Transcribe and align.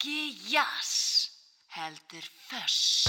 Ekki 0.00 0.32
jazz, 0.48 1.28
heldur 1.68 2.24
föss. 2.48 3.06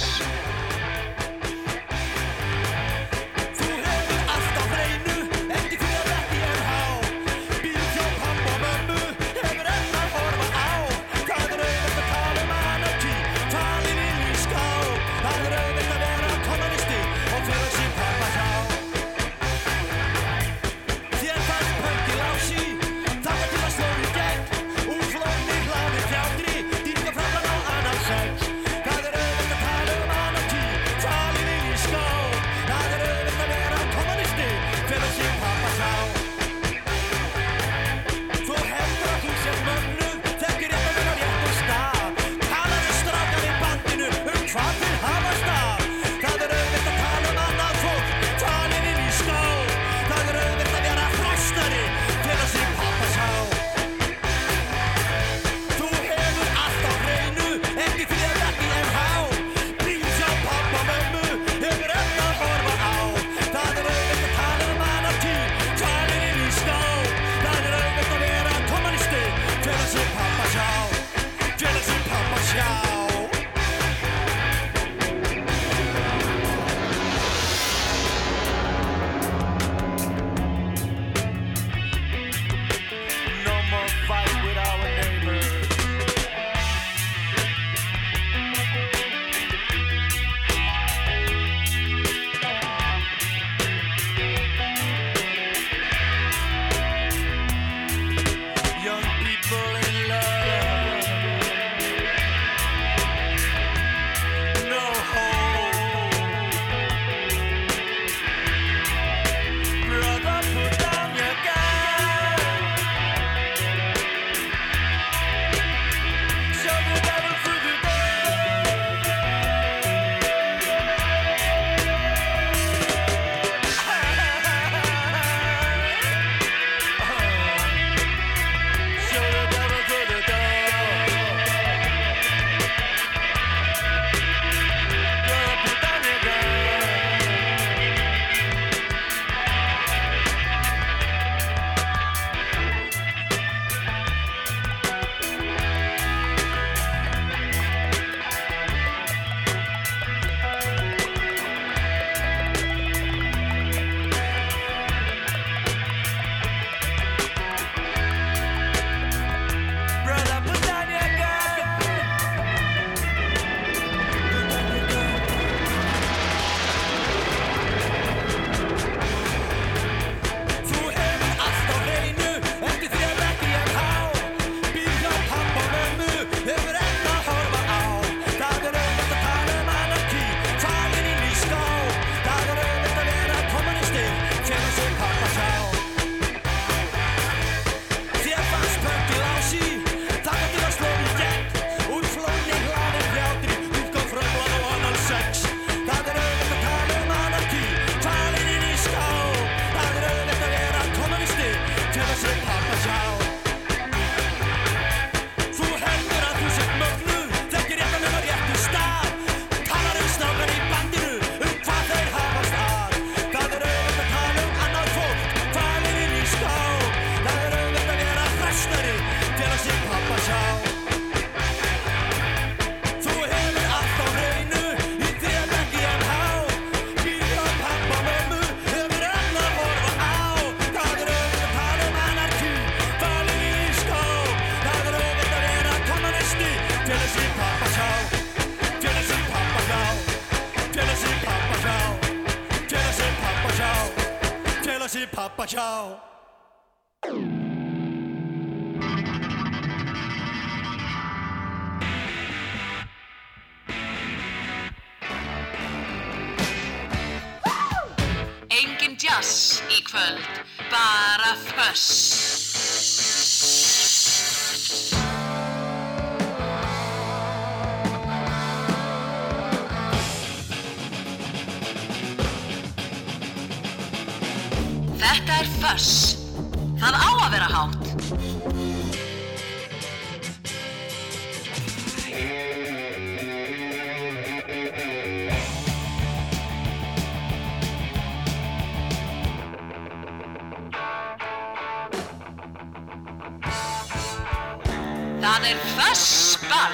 Það 295.42 295.48
er 295.50 295.62
Fössball 295.74 296.74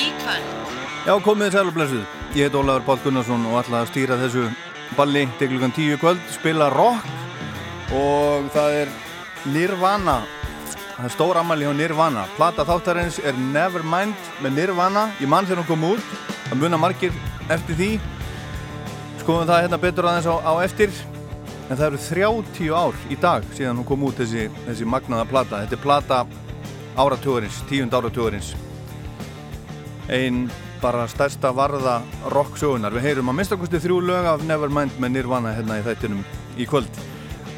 í 0.00 0.06
kvöld. 0.22 0.52
Já, 1.04 1.12
komið 1.20 1.50
sæl 1.52 1.68
og 1.68 1.74
blessuð. 1.76 2.04
Ég 2.32 2.46
heit 2.46 2.54
Ólafur 2.56 2.84
Páll 2.86 3.02
Gunnarsson 3.04 3.42
og 3.50 3.58
ætla 3.60 3.82
að 3.82 3.90
stýra 3.90 4.16
þessu 4.16 4.44
balli 4.96 5.26
til 5.36 5.50
klukkan 5.50 5.74
10 5.76 5.98
kvöld, 6.00 6.22
spila 6.32 6.70
rock 6.72 7.04
og 7.92 8.46
það 8.54 8.76
er 8.78 8.94
Nirvana. 9.52 10.14
Það 10.94 11.10
er 11.10 11.12
stór 11.12 11.40
ammali 11.42 11.68
á 11.68 11.76
Nirvana. 11.76 12.24
Plata 12.38 12.64
þáttarins 12.64 13.20
er 13.20 13.36
Nevermind 13.36 14.32
með 14.40 14.56
Nirvana. 14.62 15.10
Ég 15.20 15.28
mann 15.28 15.44
þegar 15.44 15.60
hún 15.60 15.68
kom 15.74 15.86
út. 15.90 16.16
Það 16.48 16.64
muna 16.64 16.80
margir 16.80 17.20
eftir 17.52 17.76
því. 17.76 17.90
Skoðum 19.26 19.52
það 19.52 19.62
hérna 19.66 19.82
betur 19.84 20.08
aðeins 20.08 20.30
á, 20.32 20.40
á 20.40 20.52
eftir. 20.64 20.96
En 21.68 21.76
það 21.76 21.86
eru 21.90 22.02
30 22.08 22.72
ár 22.80 22.98
í 23.12 23.20
dag 23.20 23.44
síðan 23.52 23.82
hún 23.82 23.90
kom 23.92 24.08
út 24.08 24.24
þessi, 24.24 24.48
þessi 24.64 24.88
magnaða 24.88 25.28
plata. 25.28 25.64
Þetta 25.66 25.76
er 25.76 25.84
plata 25.84 26.24
áratugurins, 26.96 27.62
tíund 27.70 27.94
áratugurins. 27.94 28.54
Einn 30.08 30.46
bara 30.80 31.06
stærsta 31.08 31.50
varða 31.56 32.00
rocksögunar. 32.32 32.94
Við 32.94 33.10
heyrum 33.10 33.32
að 33.32 33.38
minnstakosti 33.40 33.80
þrjú 33.82 34.00
lög 34.06 34.28
af 34.30 34.44
Nevermind 34.46 34.98
með 35.02 35.16
Nirvana 35.16 35.54
hérna 35.56 35.80
í 35.80 35.84
þættinum 35.86 36.22
í 36.56 36.66
kvöld. 36.68 37.00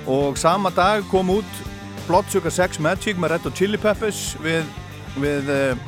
Og 0.09 0.39
sama 0.41 0.71
dag 0.75 1.05
kom 1.11 1.31
út 1.35 1.63
Bloodsugar 2.07 2.55
Sex 2.55 2.81
Magic 2.81 3.19
með 3.21 3.35
Red 3.35 3.49
Hot 3.49 3.59
Chili 3.59 3.81
Peppers 3.81 4.23
við, 4.41 4.65
við 5.21 5.51
uh, 5.53 5.83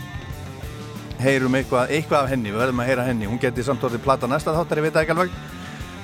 heyrum 1.22 1.56
eitthvað, 1.56 1.94
eitthvað 1.96 2.26
af 2.26 2.34
henni, 2.34 2.52
við 2.52 2.60
verðum 2.60 2.84
að 2.84 2.90
heyra 2.90 3.06
henni. 3.06 3.30
Hún 3.30 3.40
geti 3.40 3.64
samt 3.64 3.86
orðið 3.86 4.04
plata 4.04 4.28
næsta 4.28 4.54
þáttar, 4.56 4.82
ég 4.82 4.90
veit 4.90 5.00
ekki 5.00 5.16
alveg. 5.16 5.40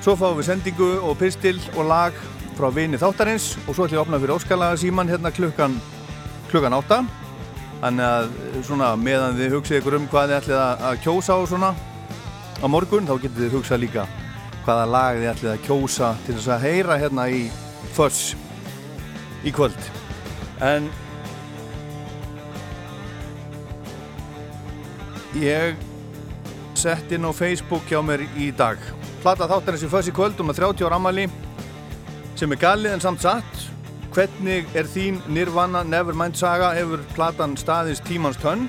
Svo 0.04 0.16
fáum 0.16 0.38
við 0.38 0.48
sendingu 0.48 0.90
og 1.04 1.18
pistil 1.20 1.58
og 1.74 1.84
lag 1.90 2.16
frá 2.56 2.70
vini 2.72 2.96
þáttarins 3.00 3.52
og 3.66 3.74
svo 3.74 3.84
ætlum 3.84 3.92
við 3.92 3.98
að 3.98 4.04
opna 4.06 4.20
fyrir 4.22 4.36
óskalaga 4.38 4.80
síman 4.80 5.12
hérna 5.12 5.32
klukkan, 5.34 5.76
klukkan 6.48 6.76
átta. 6.78 7.02
Þannig 7.80 8.06
að 8.06 8.28
svona 8.66 8.90
meðan 8.98 9.36
þið 9.36 9.56
hugsið 9.58 9.78
ykkur 9.80 9.96
um 9.98 10.06
hvað 10.10 10.30
þið 10.30 10.38
ætlið 10.40 10.60
að 10.90 11.00
kjósa 11.04 11.36
á 11.36 11.40
svona 11.46 11.70
á 12.56 12.66
morgun 12.72 13.08
þá 13.08 13.14
getur 13.20 13.42
þið 13.44 13.56
hugsað 13.58 13.82
líka 13.84 14.06
hvaða 14.66 14.86
lag 14.90 15.18
þið 15.20 15.30
ætlið 15.32 15.52
að 15.52 15.64
kjósa 15.66 16.12
til 16.26 16.36
þess 16.38 16.52
að 16.54 16.64
heyra 16.66 17.00
hérna 17.02 17.26
í 17.30 17.42
Fuss 17.96 18.34
í 19.46 19.52
kvöld. 19.54 19.90
En 20.64 20.88
ég 25.36 25.76
sett 26.76 27.12
inn 27.12 27.28
á 27.28 27.32
Facebook 27.36 27.84
hjá 27.88 28.00
mér 28.04 28.24
í 28.40 28.50
dag 28.56 28.80
plata 29.22 29.48
þáttarins 29.50 29.84
í 29.84 29.90
Fuss 29.90 30.08
í 30.10 30.16
kvöld 30.16 30.40
um 30.40 30.52
að 30.52 30.60
30 30.64 30.88
ára 30.88 30.98
ammali 31.00 31.28
sem 32.36 32.52
er 32.52 32.60
galið 32.60 32.96
en 32.96 33.04
samt 33.04 33.24
satt 33.24 33.64
hvernig 34.16 34.64
er 34.72 34.86
þín 34.88 35.18
Nirvana 35.28 35.82
Nevermind 35.84 36.38
saga 36.40 36.70
hefur 36.72 37.02
platan 37.12 37.52
staðist 37.60 38.04
tímans 38.08 38.38
tönn 38.40 38.62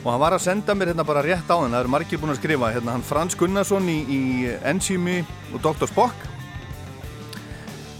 og 0.00 0.06
hann 0.08 0.22
var 0.22 0.32
að 0.32 0.46
senda 0.46 0.72
mér 0.72 0.94
hérna 0.94 1.04
bara 1.04 1.20
rétt 1.26 1.50
á 1.52 1.60
hann 1.60 1.74
það 1.74 1.82
eru 1.82 1.92
margir 1.92 2.20
búin 2.22 2.32
að 2.32 2.38
skrifa 2.40 2.70
hérna 2.72 2.94
hann 2.94 3.04
Frans 3.04 3.36
Gunnarsson 3.36 3.90
í, 3.92 3.98
í 4.08 4.20
Enzimi 4.64 5.18
og 5.52 5.60
Dr. 5.60 5.90
Spock 5.90 6.24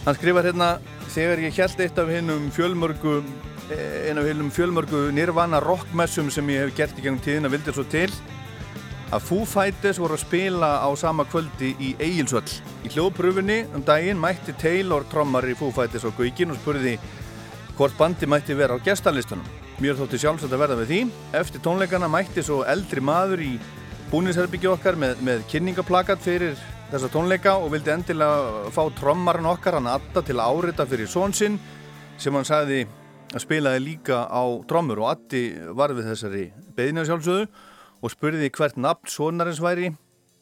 hann 0.07 0.17
skrifar 0.17 0.49
hérna 0.49 0.71
þegar 1.13 1.43
ég 1.45 1.61
held 1.61 1.85
eitt 1.85 2.01
af 2.01 2.09
hennum 2.09 2.49
fjölmörgu 2.55 3.19
einn 3.69 4.17
af 4.17 4.31
hennum 4.31 4.49
fjölmörgu 4.53 5.11
Nirvana 5.13 5.61
rockmessum 5.61 6.33
sem 6.33 6.49
ég 6.55 6.65
hef 6.65 6.77
gert 6.79 6.97
í 6.97 7.05
gengum 7.05 7.21
tíðin 7.21 7.51
að 7.51 7.59
vildi 7.59 7.77
svo 7.77 7.85
til 7.93 8.09
að 9.13 9.25
Foo 9.27 9.45
Fighters 9.45 9.99
voru 10.01 10.17
að 10.17 10.23
spila 10.23 10.69
á 10.81 10.89
sama 10.97 11.25
kvöldi 11.29 11.73
í 11.77 11.91
Egilsvöll. 12.01 12.49
Í 12.85 12.91
hljóðpröfunni 12.93 13.59
um 13.75 13.83
daginn 13.85 14.21
mætti 14.21 14.55
Taylor 14.57 15.05
trommar 15.11 15.45
í 15.45 15.55
Foo 15.57 15.73
Fighters 15.73 16.07
á 16.07 16.11
Guðgin 16.17 16.53
og 16.53 16.57
spurði 16.61 16.95
hvort 17.77 17.97
bandi 17.99 18.29
mætti 18.29 18.57
vera 18.57 18.77
á 18.77 18.85
gestalistunum. 18.85 19.45
Mér 19.81 19.97
þótti 19.99 20.21
sjálfsagt 20.21 20.53
að 20.53 20.63
verða 20.63 20.79
við 20.81 20.91
því. 20.91 20.99
Eftir 21.39 21.63
tónleikana 21.65 22.09
mætti 22.09 22.45
svo 22.45 22.61
eldri 22.69 23.03
maður 23.05 23.43
í 23.45 23.51
búnisherbyggju 24.09 24.73
okkar 24.73 24.97
með, 24.99 25.21
með 25.25 25.45
kynningaplakat 25.51 26.21
fyrir 26.21 26.57
þessa 26.91 27.09
tónleika 27.13 27.55
og 27.57 27.71
vildi 27.73 27.93
endilega 27.93 28.71
fá 28.73 28.83
trommarinn 28.97 29.49
okkar 29.49 29.79
hann 29.79 29.89
atta 29.89 30.21
til 30.25 30.37
að 30.37 30.57
árita 30.57 30.85
fyrir 30.89 31.09
svonsinn 31.09 31.59
sem 32.21 32.33
hann 32.37 32.45
sagði 32.45 32.83
að 33.33 33.41
spilaði 33.41 33.81
líka 33.81 34.25
á 34.29 34.43
trommur 34.69 35.01
og 35.01 35.09
Atti 35.15 35.47
var 35.73 35.95
við 35.97 36.11
þessari 36.11 36.43
beðina 36.77 37.05
sjálfsögðu 37.07 37.47
og 38.03 38.11
spurði 38.11 38.51
hvert 38.51 38.75
nafn 38.77 39.09
sonarins 39.09 39.61
væri 39.63 39.93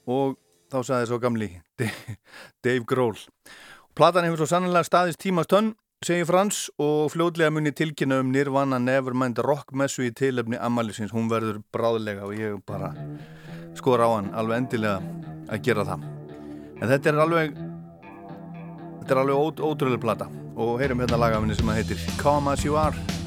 og 0.10 0.38
þá 0.72 0.80
sagði 0.88 1.10
svo 1.12 1.20
gamli 1.22 1.50
Dave 2.64 2.84
Grohl. 2.90 3.20
Platan 3.96 4.26
hefur 4.26 4.42
svo 4.42 4.50
sannlega 4.50 4.88
staðist 4.88 5.22
tímast 5.22 5.52
tönn, 5.52 5.74
segir 6.02 6.26
Frans 6.30 6.64
og 6.82 7.12
fljóðlega 7.14 7.52
muni 7.54 7.74
tilkynna 7.76 8.22
um 8.24 8.32
Nirvana 8.34 8.80
Nevermind 8.82 9.42
rockmessu 9.46 10.08
í 10.08 10.14
tilöfni 10.18 10.58
Amalisins. 10.58 11.14
Hún 11.14 11.30
verður 11.30 11.62
bráðlega 11.76 12.26
og 12.26 12.34
ég 12.40 12.58
bara 12.66 12.94
skor 13.78 14.02
á 14.02 14.10
hann 14.10 14.32
alveg 14.34 14.64
endilega 14.64 14.98
að 15.52 15.66
gera 15.68 15.86
það. 15.92 16.08
En 16.82 16.90
þetta 16.90 17.12
er 17.12 17.24
alveg 17.28 17.58
þetta 19.02 19.14
er 19.14 19.22
alveg 19.22 19.62
ótrúlega 19.62 20.02
plata 20.02 20.32
og 20.56 20.80
heyrum 20.82 21.04
hérna 21.04 21.20
lagafinni 21.22 21.58
sem 21.58 21.70
að 21.70 21.82
heitir 21.82 22.06
Come 22.22 22.56
As 22.56 22.66
You 22.66 22.80
Are 22.80 23.21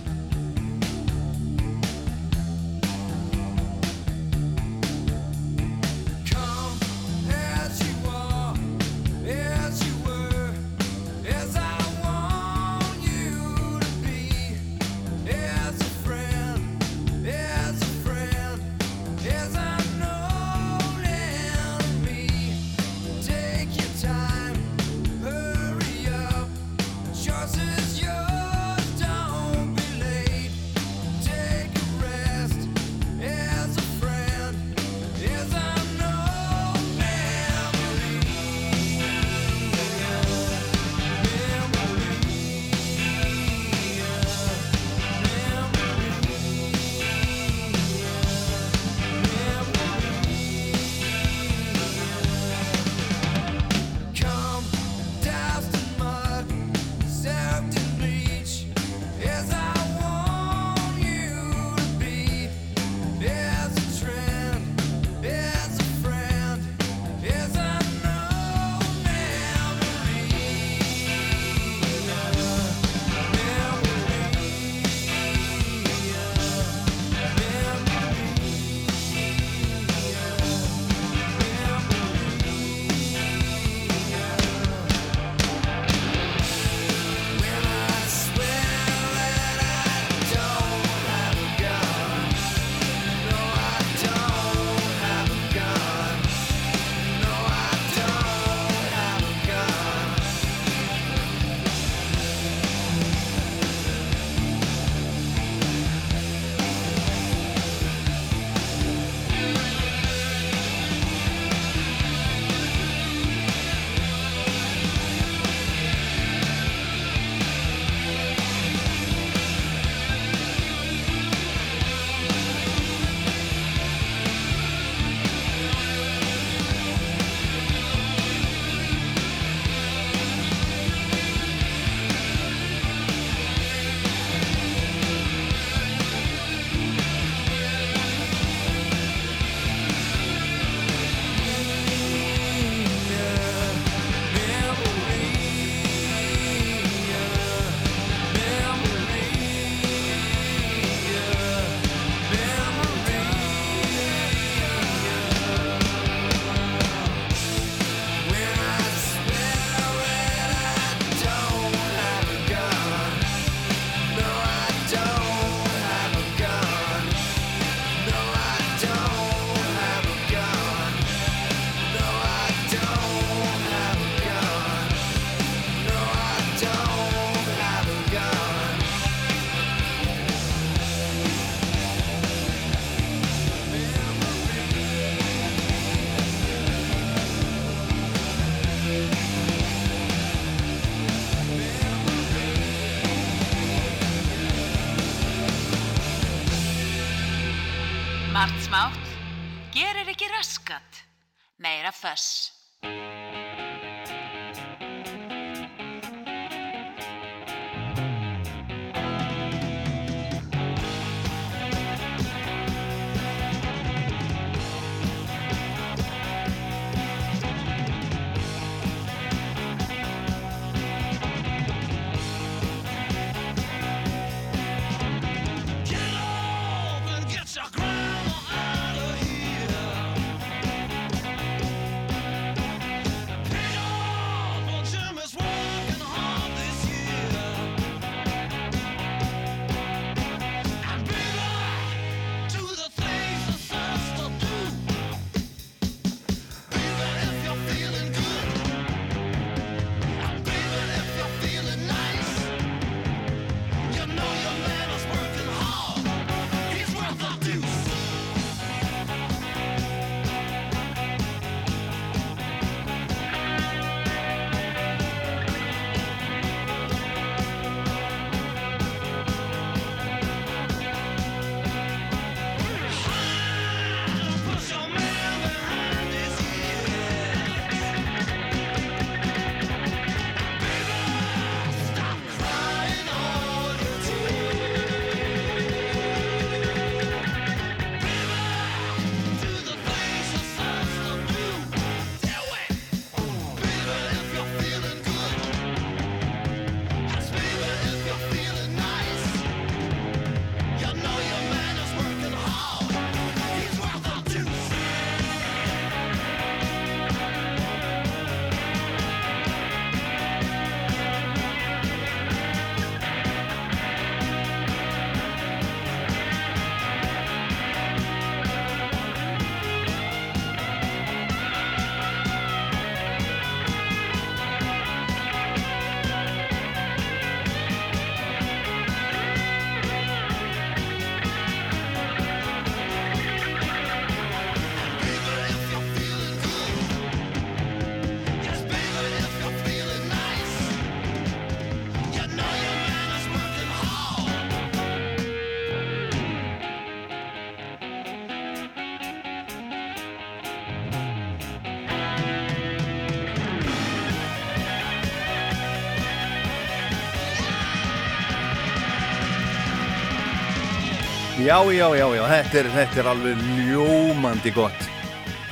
Já, 361.45 361.61
já, 361.73 361.89
já, 361.97 362.07
já, 362.17 362.23
þetta 362.25 362.57
er, 362.57 362.67
þetta 362.73 363.01
er 363.03 363.09
alveg 363.11 363.41
ljómandi 363.69 364.53
gott. 364.57 364.87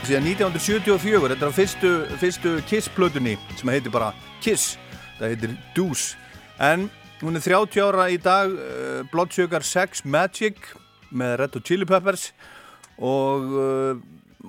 Síðan 0.07 0.25
1974, 0.31 1.29
þetta 1.35 1.45
er 1.45 1.53
á 1.53 1.59
fyrstu, 1.59 1.91
fyrstu 2.17 2.53
Kiss-plötunni 2.71 3.35
sem 3.59 3.73
heitir 3.75 3.93
bara 3.93 4.15
Kiss, 4.41 4.79
það 5.19 5.35
heitir 5.35 5.53
Deuce. 5.77 6.17
En 6.57 6.89
hún 7.21 7.37
er 7.37 7.45
30 7.45 7.85
ára 7.85 8.09
í 8.09 8.17
dag, 8.17 8.57
uh, 8.57 9.05
Blood 9.13 9.37
Sugar 9.37 9.69
Sex 9.69 10.01
Magic 10.09 10.65
með 11.13 11.37
Red 11.43 11.61
Hot 11.61 11.69
Chili 11.69 11.93
Peppers 11.93 12.31
og 12.97 13.53
uh, 13.53 13.93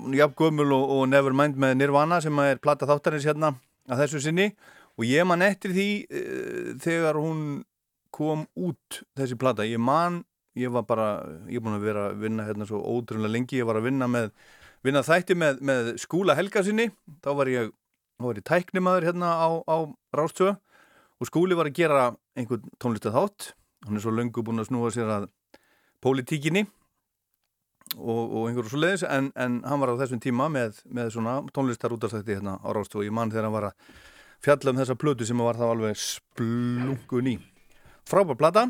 er 0.07 0.19
jafn 0.23 0.39
gömul 0.39 0.71
og, 0.71 0.89
og 0.95 1.07
Nevermind 1.11 1.59
með 1.59 1.75
Nirvana 1.81 2.23
sem 2.23 2.39
er 2.47 2.63
platta 2.63 2.87
þáttarins 2.87 3.27
hérna 3.27 3.57
að 3.91 4.05
þessu 4.05 4.29
sinni 4.29 4.53
og 4.95 5.11
ég 5.11 5.27
man 5.27 5.43
eftir 5.43 5.75
því 5.75 5.89
uh, 6.07 6.75
þegar 6.87 7.19
hún 7.19 7.65
kom 8.15 8.47
út 8.55 9.03
þessi 9.19 9.35
plata, 9.35 9.67
ég 9.67 9.83
man 9.83 10.23
ég 10.59 10.73
var 10.73 10.85
bara, 10.89 11.07
ég 11.49 11.57
er 11.57 11.63
búin 11.65 11.77
að 11.77 11.87
vera 11.87 12.09
að 12.09 12.19
vinna 12.25 12.45
hérna 12.47 12.67
svo 12.69 12.81
ótrúlega 12.81 13.33
lengi, 13.33 13.61
ég 13.61 13.69
var 13.69 13.79
að 13.79 13.87
vinna 13.89 14.09
með 14.11 14.29
vinna 14.83 15.03
þætti 15.05 15.37
með, 15.39 15.63
með 15.63 15.89
skúla 16.01 16.35
helga 16.37 16.63
sinni, 16.65 16.89
þá 17.23 17.31
var 17.39 17.51
ég 17.51 17.71
þá 18.19 18.27
var 18.27 18.39
ég 18.39 18.47
tæknimaður 18.47 19.07
hérna 19.09 19.31
á, 19.35 19.49
á 19.65 19.77
Rástöðu 20.15 20.55
og 21.19 21.29
skúli 21.29 21.57
var 21.57 21.69
að 21.69 21.77
gera 21.79 22.05
einhvern 22.37 22.69
tónlistað 22.81 23.17
þátt 23.17 23.49
hann 23.87 23.97
er 23.97 24.03
svo 24.03 24.13
löngu 24.13 24.43
búin 24.45 24.61
að 24.61 24.69
snúa 24.69 24.91
sér 24.93 25.11
að 25.11 25.27
pólitíkinni 26.03 26.65
og, 27.97 28.21
og 28.21 28.47
einhverju 28.47 28.73
svo 28.73 28.81
leiðis 28.83 29.05
en, 29.07 29.31
en 29.35 29.59
hann 29.65 29.81
var 29.81 29.93
á 29.95 29.99
þessum 30.03 30.21
tíma 30.23 30.49
með, 30.51 30.83
með 30.85 31.13
svona 31.17 31.39
tónlistar 31.55 31.95
útastætti 31.95 32.37
hérna 32.37 32.59
á 32.61 32.69
Rástöðu 32.75 33.03
og 33.03 33.09
ég 33.09 33.15
mann 33.15 33.33
þegar 33.33 33.49
hann 33.49 33.57
var 33.57 33.69
að 33.71 33.91
fjalla 34.43 34.73
um 34.73 34.81
þessa 34.83 34.99
plötu 34.99 35.27
sem 35.27 35.43
var 35.43 35.59
þá 35.59 35.67
alveg 35.69 35.99
splungun 35.99 37.33
í. 37.33 37.37
Frábær 38.09 38.39
plata 38.39 38.67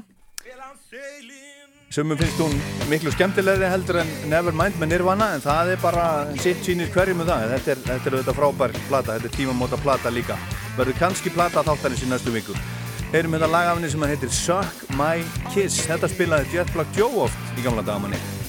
Sumum 1.94 2.18
finnst 2.18 2.40
hún 2.42 2.54
miklu 2.90 3.12
skemmtilegri 3.14 3.68
heldur 3.70 4.00
en 4.02 4.08
Nevermind 4.26 4.80
með 4.82 4.90
Nirvana 4.96 5.28
en 5.36 5.44
það 5.44 5.76
er 5.76 5.84
bara 5.84 6.06
sitt 6.42 6.66
sýnir 6.66 6.90
hverjum 6.90 7.22
með 7.22 7.30
það. 7.30 7.44
Þetta 7.52 7.72
er, 7.76 7.84
þetta 7.86 8.10
er 8.10 8.16
auðvitað 8.18 8.40
frábær 8.40 8.74
plata, 8.88 9.18
þetta 9.20 9.30
er 9.30 9.36
tímamóta 9.38 9.78
plata 9.84 10.14
líka. 10.16 10.42
Verður 10.74 10.98
kannski 11.04 11.38
plata 11.38 11.62
þáttarins 11.68 12.02
í 12.02 12.10
næstu 12.10 12.34
viku. 12.34 12.58
Heyrum 13.14 13.38
þetta 13.38 13.52
lagafni 13.54 13.92
sem 13.94 14.10
heitir 14.10 14.34
Suck 14.34 14.88
My 14.98 15.22
Kiss. 15.52 15.86
Þetta 15.86 16.10
spilaði 16.10 16.58
Jet 16.58 16.74
Black 16.74 16.98
Joe 16.98 17.28
oft 17.28 17.54
í 17.62 17.68
gamla 17.68 17.86
dagamanni. 17.86 18.43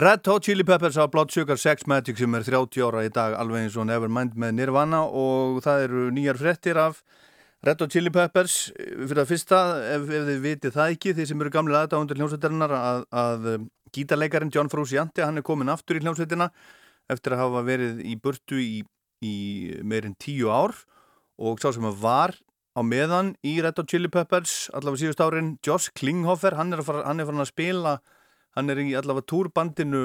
Red 0.00 0.24
Hot 0.30 0.46
Chili 0.46 0.64
Peppers 0.64 0.96
á 0.96 1.04
Blood 1.12 1.28
Sugar 1.28 1.58
Sex 1.60 1.84
Magic 1.84 2.16
sem 2.16 2.32
er 2.32 2.44
30 2.46 2.80
ára 2.86 3.02
í 3.04 3.10
dag 3.12 3.34
alveg 3.36 3.66
eins 3.66 3.74
og 3.76 3.84
Nevermind 3.84 4.32
með 4.32 4.54
Nirvana 4.56 5.02
og 5.04 5.58
það 5.60 5.82
eru 5.84 6.04
nýjar 6.16 6.38
frettir 6.40 6.78
af 6.80 7.02
Red 7.66 7.82
Hot 7.82 7.92
Chili 7.92 8.08
Peppers. 8.08 8.70
Fyrir 8.78 9.18
það 9.18 9.26
fyrsta, 9.28 9.58
ef, 9.90 10.06
ef 10.08 10.22
þið 10.30 10.38
vitið 10.46 10.72
það 10.78 10.92
ekki 10.94 11.12
þið 11.18 11.26
sem 11.28 11.44
eru 11.44 11.52
gamli 11.52 11.76
aðdáðundir 11.76 12.16
hljómsveitarinnar 12.16 12.72
að, 12.78 13.04
að 13.12 13.44
gítarleikarin 13.92 14.52
John 14.54 14.70
Frusciante 14.72 15.26
hann 15.26 15.42
er 15.42 15.44
komin 15.44 15.72
aftur 15.74 15.98
í 15.98 16.04
hljómsveitina 16.06 16.46
eftir 17.12 17.36
að 17.36 17.42
hafa 17.42 17.62
verið 17.66 18.00
í 18.00 18.14
burtu 18.22 18.62
í, 18.62 18.78
í 19.20 19.34
meirinn 19.84 20.16
tíu 20.16 20.48
ár. 20.48 20.72
Og 21.36 21.60
sá 21.60 21.74
sem 21.76 21.84
að 21.90 21.98
var 22.06 22.32
á 22.72 22.80
meðan 22.80 23.34
í 23.44 23.58
Red 23.60 23.76
Hot 23.76 23.92
Chili 23.92 24.08
Peppers 24.08 24.70
allavega 24.72 25.02
síðust 25.04 25.20
árin, 25.20 25.58
Josh 25.60 25.92
Klinghoffer 25.92 26.56
hann 26.56 26.72
er, 26.72 26.80
að 26.80 26.88
fara, 26.88 27.04
hann 27.10 27.20
er 27.20 27.28
farin 27.28 27.44
að 27.44 27.52
spila 27.52 27.94
hann 28.60 28.72
er 28.72 28.80
í 28.84 28.90
allavega 28.98 29.26
túrbandinu 29.32 30.00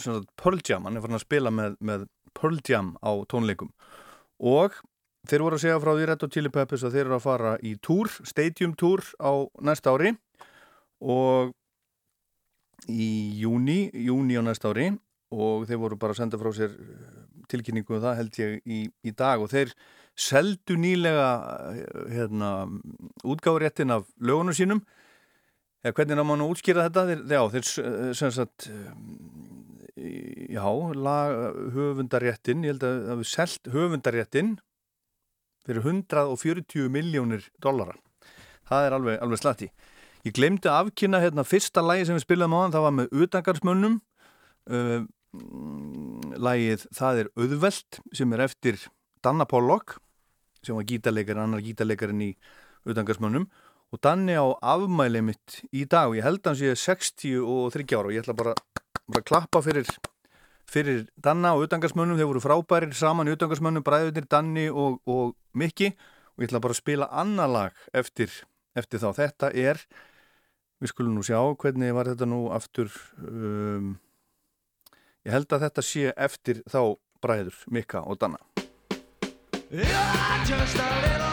svona, 0.00 0.24
Pearl 0.40 0.62
Jam, 0.64 0.88
hann 0.88 0.98
er 0.98 1.04
farin 1.04 1.18
að 1.18 1.26
spila 1.26 1.52
með, 1.54 1.76
með 1.84 2.06
Pearl 2.36 2.60
Jam 2.66 2.94
á 3.04 3.12
tónleikum. 3.30 3.70
Og 4.38 4.76
þeir 5.28 5.44
voru 5.44 5.58
að 5.58 5.64
segja 5.66 5.80
frá 5.82 5.92
því 5.92 6.08
Red 6.08 6.24
Hot 6.24 6.34
Chili 6.34 6.52
Peppers 6.54 6.84
að 6.86 6.96
þeir 6.96 7.04
eru 7.06 7.16
að 7.18 7.24
fara 7.26 7.54
í 7.60 7.74
túr, 7.84 8.10
stadium 8.26 8.74
túr 8.78 9.04
á 9.20 9.32
næsta 9.64 9.92
ári. 9.94 10.14
Og 11.02 11.52
í 12.88 13.10
júni, 13.42 13.88
júni 13.92 14.38
á 14.38 14.42
næsta 14.46 14.72
ári. 14.72 14.92
Og 15.34 15.66
þeir 15.68 15.82
voru 15.82 15.98
bara 16.00 16.14
að 16.14 16.22
senda 16.22 16.40
frá 16.40 16.48
sér 16.56 16.72
eh, 16.72 17.08
tilkynningu 17.52 17.98
um 17.98 18.00
það 18.00 18.20
held 18.22 18.38
ég 18.40 18.54
í, 18.64 18.78
í 19.04 19.12
dag. 19.12 19.42
Og 19.42 19.50
þeir 19.52 19.74
seldu 20.18 20.78
nýlega 20.80 21.28
eh, 21.74 22.06
hérna, 22.14 22.52
útgáfuréttin 23.26 23.92
af 23.92 24.08
lögunum 24.16 24.56
sínum 24.56 24.80
eða 25.84 25.94
hvernig 25.98 26.18
ná 26.18 26.24
mann 26.26 26.44
að 26.44 26.54
útskýra 26.54 26.86
þetta? 26.88 27.04
Þeir, 27.10 27.22
já, 27.34 27.42
þeir 27.54 27.68
eh, 27.84 28.08
sem 28.18 28.32
sagt 28.34 28.68
eh, 28.72 28.88
já, 30.54 30.64
lag, 30.94 31.60
höfundaréttin 31.76 32.64
ég 32.66 32.74
held 32.74 32.88
að 32.88 32.98
það 33.10 33.22
við 33.22 33.30
selt 33.34 33.70
höfundaréttin 33.74 34.56
fyrir 35.68 35.84
140 35.84 36.88
miljónir 36.92 37.46
dollara. 37.62 37.98
Það 38.68 38.86
er 38.86 38.98
alveg, 38.98 39.22
alveg 39.24 39.40
slatti 39.42 39.72
ég 40.26 40.34
glemdi 40.36 40.68
að 40.68 40.88
afkynna 40.88 41.20
hérna 41.22 41.44
fyrsta 41.46 41.82
lagi 41.84 42.06
sem 42.08 42.16
við 42.16 42.26
spilaðum 42.26 42.56
á 42.56 42.60
hann, 42.60 42.74
það 42.74 42.84
var 42.84 42.94
með 42.96 43.14
utangarsmönnum 43.24 43.96
uh, 44.72 45.00
lagið 46.38 46.86
Það 46.96 47.22
er 47.22 47.30
auðvelt 47.36 47.98
sem 48.16 48.32
er 48.34 48.44
eftir 48.46 48.78
Danna 49.24 49.44
Pollock 49.48 49.98
sem 50.64 50.76
var 50.76 50.86
gítarleikar, 50.88 51.38
annar 51.38 51.62
gítarleikarinn 51.62 52.24
í 52.24 52.30
utangarsmönnum 52.88 53.46
og 53.92 54.00
Danni 54.04 54.36
á 54.36 54.44
afmæli 54.60 55.22
mitt 55.24 55.60
í 55.72 55.84
dag. 55.88 56.10
Og 56.10 56.18
ég 56.18 56.26
held 56.26 56.42
að 56.42 56.50
hann 56.52 56.60
sé 56.60 56.74
63 56.76 57.96
ára 57.96 58.10
og 58.10 58.14
ég 58.14 58.24
ætla 58.24 58.36
bara, 58.36 58.54
bara 59.08 59.22
að 59.22 59.28
klappa 59.30 59.62
fyrir, 59.64 59.88
fyrir 60.68 61.06
Danna 61.16 61.54
og 61.56 61.66
utangarsmönnum, 61.68 62.18
þeir 62.20 62.30
voru 62.32 62.44
frábærir 62.44 62.92
saman 62.96 63.32
utangarsmönnum, 63.32 63.86
bræðunir 63.86 64.28
Danni 64.28 64.68
og, 64.68 65.00
og 65.08 65.34
Mikki. 65.54 65.94
Og 66.36 66.44
ég 66.44 66.50
ætla 66.50 66.62
bara 66.62 66.76
að 66.76 66.82
spila 66.82 67.08
annar 67.10 67.50
lag 67.50 67.86
eftir, 67.96 68.32
eftir 68.76 69.02
þá. 69.02 69.08
Þetta 69.16 69.52
er, 69.56 69.80
við 70.78 70.92
skulum 70.92 71.16
nú 71.16 71.24
sjá 71.26 71.40
hvernig 71.58 71.96
var 71.96 72.12
þetta 72.12 72.28
nú 72.28 72.44
aftur 72.54 72.92
um, 73.24 73.96
ég 75.26 75.34
held 75.34 75.50
að 75.52 75.66
þetta 75.66 75.84
sé 75.84 76.12
eftir 76.14 76.62
þá 76.70 76.82
bræður 77.24 77.64
Mikka 77.74 78.04
og 78.06 78.20
Danna. 78.20 78.38
Yeah, 79.68 81.27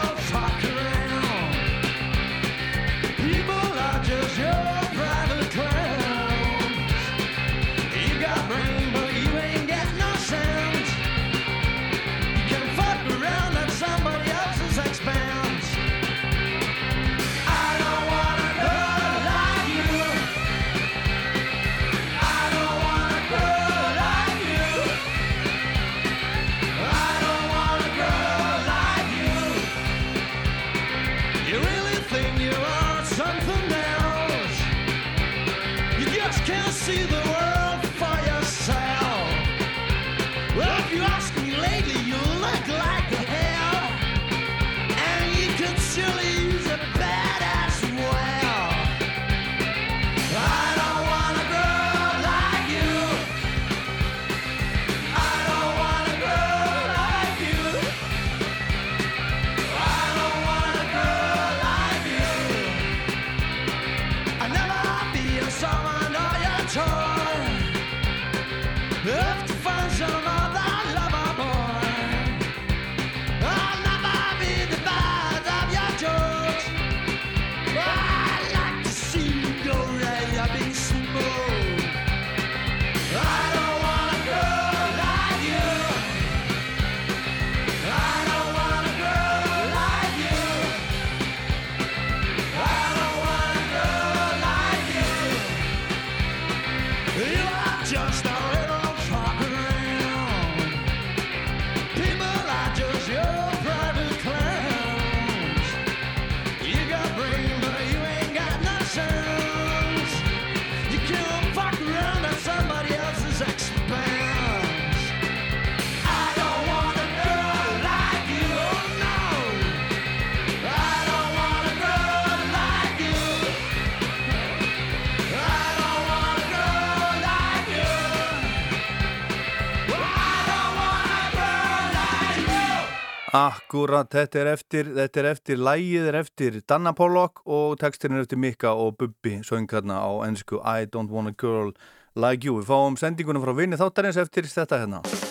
Akkurat, 133.35 134.07
þetta 134.07 134.39
er 134.39 134.47
eftir, 134.53 134.89
þetta 134.95 135.19
er 135.19 135.27
eftir, 135.33 135.59
lægið 135.59 136.05
er 136.07 136.17
eftir 136.21 136.59
Danna 136.69 136.93
Pollock 136.95 137.41
og 137.43 137.75
textin 137.81 138.15
er 138.15 138.23
eftir 138.23 138.39
Mikka 138.39 138.71
og 138.79 138.95
Bubbi, 139.01 139.41
söngarna 139.43 139.99
á 139.99 140.11
ennsku 140.29 140.61
I 140.63 140.87
don't 140.87 141.11
want 141.11 141.27
a 141.27 141.35
girl 141.35 141.73
like 142.15 142.47
you. 142.47 142.61
Við 142.61 142.71
fáum 142.71 142.95
sendinguna 142.95 143.43
frá 143.43 143.51
vinni 143.57 143.81
þáttarins 143.81 144.21
eftir 144.23 144.47
þetta 144.47 144.85
hérna. 144.85 145.24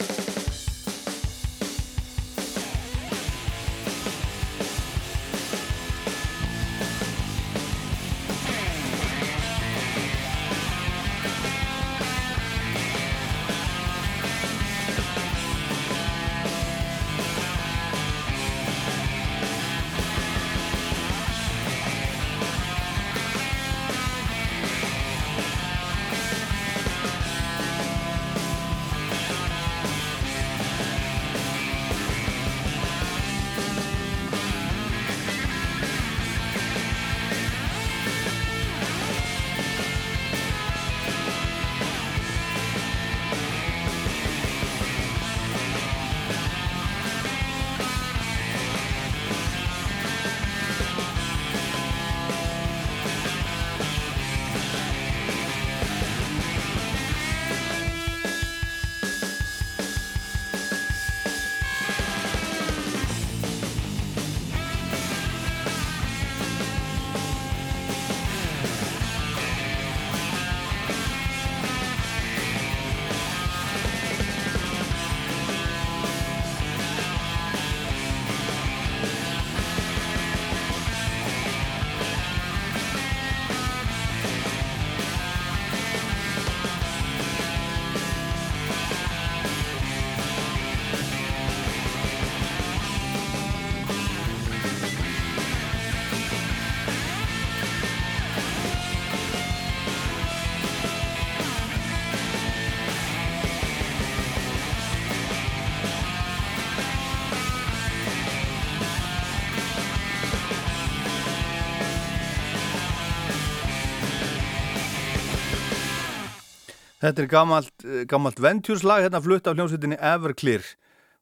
Þetta 117.05 117.21
er 117.21 117.27
gammalt, 117.29 117.85
eh, 117.85 118.07
gammalt 118.09 118.39
Ventures-lag, 118.41 119.03
hérna 119.05 119.21
flutt 119.21 119.47
af 119.47 119.59
hljómsveitinni 119.59 119.99
Everclear. 120.01 120.63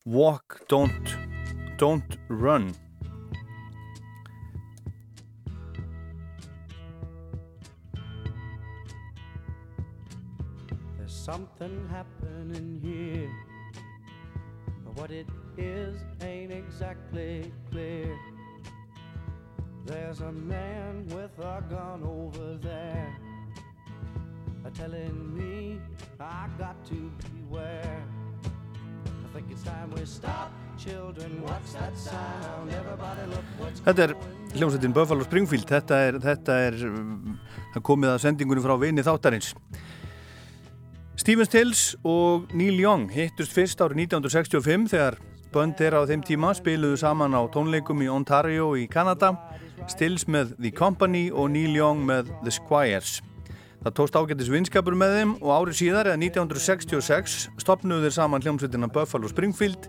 Walk, 0.07 0.61
don't, 0.69 1.17
don't 1.77 2.19
run. 2.29 2.73
There's 10.99 11.11
something 11.13 11.89
happening 11.91 12.79
here. 12.81 13.29
But 14.85 14.95
what 14.95 15.11
it 15.11 15.27
is 15.59 15.99
ain't 16.23 16.53
exactly 16.53 17.53
clear. 17.73 18.17
There's 19.85 20.21
a 20.21 20.31
man 20.31 21.09
with 21.09 21.37
a 21.41 21.61
gun 21.69 22.05
over 22.05 22.57
there. 22.59 23.32
Uh, 24.73 24.79
Telling 24.79 25.35
me 25.37 25.81
I 26.21 26.49
got 26.59 26.77
to 26.87 27.11
beware. 27.33 28.05
I 28.45 29.35
think 29.35 29.51
it's 29.51 29.63
time 29.63 29.91
we 29.95 30.05
stop. 30.05 30.53
Children, 30.79 31.43
what's 31.43 31.73
that 31.75 31.97
sound? 31.97 32.71
Everybody 32.71 33.27
look 33.31 33.45
what's 33.59 33.81
Þetta 33.81 34.03
er 34.09 34.15
hljómsveitin 34.57 34.93
Buffalo 34.93 35.25
Springfield, 35.25 35.67
þetta 35.69 35.99
er, 36.09 36.19
þetta 36.21 36.59
er 36.67 36.79
það 37.75 37.83
komið 37.87 38.13
að 38.13 38.23
sendingunni 38.27 38.65
frá 38.65 38.75
vini 38.81 39.05
þáttarins. 39.07 39.53
Stephen 41.17 41.47
Stills 41.47 41.83
og 42.09 42.51
Neil 42.57 42.81
Young 42.81 43.11
hittust 43.13 43.55
fyrst 43.55 43.81
árið 43.85 44.09
1965 44.09 44.89
þegar 44.91 45.19
bönd 45.53 45.77
þeirra 45.79 46.03
á 46.03 46.09
þeim 46.09 46.25
tíma 46.27 46.55
spiluðu 46.57 46.99
saman 46.99 47.37
á 47.37 47.43
tónleikum 47.53 48.03
í 48.03 48.09
Ontario 48.11 48.73
í 48.75 48.89
Kanada, 48.91 49.35
Stills 49.91 50.27
með 50.27 50.57
The 50.59 50.73
Company 50.75 51.29
og 51.31 51.53
Neil 51.55 51.77
Young 51.77 52.03
með 52.09 52.33
The 52.43 52.55
Squires. 52.55 53.21
Það 53.83 53.95
tókst 53.99 54.15
ágættis 54.15 54.51
vinskapur 54.53 54.95
með 54.95 55.17
þeim 55.17 55.31
og 55.41 55.49
árið 55.51 55.79
síðar, 55.81 56.13
eða 56.13 56.21
1966, 56.23 57.33
stopnuðu 57.59 58.07
þeir 58.07 58.15
saman 58.15 58.45
hljómsveitina 58.45 58.89
Buffalo 58.95 59.31
Springfield 59.31 59.89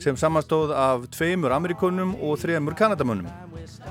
sem 0.00 0.16
samastóð 0.16 0.72
af 0.72 1.04
tveimur 1.12 1.52
Amerikunum 1.52 2.14
og 2.24 2.38
þremur 2.40 2.76
Kanadamönnum. 2.78 3.28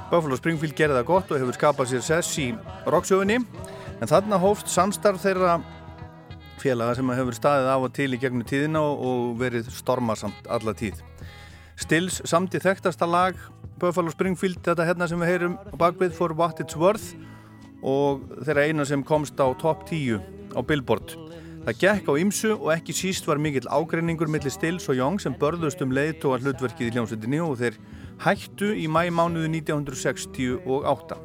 Buffalo 0.09 0.39
Springfield 0.39 0.73
gerði 0.79 0.97
það 0.97 1.09
gott 1.11 1.29
og 1.29 1.41
hefur 1.43 1.59
skapað 1.59 1.91
sér 1.91 2.05
sess 2.07 2.39
í 2.41 2.47
rocksögunni 2.89 3.37
en 3.37 4.09
þarna 4.09 4.41
hófst 4.41 4.73
samstarf 4.73 5.21
þeirra 5.21 5.59
félaga 6.57 6.97
sem 6.97 7.13
hefur 7.13 7.37
staðið 7.37 7.71
af 7.75 7.85
og 7.85 7.93
til 7.93 8.09
í 8.15 8.21
gegnum 8.23 8.47
tíðina 8.47 8.81
og, 8.81 9.37
verið 9.37 9.69
stormarsamt 9.69 10.49
alla 10.49 10.73
tíð. 10.73 11.03
Stills 11.77 12.23
samti 12.25 12.57
þekktasta 12.63 13.05
lag 13.05 13.37
Buffalo 13.77 14.09
Springfield, 14.09 14.63
þetta 14.65 14.87
hérna 14.87 15.05
sem 15.05 15.21
við 15.21 15.35
heyrum 15.35 15.59
á 15.61 15.75
bakvið 15.77 16.17
For 16.17 16.33
What 16.33 16.63
It's 16.63 16.79
Worth 16.79 17.13
og 17.81 18.23
þeirra 18.45 18.67
eina 18.67 18.85
sem 18.85 19.03
komst 19.05 19.39
á 19.41 19.47
top 19.59 19.85
10 19.89 20.19
á 20.55 20.61
Billboard. 20.65 21.15
Það 21.67 21.79
gekk 21.81 22.05
á 22.07 22.13
ymsu 22.15 22.53
og 22.55 22.69
ekki 22.71 22.93
síst 22.95 23.25
var 23.27 23.41
mikill 23.43 23.67
ágreiningur 23.67 24.29
millir 24.31 24.53
Stills 24.53 24.87
og 24.87 24.95
Young 24.95 25.19
sem 25.19 25.35
börðust 25.35 25.81
um 25.83 25.91
leiðtóa 25.91 26.39
hlutverkið 26.39 26.87
í 26.87 26.93
hljómsveitinni 26.95 27.41
og 27.43 27.57
þeir 27.59 27.75
hættu 28.23 28.69
í 28.71 28.87
mæmánuðu 28.87 29.49
1968. 29.51 31.17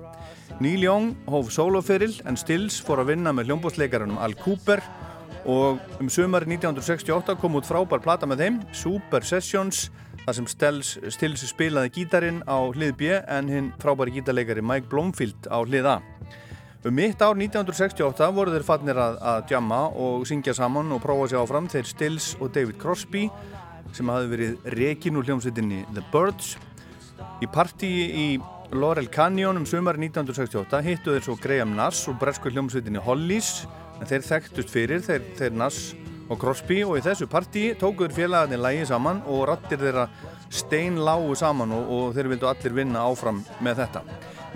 Neil 0.59 0.83
Young 0.83 1.15
hóf 1.31 1.53
sóloferill 1.55 2.19
en 2.27 2.37
Stills 2.37 2.81
fór 2.83 3.05
að 3.05 3.15
vinna 3.15 3.31
með 3.31 3.53
hljómbótsleikarunum 3.53 4.19
Al 4.19 4.35
Cooper 4.43 4.83
og 5.47 5.79
um 6.03 6.11
sömari 6.11 6.51
1968 6.51 7.38
kom 7.41 7.57
út 7.59 7.67
frábær 7.67 8.03
plata 8.03 8.27
með 8.27 8.45
þeim, 8.45 8.61
Super 8.75 9.23
Sessions, 9.27 9.88
þar 10.25 10.37
sem 10.38 10.51
Stills, 10.51 10.93
Stills 11.15 11.47
spilaði 11.49 11.95
gítarin 11.97 12.43
á 12.47 12.59
hlið 12.75 12.95
B 12.99 13.15
en 13.23 13.51
hinn 13.51 13.71
frábæri 13.83 14.19
gítarleikari 14.19 14.62
Mike 14.62 14.91
Blomfield 14.91 15.51
á 15.51 15.59
hlið 15.62 15.88
A. 15.97 15.97
Um 16.83 16.97
mitt 16.99 17.21
ár 17.23 17.37
1968 17.38 18.27
voru 18.35 18.51
þeir 18.51 18.64
fannir 18.66 18.99
að, 18.99 19.21
að 19.23 19.45
djamma 19.53 19.77
og 20.03 20.25
syngja 20.27 20.51
saman 20.59 20.88
og 20.90 20.99
prófa 21.05 21.29
sér 21.31 21.45
áfram 21.45 21.68
þeir 21.71 21.87
Stills 21.87 22.33
og 22.42 22.51
David 22.57 22.81
Crosby 22.83 23.29
sem 23.95 24.11
hafi 24.11 24.31
verið 24.33 24.66
rekin 24.75 25.21
úr 25.21 25.29
hljómsveitinni 25.29 25.85
The 25.92 26.03
Birds. 26.11 26.57
Í 27.38 27.47
partíi 27.55 28.09
í 28.11 28.27
Laurel 28.75 29.07
Canyon 29.14 29.61
um 29.61 29.68
sömari 29.68 30.03
1968 30.09 30.83
hittu 30.88 31.14
þeir 31.14 31.29
svo 31.29 31.38
Graham 31.38 31.77
Nass 31.79 32.09
og 32.11 32.18
bresku 32.18 32.51
hljómsveitinni 32.51 33.05
Hollies 33.07 33.62
en 34.01 34.11
þeir 34.11 34.27
þekktust 34.33 34.75
fyrir 34.75 35.07
þeir, 35.07 35.23
þeir 35.38 35.55
Nass 35.55 35.92
og 36.27 36.42
Crosby 36.42 36.83
og 36.83 36.99
í 36.99 37.07
þessu 37.07 37.31
partíi 37.31 37.77
tókuður 37.79 38.18
félagarnir 38.18 38.59
lægi 38.59 38.90
saman 38.90 39.23
og 39.31 39.47
rattir 39.53 39.79
þeirra 39.87 40.11
stein 40.51 40.99
lágu 40.99 41.31
saman 41.38 41.79
og, 41.79 41.95
og 41.95 42.14
þeir 42.18 42.35
vildu 42.35 42.51
allir 42.51 42.81
vinna 42.83 43.07
áfram 43.07 43.45
með 43.62 43.85
þetta. 43.85 44.09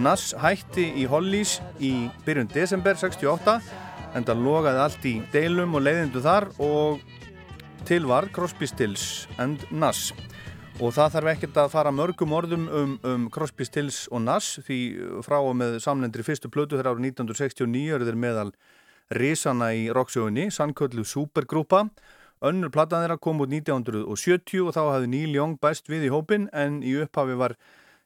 Nass 0.02 0.35
hætti 0.37 0.90
í 1.00 1.06
Hollies 1.09 1.59
í 1.80 2.11
byrjun 2.26 2.50
desember 2.52 2.98
68 3.00 3.59
en 4.16 4.24
það 4.26 4.42
logaði 4.44 4.82
allt 4.82 5.06
í 5.09 5.14
deilum 5.32 5.76
og 5.78 5.87
leiðindu 5.87 6.20
þar 6.24 6.50
og 6.61 7.00
til 7.88 8.02
var 8.09 8.28
Crosby, 8.35 8.68
Stills 8.68 9.26
and 9.40 9.64
Nass 9.70 10.11
og 10.76 10.92
það 10.92 11.14
þarf 11.14 11.30
ekkert 11.32 11.61
að 11.62 11.70
fara 11.72 11.92
mörgum 11.94 12.35
orðum 12.37 12.66
um, 12.68 12.92
um 13.09 13.24
Crosby, 13.32 13.64
Stills 13.64 14.04
og 14.12 14.20
Nass 14.26 14.59
því 14.66 14.80
frá 15.24 15.38
og 15.38 15.54
með 15.56 15.78
samlendri 15.85 16.26
fyrstu 16.26 16.50
plötu 16.52 16.76
þegar 16.76 16.92
árið 16.92 17.09
1969 17.14 17.96
eru 17.96 18.09
þeir 18.09 18.20
meðal 18.20 18.50
risana 19.16 19.70
í 19.72 19.87
rocksjóðunni, 19.94 20.50
sannköllu 20.50 21.06
supergrúpa. 21.06 21.87
Önnur 22.44 22.72
platan 22.74 23.04
þeirra 23.04 23.16
kom 23.22 23.40
út 23.40 23.52
1970 23.54 24.66
og 24.66 24.74
þá 24.76 24.82
hafði 24.82 25.11
Neil 25.14 25.32
Young 25.38 25.56
bæst 25.62 25.88
við 25.88 26.11
í 26.11 26.12
hópin 26.12 26.50
en 26.52 26.82
í 26.85 26.92
upphafi 27.00 27.38
var 27.38 27.56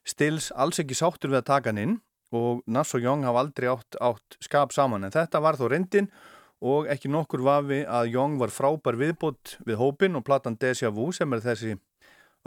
Stills 0.07 0.51
alls 0.55 0.81
ekki 0.81 0.97
sáttur 0.97 1.31
við 1.31 1.41
að 1.41 1.49
taka 1.51 1.71
hann 1.71 1.81
inn 1.81 1.97
og 2.31 2.61
Nass 2.71 2.95
og 2.95 3.03
Young 3.03 3.25
hafa 3.27 3.43
aldrei 3.43 3.67
átt, 3.69 3.97
átt 3.99 4.37
skap 4.41 4.71
saman. 4.73 5.03
En 5.03 5.13
þetta 5.13 5.41
var 5.43 5.59
þó 5.59 5.67
reyndin 5.71 6.07
og 6.61 6.87
ekki 6.93 7.11
nokkur 7.11 7.43
vafi 7.43 7.81
að 7.83 8.11
Young 8.15 8.37
var 8.41 8.53
frábær 8.53 8.97
viðbútt 8.99 9.57
við 9.65 9.79
hópin 9.81 10.17
og 10.17 10.25
platan 10.25 10.57
Deja 10.61 10.91
Vu 10.93 11.09
sem 11.15 11.33
er 11.33 11.43
þessi 11.43 11.75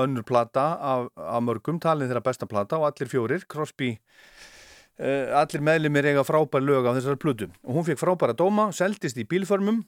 önnur 0.00 0.24
plata 0.26 0.74
af, 0.80 1.08
af 1.14 1.42
mörgum 1.42 1.78
talin 1.82 2.08
þeirra 2.10 2.24
besta 2.24 2.48
plata 2.50 2.78
og 2.80 2.88
allir 2.88 3.10
fjórir, 3.10 3.44
Crosby 3.50 3.92
uh, 3.94 5.34
allir 5.38 5.62
meðlumir 5.62 6.10
eiga 6.10 6.24
frábær 6.26 6.64
lög 6.64 6.88
á 6.90 6.96
þessari 6.96 7.20
plutu 7.22 7.48
og 7.62 7.78
hún 7.78 7.86
fekk 7.86 8.02
frábæra 8.02 8.34
dóma, 8.38 8.70
seldist 8.74 9.18
í 9.18 9.26
bílförmum 9.30 9.84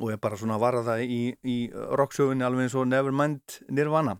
og 0.00 0.12
er 0.12 0.20
bara 0.20 0.38
svona 0.38 0.58
varða 0.60 0.98
í, 1.02 1.36
í 1.46 1.56
rocksögunni 1.70 2.44
alveg 2.46 2.66
eins 2.66 2.76
og 2.78 2.88
Nevermind 2.90 3.60
Nirvana 3.70 4.18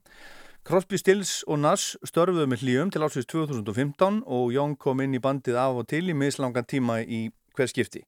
Crosby, 0.66 0.98
Stills 0.98 1.44
og 1.46 1.61
Nass 1.62 1.92
störfuðu 2.02 2.48
með 2.50 2.64
hlýjum 2.64 2.88
til 2.90 3.05
ásins 3.07 3.29
2015 3.31 4.16
og 4.26 4.48
Young 4.50 4.72
kom 4.83 4.98
inn 5.05 5.12
í 5.14 5.20
bandið 5.22 5.55
af 5.62 5.76
og 5.79 5.85
til 5.92 6.09
í 6.11 6.16
mislangan 6.18 6.66
tíma 6.66 6.96
í 7.07 7.20
hver 7.55 7.70
skipti 7.70 8.02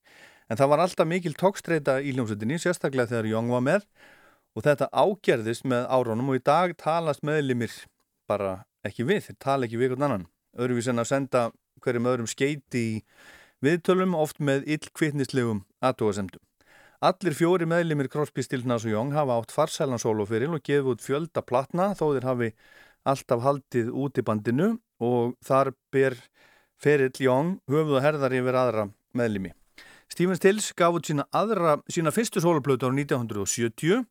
En 0.51 0.59
það 0.59 0.73
var 0.73 0.83
alltaf 0.83 1.07
mikil 1.07 1.37
tókstreita 1.39 2.01
í 2.03 2.17
hljómsveitinni, 2.17 2.59
sérstaklega 2.59 3.13
þegar 3.13 3.29
Young 3.31 3.53
var 3.55 3.63
með 3.63 3.87
og 4.59 4.67
þetta 4.67 4.91
ágerðist 4.91 5.69
með 5.71 5.87
árónum 5.87 6.33
og 6.33 6.41
í 6.41 6.43
dag 6.51 6.75
talast 6.83 7.23
meðlimir 7.23 7.79
bara 8.27 8.65
ekki 8.83 9.07
við, 9.07 9.29
þeir 9.29 9.39
tala 9.39 9.69
ekki 9.69 9.79
við 9.79 9.93
einhvern 9.93 10.09
annan. 10.09 10.27
Öðruvís 10.59 10.91
en 10.91 11.05
að 11.05 11.11
senda 11.13 11.45
hverjum 11.85 12.11
öðrum 12.11 12.27
skeiti 12.27 12.83
í 12.83 13.01
viðtölum 13.63 14.19
oft 14.19 14.43
með 14.43 14.67
illkvittnislegum 14.67 15.63
aðtóasemdum. 15.79 16.43
Allir 16.99 17.31
fjóri 17.31 17.63
meðlimir 17.63 18.09
Crosby, 18.11 18.43
Stills, 18.43 18.65
Nass 18.67 18.83
og 18.83 18.91
Young 18.91 19.13
hafa 19.15 19.37
átt 19.39 19.53
farsælan 19.55 20.01
sólofyril 20.03 20.57
og 20.57 20.65
gefið 20.67 20.89
út 20.91 21.03
fjölda 21.05 21.45
platna 21.47 21.93
þó 21.95 22.09
þeir 22.17 22.25
hafi 22.27 22.49
alltaf 23.07 23.45
haldið 23.45 23.93
út 23.95 24.19
í 24.19 24.25
bandinu 24.27 24.67
og 24.99 25.37
þar 25.47 25.71
ber 25.95 26.17
ferill 26.75 27.23
Young 27.23 27.53
höfuð 27.71 28.01
og 28.01 28.03
herðar 28.03 28.35
yfir 28.35 28.59
aðra 28.59 28.85
meðlimi. 29.15 29.53
Stephen 30.11 30.41
Stills 30.41 30.73
gaf 30.75 30.97
út 30.99 31.07
sína, 31.07 31.29
aðra, 31.31 31.77
sína 31.87 32.11
fyrstu 32.11 32.43
soloplötu 32.43 32.91
á 32.91 32.93
1970 32.93 34.03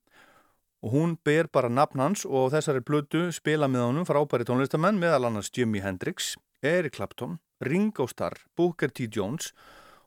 og 0.87 0.93
hún 0.93 1.17
ber 1.27 1.51
bara 1.51 1.67
nafn 1.67 1.99
hans 1.99 2.23
og 2.23 2.53
þessari 2.53 2.85
plötu 2.87 3.25
spila 3.35 3.67
með 3.67 3.83
honum 3.89 4.07
frábæri 4.07 4.47
tónlistamenn 4.47 5.01
meðal 5.01 5.27
annars 5.27 5.51
Jimi 5.51 5.83
Hendrix, 5.83 6.37
Eric 6.63 6.95
Clapton, 6.95 7.35
Ringo 7.59 8.07
Starr, 8.07 8.39
Booker 8.55 8.95
T. 8.95 9.09
Jones 9.11 9.51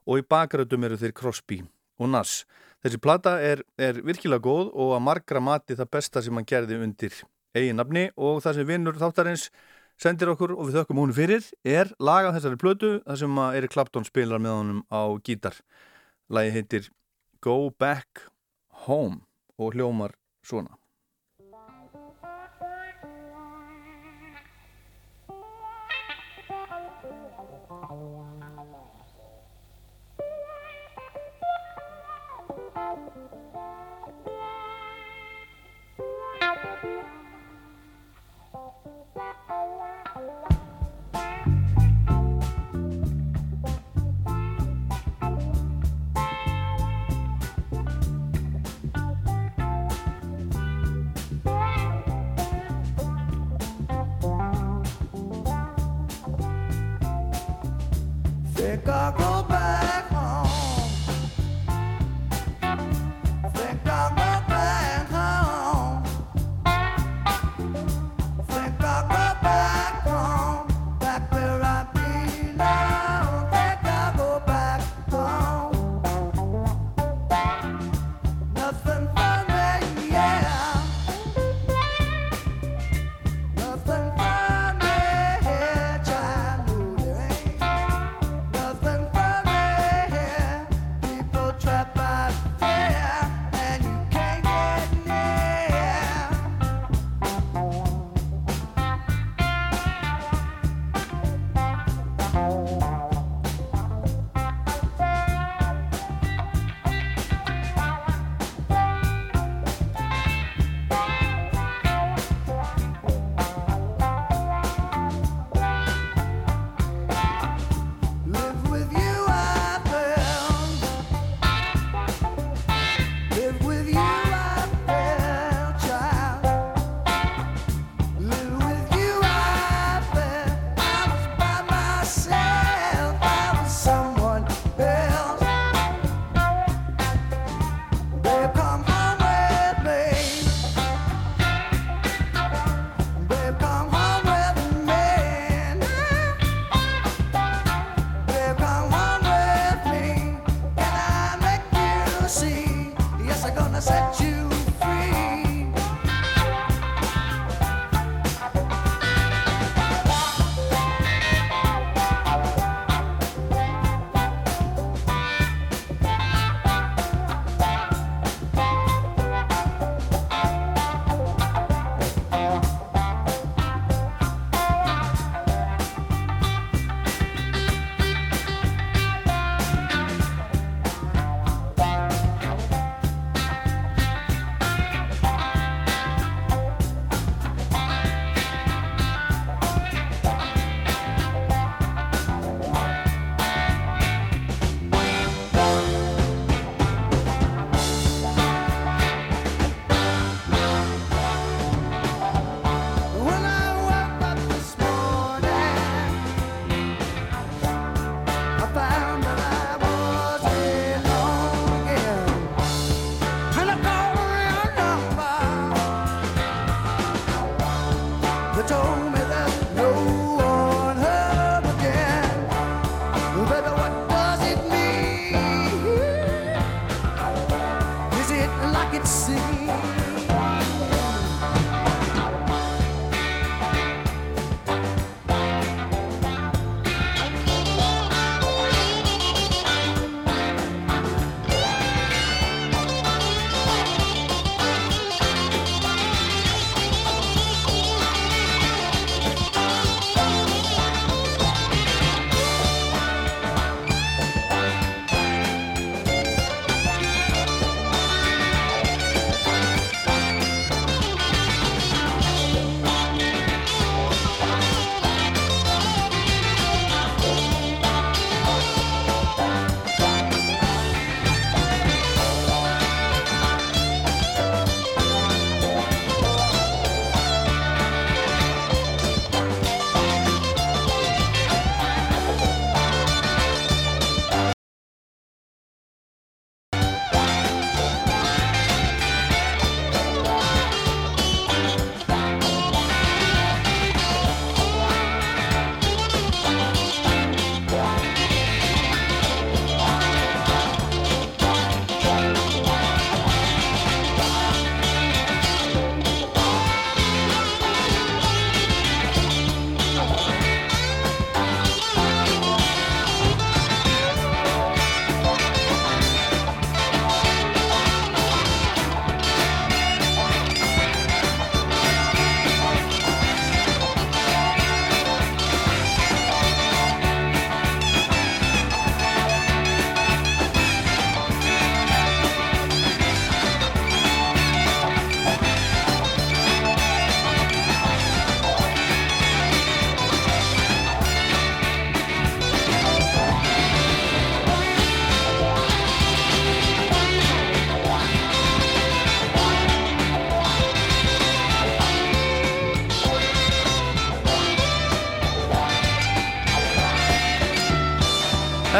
og 0.08 0.22
í 0.22 0.24
bakröðum 0.24 0.88
eru 0.88 0.96
þeir 0.96 1.12
Crosby 1.12 1.60
og 2.00 2.08
Nass. 2.14 2.46
Þessi 2.80 3.00
plata 3.02 3.34
er, 3.44 3.60
er 3.76 3.98
virkilega 4.00 4.40
góð 4.40 4.70
og 4.72 4.94
að 4.96 5.04
margra 5.04 5.42
mati 5.44 5.76
það 5.76 5.92
besta 5.92 6.22
sem 6.24 6.38
hann 6.38 6.48
gerði 6.48 6.78
undir 6.80 7.18
eiginnafni 7.52 8.06
og 8.16 8.40
það 8.44 8.56
sem 8.56 8.68
vinnur 8.70 9.00
þáttarins 9.00 9.50
sendir 10.00 10.32
okkur 10.32 10.54
og 10.56 10.70
við 10.70 10.80
þökkum 10.80 11.02
húnu 11.02 11.16
fyrir 11.16 11.44
er 11.66 11.92
lagað 12.00 12.38
þessari 12.38 12.60
plötu 12.62 12.92
þar 13.04 13.20
sem 13.20 13.40
að 13.44 13.60
Eric 13.60 13.74
Clapton 13.76 14.08
spilar 14.08 14.40
með 14.40 14.56
honum 14.56 14.82
á 14.88 15.02
gítar. 15.20 15.60
Lagi 16.32 16.56
heitir 16.56 16.88
Go 17.44 17.68
Back 17.76 18.28
Home 18.86 19.26
og 19.60 19.76
hljómar 19.76 20.16
svona. 20.40 20.79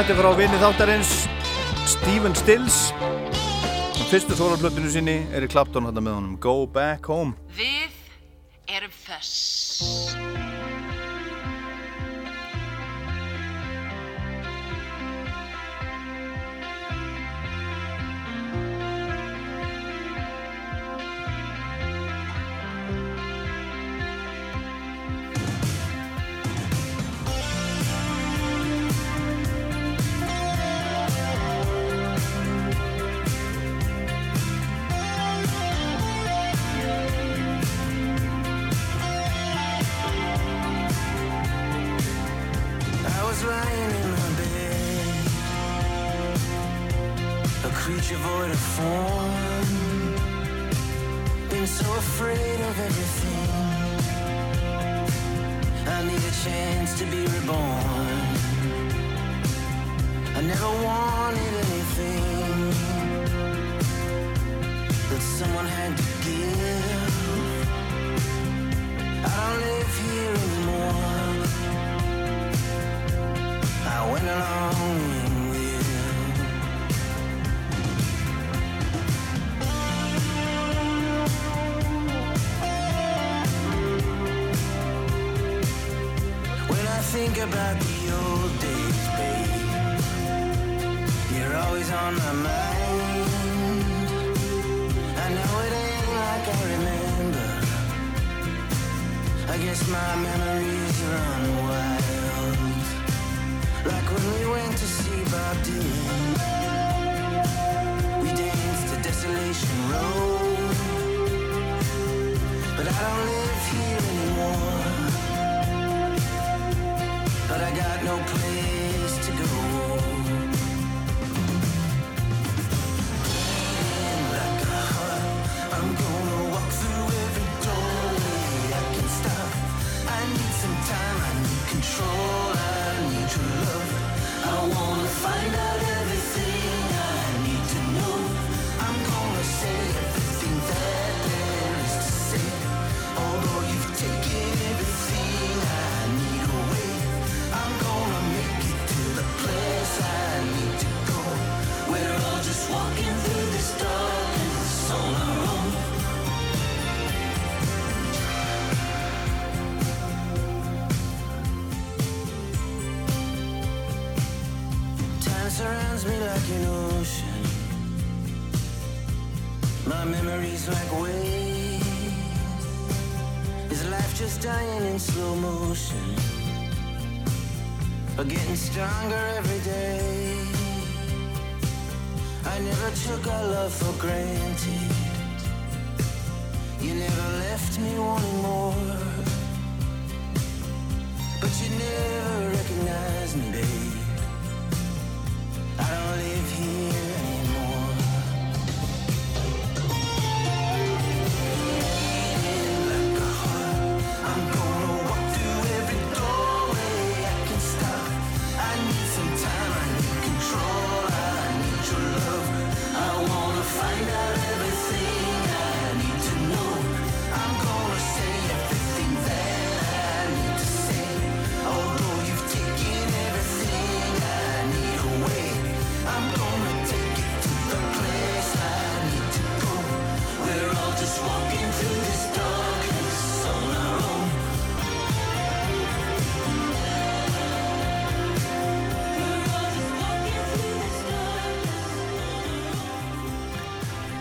Þetta 0.00 0.14
er 0.14 0.16
frá 0.16 0.30
vinið 0.32 0.62
þáttarins 0.64 1.08
Stephen 1.92 2.32
Stills. 2.32 2.76
Fyrstu 4.08 4.32
sólarblöfinu 4.38 4.88
sinni 4.88 5.16
er 5.36 5.44
í 5.44 5.48
klaptón 5.52 5.84
með 5.84 6.14
honum. 6.14 6.38
Go 6.40 6.64
Back 6.64 7.04
Home. 7.12 7.36
Við 7.52 7.69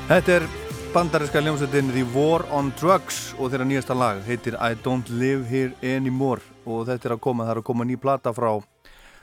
Þetta 0.10 0.40
er 0.40 0.46
bandarinska 0.90 1.38
ljómsveitin 1.46 1.92
The 1.94 2.02
War 2.16 2.42
on 2.58 2.72
Drugs 2.80 3.38
og 3.38 3.52
þeirra 3.52 3.68
nýjasta 3.70 3.94
lag 3.94 4.24
heitir 4.26 4.56
I 4.58 4.74
Don't 4.82 5.06
Live 5.14 5.46
Here 5.46 5.70
Anymore 5.86 6.42
og 6.66 6.88
þetta 6.88 7.12
er 7.12 7.14
að 7.14 7.22
koma, 7.28 7.46
það 7.46 7.54
er 7.54 7.60
að 7.62 7.68
koma 7.68 7.86
ný 7.86 7.94
plata 8.02 8.34
frá, 8.34 8.58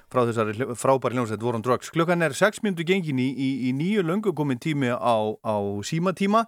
frá 0.07 0.21
þessari 0.29 0.55
frábæri 0.79 1.19
ljómsveit 1.19 1.43
War 1.43 1.59
on 1.59 1.67
Drugs. 1.67 1.91
Klukkan 1.91 2.23
er 2.23 2.39
6 2.39 2.63
minútu 2.63 2.87
gengin 2.87 3.19
í, 3.19 3.27
í, 3.35 3.67
í 3.67 3.75
nýju 3.75 4.07
löngu 4.07 4.31
komin 4.31 4.63
tími 4.63 4.95
á, 4.95 5.35
á 5.43 5.59
símatíma. 5.83 6.47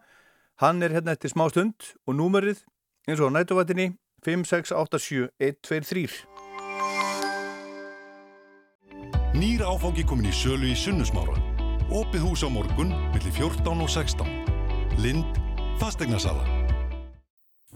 Hann 0.63 0.87
er 0.87 0.95
hérna 0.95 1.19
eftir 1.19 1.35
smá 1.35 1.51
stund 1.51 1.75
og 2.07 2.15
númerið 2.23 2.63
eins 3.11 3.19
og 3.19 3.35
nætuvættinni 3.35 3.99
5687123. 4.23 6.15
Nýr 9.35 9.67
áfangi 9.67 10.07
komin 10.07 10.31
í 10.31 10.33
sölu 10.47 10.71
í 10.71 10.79
Sunnusmára. 10.79 11.58
Opið 11.89 12.21
hús 12.21 12.45
á 12.45 12.53
morgun 12.53 12.91
millir 13.15 13.33
14 13.33 13.65
og 13.81 13.89
16. 13.89 14.29
Lind, 15.01 15.25
fastegnarsala. 15.81 16.45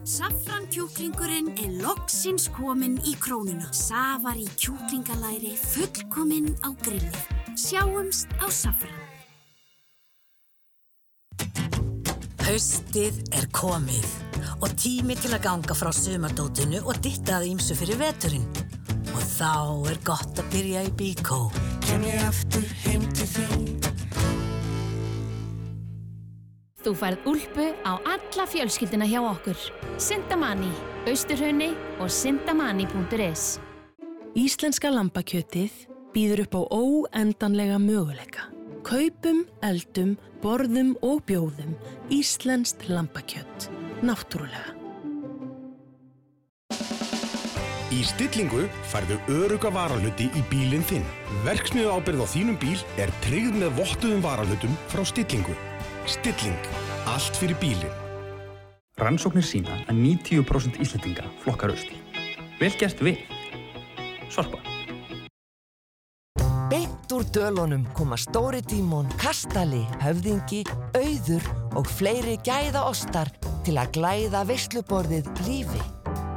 Safran 0.05 0.67
kjúklingurinn 0.69 1.49
er 1.63 1.71
loksins 1.81 2.51
kominn 2.53 2.99
í 3.09 3.15
krónuna. 3.17 3.71
Safar 3.73 4.37
í 4.37 4.45
kjúklingalæri 4.61 5.55
fullkominn 5.57 6.51
á 6.61 6.77
grillið. 6.85 7.23
Sjáumst 7.57 8.29
á 8.37 8.53
Safran. 8.53 9.01
Haustið 12.43 13.23
er 13.33 13.47
komið 13.55 14.11
og 14.61 14.75
tími 14.77 15.17
til 15.17 15.31
að 15.33 15.47
ganga 15.47 15.77
frá 15.79 15.89
sumardótinu 15.95 16.83
og 16.85 17.01
ditta 17.01 17.39
að 17.39 17.55
ímsu 17.55 17.79
fyrir 17.79 17.97
veturinn. 18.03 18.45
Og 19.15 19.25
þá 19.39 19.55
er 19.89 20.03
gott 20.05 20.37
að 20.37 20.53
byrja 20.53 20.85
í 20.85 20.93
bíkó. 21.01 21.47
Kem 21.87 22.05
ég 22.11 22.27
aftur 22.29 22.69
heim 22.85 23.09
til 23.17 23.31
þín 23.39 23.82
Þú 26.83 26.93
færð 26.99 27.27
úlpu 27.31 27.69
á 27.87 27.93
alla 27.95 28.45
fjölskyldina 28.51 29.07
hjá 29.07 29.21
okkur. 29.23 29.59
Sintamani, 30.03 30.73
Austurhraunni 31.07 31.71
og 32.03 32.11
sintamani.is 32.11 33.61
Íslenska 34.35 34.91
lambakjötið 34.91 35.87
býður 36.15 36.43
upp 36.47 36.59
á 36.59 36.63
óendanlega 36.75 37.79
möguleika. 37.79 38.49
Kaupum, 38.83 39.45
eldum, 39.63 40.17
borðum 40.43 40.97
og 41.07 41.23
bjóðum 41.29 41.77
Íslenskt 42.11 42.89
lambakjött. 42.91 43.71
Náttúrulega. 44.03 44.75
Í 47.93 48.01
stillingu 48.09 48.65
færðu 48.91 49.19
öruga 49.31 49.71
varahluti 49.71 50.31
í 50.33 50.43
bílinn 50.51 50.83
þinn. 50.89 51.05
Verksmiðu 51.45 51.93
ábyrð 51.93 52.25
á 52.25 52.27
þínum 52.35 52.57
bíl 52.59 52.79
er 52.99 53.13
tryggð 53.23 53.61
með 53.61 53.77
vottuðum 53.79 54.25
varahlutum 54.25 54.75
frá 54.91 55.05
stillingu. 55.07 55.55
Stilling. 56.07 56.59
Allt 57.07 57.37
fyrir 57.39 57.57
bílinn. 57.61 58.01
Rannsóknir 58.99 59.45
sína 59.47 59.77
að 59.87 60.01
90% 60.03 60.81
Íslandinga 60.83 61.29
flokkar 61.43 61.73
usl. 61.75 61.95
Vel 62.59 62.73
gert 62.79 63.01
við. 63.03 63.23
Sorpa. 64.31 64.59
Beint 66.73 67.13
úr 67.15 67.25
dölunum 67.35 67.85
koma 67.95 68.17
Stóri 68.19 68.63
Dímon, 68.67 69.11
Kastali, 69.21 69.83
Höfðingi, 70.03 70.63
Auður 70.97 71.47
og 71.79 71.87
fleiri 71.87 72.39
gæða 72.43 72.87
ostar 72.89 73.31
til 73.67 73.77
að 73.79 73.95
glæða 73.99 74.43
veisluborðið 74.49 75.31
lífi. 75.47 75.83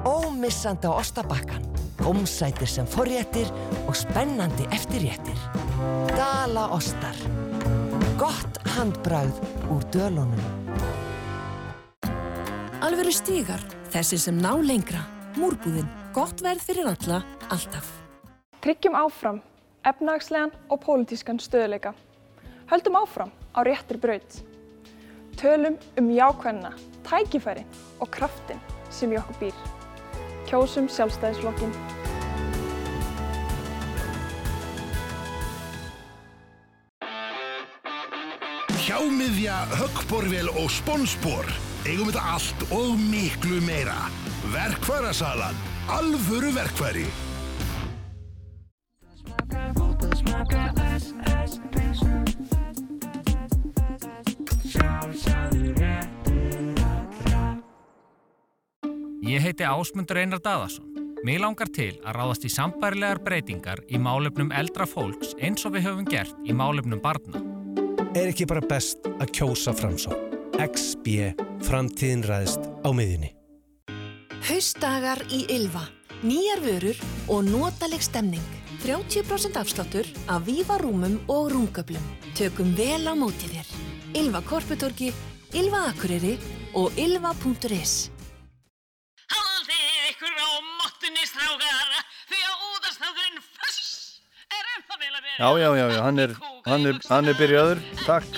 Ómissandi 0.06 0.92
á 0.92 0.94
ostabakkan, 0.94 1.66
gómsætir 2.04 2.70
sem 2.70 2.86
forréttir 2.86 3.50
og 3.88 3.98
spennandi 3.98 4.70
eftirréttir. 4.76 5.40
Dala 6.14 6.70
ostar. 6.76 7.18
Gott 8.16 8.62
handbragð 8.78 9.42
úr 9.68 9.84
dölunum. 9.92 10.40
Alveru 12.80 13.12
stígar, 13.12 13.60
þessi 13.92 14.16
sem 14.22 14.38
ná 14.40 14.54
lengra. 14.56 15.02
Múrbúðin, 15.36 15.90
gott 16.16 16.40
verð 16.40 16.64
fyrir 16.64 16.88
alla, 16.88 17.20
alltaf. 17.52 17.90
Tryggjum 18.64 18.96
áfram 18.96 19.42
efnagslegan 19.84 20.56
og 20.72 20.80
pólitískan 20.86 21.42
stöðuleika. 21.44 21.92
Höldum 22.72 22.96
áfram 23.02 23.36
á 23.52 23.60
réttir 23.68 24.00
braut. 24.00 24.40
Tölum 25.36 25.76
um 26.00 26.08
jákvæðina, 26.08 26.72
tækifærin 27.04 27.68
og 28.00 28.16
kraftin 28.16 28.64
sem 28.90 29.12
í 29.12 29.20
okkur 29.20 29.42
býr. 29.44 29.64
Kjósum 30.48 30.88
sjálfstæðisflokkin. 30.88 31.76
Hjámiðja, 38.86 39.64
höggborvél 39.80 40.46
og 40.62 40.68
sponsbor. 40.70 41.48
Eigum 41.90 42.12
þetta 42.12 42.22
allt 42.36 42.66
og 42.70 42.92
miklu 43.02 43.58
meira. 43.66 44.12
Verkfærasalan. 44.54 45.58
Alvöru 45.90 46.52
verkfæri. 46.54 47.08
Ég 59.26 59.42
heiti 59.42 59.66
Ásmundur 59.66 60.22
Einar 60.22 60.46
Daðarsson. 60.46 60.86
Mér 61.26 61.42
langar 61.42 61.74
til 61.74 61.96
að 62.06 62.20
ráðast 62.22 62.46
í 62.46 62.54
sambærilegar 62.54 63.26
breytingar 63.26 63.82
í 63.90 63.98
málefnum 63.98 64.54
eldra 64.54 64.86
fólks 64.86 65.34
eins 65.42 65.66
og 65.66 65.74
við 65.74 65.90
höfum 65.90 66.06
gert 66.14 66.38
í 66.46 66.54
málefnum 66.54 67.02
barna. 67.02 67.55
Er 68.16 68.30
ekki 68.32 68.46
bara 68.48 68.64
best 68.64 69.04
að 69.20 69.32
kjósa 69.36 69.74
framsó? 69.76 70.16
XB 70.56 71.34
Framtíðin 71.68 72.22
ræðist 72.24 72.64
á 72.88 72.90
miðjunni. 72.96 73.34
Haustdagar 74.48 75.20
í 75.36 75.42
Ylva. 75.52 75.82
Nýjar 76.24 76.64
vörur 76.64 77.02
og 77.28 77.50
notaleg 77.50 78.06
stemning. 78.06 78.46
30% 78.86 79.60
afsláttur 79.60 80.08
af 80.32 80.48
vívarúmum 80.48 81.18
og 81.28 81.52
rúmgöblum. 81.52 82.08
Tökum 82.40 82.72
vel 82.80 83.04
á 83.04 83.14
móti 83.20 83.52
þér. 83.52 83.68
Ylva 84.16 84.46
Korputorki, 84.48 85.12
Ylva 85.52 85.90
Akureyri 85.92 86.38
og 86.72 86.96
ylva.is. 86.96 88.15
Já, 95.36 95.50
já, 95.60 95.76
já, 95.76 95.92
já, 95.92 96.02
hann 96.02 96.20
er, 96.20 96.32
hann 96.64 96.86
er, 96.88 97.00
hann 97.10 97.28
er 97.28 97.36
byrjaður, 97.36 97.80
takk. 98.06 98.38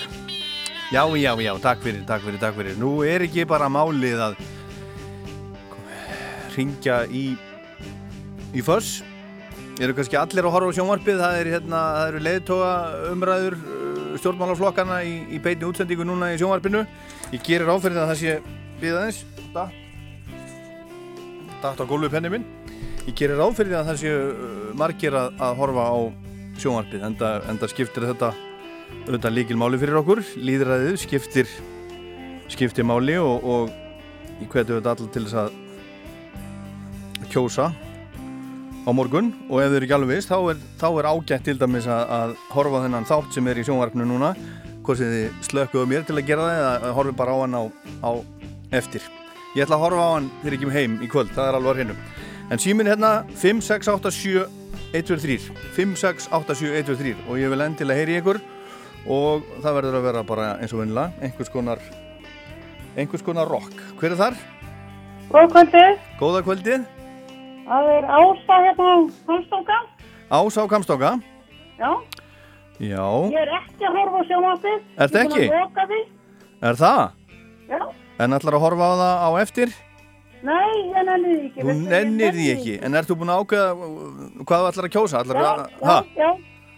Já, 0.90 1.04
já, 1.14 1.36
já, 1.38 1.52
takk 1.62 1.84
fyrir, 1.84 2.02
takk 2.10 2.24
fyrir, 2.26 2.40
takk 2.42 2.56
fyrir. 2.58 2.80
Nú 2.82 3.04
er 3.06 3.22
ekki 3.22 3.46
bara 3.46 3.68
málið 3.70 4.18
að 4.18 4.40
ringja 6.56 7.04
í, 7.06 7.38
í 8.50 8.66
föss. 8.66 9.04
Eru 9.78 9.94
kannski 9.94 10.18
allir 10.18 10.50
að 10.50 10.58
horfa 10.58 10.74
á 10.74 10.78
sjónvarpið, 10.80 11.22
það 11.22 11.40
er 11.44 11.54
hérna, 11.54 11.86
eru 12.08 12.26
leiðtoga 12.26 12.74
umræður, 13.12 13.60
uh, 13.62 14.18
stjórnmálaflokkana 14.18 15.02
í, 15.06 15.16
í 15.38 15.42
beitni 15.44 15.70
útsendingu 15.70 16.08
núna 16.08 16.34
í 16.34 16.42
sjónvarpinu. 16.42 16.82
Ég 17.30 17.46
gerir 17.46 17.70
áferðið 17.70 18.08
að 18.08 18.14
það 18.16 18.24
sé 18.24 18.40
við 18.82 18.98
aðeins. 18.98 19.26
Datt 21.62 21.78
á 21.78 21.86
gólfi 21.86 22.10
penni 22.10 22.34
minn. 22.34 22.54
Ég 23.06 23.14
gerir 23.14 23.38
áferðið 23.38 23.84
að 23.84 23.92
það 23.92 24.02
sé 24.02 24.22
uh, 24.24 24.72
margir 24.82 25.14
að, 25.14 25.38
að 25.38 25.62
horfa 25.62 25.92
á 25.94 25.98
sjónvarpið. 26.62 27.08
Enda, 27.10 27.32
enda 27.52 27.70
skiptir 27.72 28.08
þetta 28.10 28.34
auðvitað 29.08 29.36
líkil 29.36 29.60
máli 29.60 29.80
fyrir 29.82 30.00
okkur. 30.02 30.24
Líðræðið 30.38 31.00
skiptir, 31.04 31.48
skiptir 32.54 32.88
máli 32.88 33.18
og, 33.22 33.44
og 33.44 34.42
ég 34.42 34.48
hveti 34.52 34.76
auðvitað 34.76 34.94
allir 34.94 35.12
til 35.16 35.26
þess 35.28 35.42
að 35.46 35.52
kjósa 37.34 37.72
á 38.88 38.90
morgun 38.96 39.34
og 39.50 39.60
ef 39.60 39.68
þið 39.68 39.78
eru 39.78 39.88
ekki 39.88 39.96
alveg 39.98 40.14
vist 40.14 40.32
þá 40.32 40.38
er, 40.54 40.60
þá 40.80 40.88
er 40.88 41.08
ágætt 41.12 41.44
til 41.44 41.58
dæmis 41.60 41.88
að, 41.92 42.04
að 42.18 42.36
horfa 42.54 42.84
þennan 42.86 43.08
þátt 43.10 43.36
sem 43.36 43.50
er 43.52 43.60
í 43.60 43.66
sjónvarpinu 43.68 44.08
núna 44.08 44.30
hvort 44.86 45.02
sem 45.02 45.12
þið 45.12 45.42
slökkuðu 45.50 45.90
mér 45.92 46.06
til 46.08 46.16
að 46.16 46.30
gera 46.30 46.46
það 46.48 46.60
eða 46.70 46.94
horfi 46.96 47.16
bara 47.20 47.36
á 47.36 47.38
hann 47.42 47.58
á, 47.60 47.64
á 48.00 48.12
eftir 48.80 49.04
ég 49.58 49.66
ætla 49.66 49.76
að 49.76 49.84
horfa 49.84 50.08
á 50.08 50.12
hann 50.14 50.30
þegar 50.40 50.56
ég 50.56 50.64
kem 50.64 50.76
heim 50.78 50.96
í 51.04 51.12
kvöld, 51.12 51.34
það 51.36 51.50
er 51.50 51.60
á 51.60 51.62
hreinu 51.68 51.98
en 52.48 52.64
símin 52.64 52.88
hérna 52.88 53.12
5687 53.36 54.48
123 54.48 54.48
5687 54.48 54.67
123 54.94 57.16
og 57.28 57.36
ég 57.42 57.48
vil 57.52 57.62
endilega 57.66 58.00
heyri 58.00 58.14
ykkur. 58.22 58.38
Og 59.08 59.44
það 59.64 59.76
verður 59.80 59.98
að 60.00 60.06
vera 60.10 60.22
bara 60.28 60.46
eins 60.62 60.74
og 60.76 60.80
vinnilega 60.84 61.10
einhvers 61.24 61.52
konar 61.52 61.80
einhvers 62.98 63.24
konar 63.24 63.48
rock. 63.48 63.74
Hver 64.00 64.12
er 64.16 64.20
þar? 64.20 64.36
Góð 65.28 65.48
kvöldið, 65.54 65.94
Góða 66.20 66.42
kvöldið. 66.48 66.82
Það 67.68 67.84
er 67.98 68.04
Ása 68.16 68.56
hérna 68.64 68.86
á 68.88 68.90
Halstóka. 69.28 69.78
Ása 70.32 70.62
á 70.64 70.68
Kamstóka 70.68 71.20
Já, 71.80 71.92
Já, 72.80 73.06
ég 73.32 73.40
er 73.40 73.50
ekki 73.58 73.84
að 73.88 73.94
horfa 73.96 74.18
á 74.20 74.22
Ég 74.28 74.34
er 74.98 75.08
búin 75.14 75.32
ekki? 75.32 75.46
er 76.62 76.76
það? 76.76 77.12
Já, 77.70 77.80
En 78.20 78.34
ætlar 78.34 78.54
að 78.58 78.64
horfa 78.66 78.84
á 78.88 78.94
það 78.98 79.16
á 79.24 79.30
eftir? 79.42 79.70
Nei, 80.48 80.74
ég 80.94 81.06
nenni 81.08 81.32
því 81.34 81.46
ekki. 81.48 81.64
Þú 81.68 81.76
nennir 81.94 82.36
því 82.38 82.46
ekki. 82.56 82.76
En 82.88 82.98
ert 83.00 83.10
þú 83.10 83.18
búin 83.22 83.32
að 83.34 83.42
ákveða 83.44 83.72
uh, 83.74 83.88
hvað 84.44 84.62
þú 84.64 84.70
ætlar 84.72 84.88
að 84.90 84.94
kjósa? 84.98 85.22
Ætlar 85.24 85.42
Já, 85.42 85.48
að, 85.48 85.64
já, 85.82 85.98
já, 86.22 86.30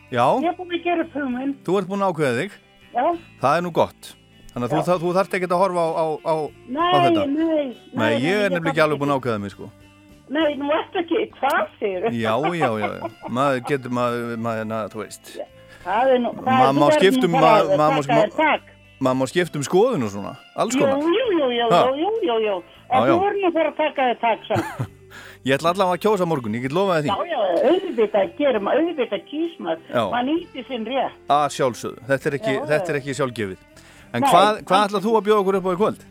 Já, 0.10 0.26
ég 0.44 0.48
er 0.50 0.56
búin 0.58 0.74
að 0.78 0.84
gera 0.88 1.04
upp 1.06 1.18
hugminn. 1.20 1.52
þú 1.68 1.78
ert 1.80 1.90
búin 1.92 2.06
að 2.06 2.14
ákveða 2.16 2.40
þig? 2.40 2.56
Já, 2.96 3.06
Það 3.44 3.58
er 3.60 3.66
nú 3.68 3.72
gott. 3.80 4.14
Þannig 4.50 4.66
að 4.66 4.72
þú, 4.74 4.80
það, 4.90 5.04
þú 5.04 5.12
þarft 5.20 5.36
ekki 5.38 5.50
að 5.50 5.60
horfa 5.62 5.84
á, 5.86 5.90
á, 5.94 6.06
á, 6.10 6.34
á 6.34 6.36
nei, 6.66 6.94
þetta. 7.06 7.26
nei, 7.30 7.68
Nei, 7.94 8.10
ég 8.24 8.40
er 8.48 8.50
nefnilega 8.50 8.72
ekki 8.74 8.84
alveg 8.88 9.00
búin 9.04 9.14
að 9.14 9.20
ákveða 9.22 9.42
mig 9.44 9.54
sko. 9.54 9.70
Nei, 10.30 10.50
nú 10.58 10.72
ertu 10.74 11.00
ekki, 11.04 11.22
hvað 11.38 11.62
sér? 11.80 12.10
Já, 12.14 12.34
já, 12.58 12.70
já, 12.82 12.90
já. 12.90 13.12
Maður 13.34 13.62
getur, 13.70 13.94
maður, 13.98 14.34
maður, 14.42 14.68
na, 14.70 14.82
þú 14.90 15.04
veist. 15.04 15.32
Það 15.86 16.12
er 16.16 16.20
nú, 16.26 16.34
það 16.42 16.74
Maður 16.80 16.98
skipta 17.00 17.22
nú 17.22 17.30
um 17.30 17.38
bara 17.38 17.46
maður- 17.46 17.70
að 17.70 17.80
maður 17.80 18.66
má. 19.00 19.14
Maður 19.16 19.32
skipta 19.32 19.58
um 19.62 19.64
skoðun 19.64 20.04
og 20.06 20.12
svona 20.12 20.34
Alls 20.60 20.76
konar. 20.76 20.98
Jú, 21.00 21.08
jú, 21.08 21.30
jú, 21.40 21.48
jú, 21.56 21.70
jú, 22.02 22.12
jú, 22.28 22.36
jú. 22.50 22.58
Já, 22.90 22.96
En 22.98 23.08
já. 23.08 23.14
þú 23.14 23.20
verður 23.24 23.44
nú 23.46 23.52
bara 23.54 23.70
að 23.70 23.78
taka 23.78 24.08
þér 24.10 24.20
tak 24.24 24.48
samt. 24.50 24.96
Ég 25.48 25.56
ætla 25.56 25.72
allavega 25.72 25.96
að 25.96 26.02
kjósa 26.04 26.26
morgun, 26.28 26.56
ég 26.58 26.64
get 26.68 26.74
lofaði 26.76 27.08
Já, 27.10 27.16
því 27.16 27.30
já, 27.32 27.40
auðvitað 27.70 28.32
gerum, 28.38 28.68
auðvitað 28.68 29.22
kýsmað. 29.30 29.84
Já. 29.90 30.02
Man 30.12 30.28
nýtti 30.28 30.64
sinn 30.68 30.84
rétt. 30.90 31.16
Að 31.32 31.46
sjálfsögðu, 31.56 32.02
þetta 32.10 32.30
er 32.32 32.36
ekki, 32.40 32.54
Já, 32.58 32.64
þetta 32.74 32.92
er 32.92 32.98
já. 32.98 33.02
ekki 33.02 33.16
sjálfgefið 33.20 33.86
En 34.10 34.24
Nei, 34.26 34.30
hvað, 34.34 34.60
hvað 34.68 34.84
ætlað 34.90 35.06
þú 35.06 35.14
að 35.20 35.26
bjóða 35.30 35.42
okkur 35.44 35.58
upp 35.60 35.70
á 35.70 35.72
í 35.72 35.80
kvöld? 35.80 36.04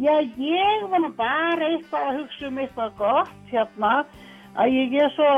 Já, 0.00 0.14
ég 0.40 0.84
nú 1.04 1.10
bara 1.18 1.68
eitthvað 1.70 2.08
að 2.10 2.18
hugsa 2.20 2.48
um 2.50 2.58
eitthvað 2.64 2.92
gott 2.98 3.32
hérna 3.52 3.92
að 4.60 4.74
ég 4.74 4.94
er 5.04 5.10
svo, 5.14 5.30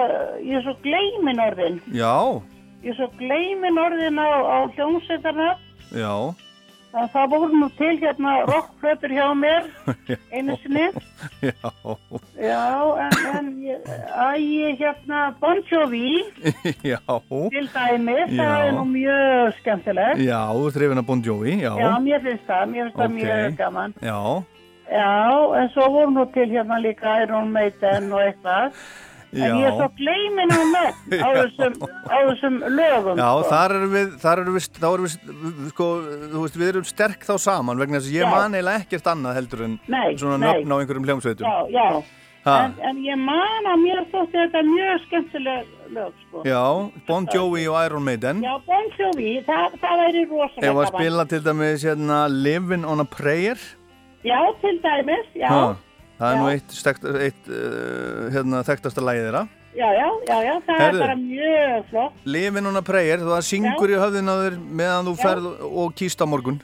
ég 0.47 0.57
er 0.61 0.65
svo 0.67 0.75
gleymin 0.87 1.43
orðin. 1.47 1.79
Já, 1.93 2.15
Ég 2.83 2.91
er 2.95 2.99
svo 2.99 3.09
gleymin 3.21 3.79
orðin 3.79 4.19
á, 4.19 4.29
á 4.43 4.57
hljómsveitarna. 4.75 5.51
já 5.93 6.15
Það, 6.93 7.07
það 7.15 7.29
voru 7.33 7.57
nú 7.57 7.69
til 7.79 7.95
hérna 8.03 8.33
rockflötur 8.51 9.13
hjá 9.17 9.27
mér 9.33 9.69
einu 10.37 10.57
sinni. 10.61 10.87
Já, 11.41 11.71
Já, 12.37 12.65
en, 13.07 13.15
en 13.39 13.47
ég, 13.65 13.87
að 14.13 14.37
ég 14.45 14.83
hérna 14.83 15.23
Bon 15.41 15.63
Jovi 15.71 16.21
já 16.93 16.99
til 17.55 17.69
dæmis, 17.73 18.29
Já. 18.29 18.43
það 18.43 18.67
er 18.67 18.73
nú 18.77 18.85
mjög 18.93 19.55
skemmtilegt. 19.63 20.21
Já, 20.27 20.41
þú 20.53 20.67
ert 20.69 20.81
hrifin 20.83 21.01
að 21.03 21.09
Bon 21.09 21.23
Jovi, 21.25 21.55
já 21.65 21.71
Já, 21.81 21.89
mér 22.05 22.25
finnst 22.29 22.45
það, 22.51 22.67
mér 22.75 22.83
finnst 22.91 22.99
það 23.01 23.09
Ok. 23.09 23.17
mjög 23.21 23.57
gaman. 23.63 23.95
Já, 24.05 24.19
Já, 24.93 25.09
en 25.63 25.69
svo 25.73 25.87
voru 25.95 26.11
nú 26.13 26.27
til 26.35 26.51
hérna 26.53 26.77
líka 26.85 27.15
Iron 27.25 27.49
Maiden 27.55 28.13
og 28.13 28.21
eitthvað. 28.27 28.77
En 29.33 29.59
ég 29.59 29.65
er 29.65 29.77
svo 29.79 29.89
gleymin 29.97 30.51
á 30.59 30.61
með 30.73 30.89
á 31.25 31.29
þessum, 31.39 31.77
á 31.89 32.17
þessum 32.29 32.57
lögum. 32.77 33.17
Já, 33.17 33.29
sko. 33.33 33.51
þar 33.53 33.75
erum 33.79 33.93
við, 33.97 34.09
þar 34.21 34.43
erum 34.43 34.57
við, 34.59 34.67
þá 34.77 34.89
erum 34.91 35.07
við, 35.07 35.69
sko, 35.73 35.87
þú 36.33 36.43
veist, 36.43 36.59
við 36.61 36.73
erum 36.75 36.89
sterk 36.89 37.29
þá 37.29 37.35
saman 37.47 37.81
vegna 37.81 38.01
þess 38.01 38.11
að 38.13 38.19
ég 38.19 38.27
Já. 38.27 38.33
man 38.37 38.57
eiginlega 38.59 38.83
ekkert 38.85 39.13
annað 39.15 39.39
heldur 39.41 39.63
en 39.69 39.79
Nei, 39.89 40.11
svona 40.21 40.41
nöfn 40.43 40.75
á 40.75 40.77
einhverjum 40.77 41.07
hljómsveitum. 41.09 41.47
Já, 41.49 41.79
já. 41.79 42.03
En, 42.43 42.73
en 42.83 42.97
ég 43.07 43.21
man 43.23 43.67
að 43.71 43.77
mér 43.85 44.01
þótti 44.11 44.35
þetta 44.35 44.63
mjög 44.67 45.03
skemmtileg 45.05 45.69
lög, 45.95 46.17
sko. 46.27 46.41
Já, 46.49 46.63
Bon 47.07 47.29
Jovi 47.31 47.69
og 47.71 47.77
Iron 47.87 48.03
Maiden. 48.03 48.41
Já, 48.43 48.57
Bon 48.67 48.89
Jovi, 48.99 49.37
það, 49.47 49.77
það 49.85 50.03
væri 50.03 50.25
rosalega 50.27 50.73
Ef 50.73 50.81
að 50.83 50.89
spila 50.91 51.27
til 51.31 51.41
dæmis 51.47 51.85
hérna 51.87 52.19
Livin' 52.35 52.85
on 52.85 53.01
a 53.01 53.07
Prayer. 53.07 53.63
Já, 54.27 54.41
til 54.61 54.81
dæmis, 54.83 55.31
já. 55.39 55.49
Ha, 55.55 55.63
Það 56.19 56.29
er 56.29 56.37
Já. 56.37 56.41
nú 56.43 56.49
eitt, 56.53 56.75
stekt, 56.77 57.05
eitt 57.27 57.49
uh, 57.51 58.29
hérna, 58.35 58.61
þekktasta 58.67 59.03
lagið 59.03 59.25
þeirra. 59.31 59.45
Já, 59.73 59.89
já, 59.97 60.07
já, 60.29 60.37
já, 60.45 60.53
það 60.67 60.81
Heyrðu. 60.83 60.99
er 60.99 61.07
bara 61.07 61.17
mjög 61.17 61.87
flott. 61.91 62.19
Livin' 62.29 62.67
on 62.69 62.77
a 62.77 62.83
Prayer, 62.85 63.23
þú 63.25 63.31
það 63.33 63.47
syngur 63.49 63.93
í 63.95 63.97
höfðin 64.03 64.29
á 64.29 64.35
þér 64.43 64.59
meðan 64.83 65.09
þú 65.09 65.15
Já. 65.17 65.23
ferð 65.25 65.47
og 65.71 65.95
kýst 65.97 66.21
á 66.23 66.27
morgun. 66.29 66.59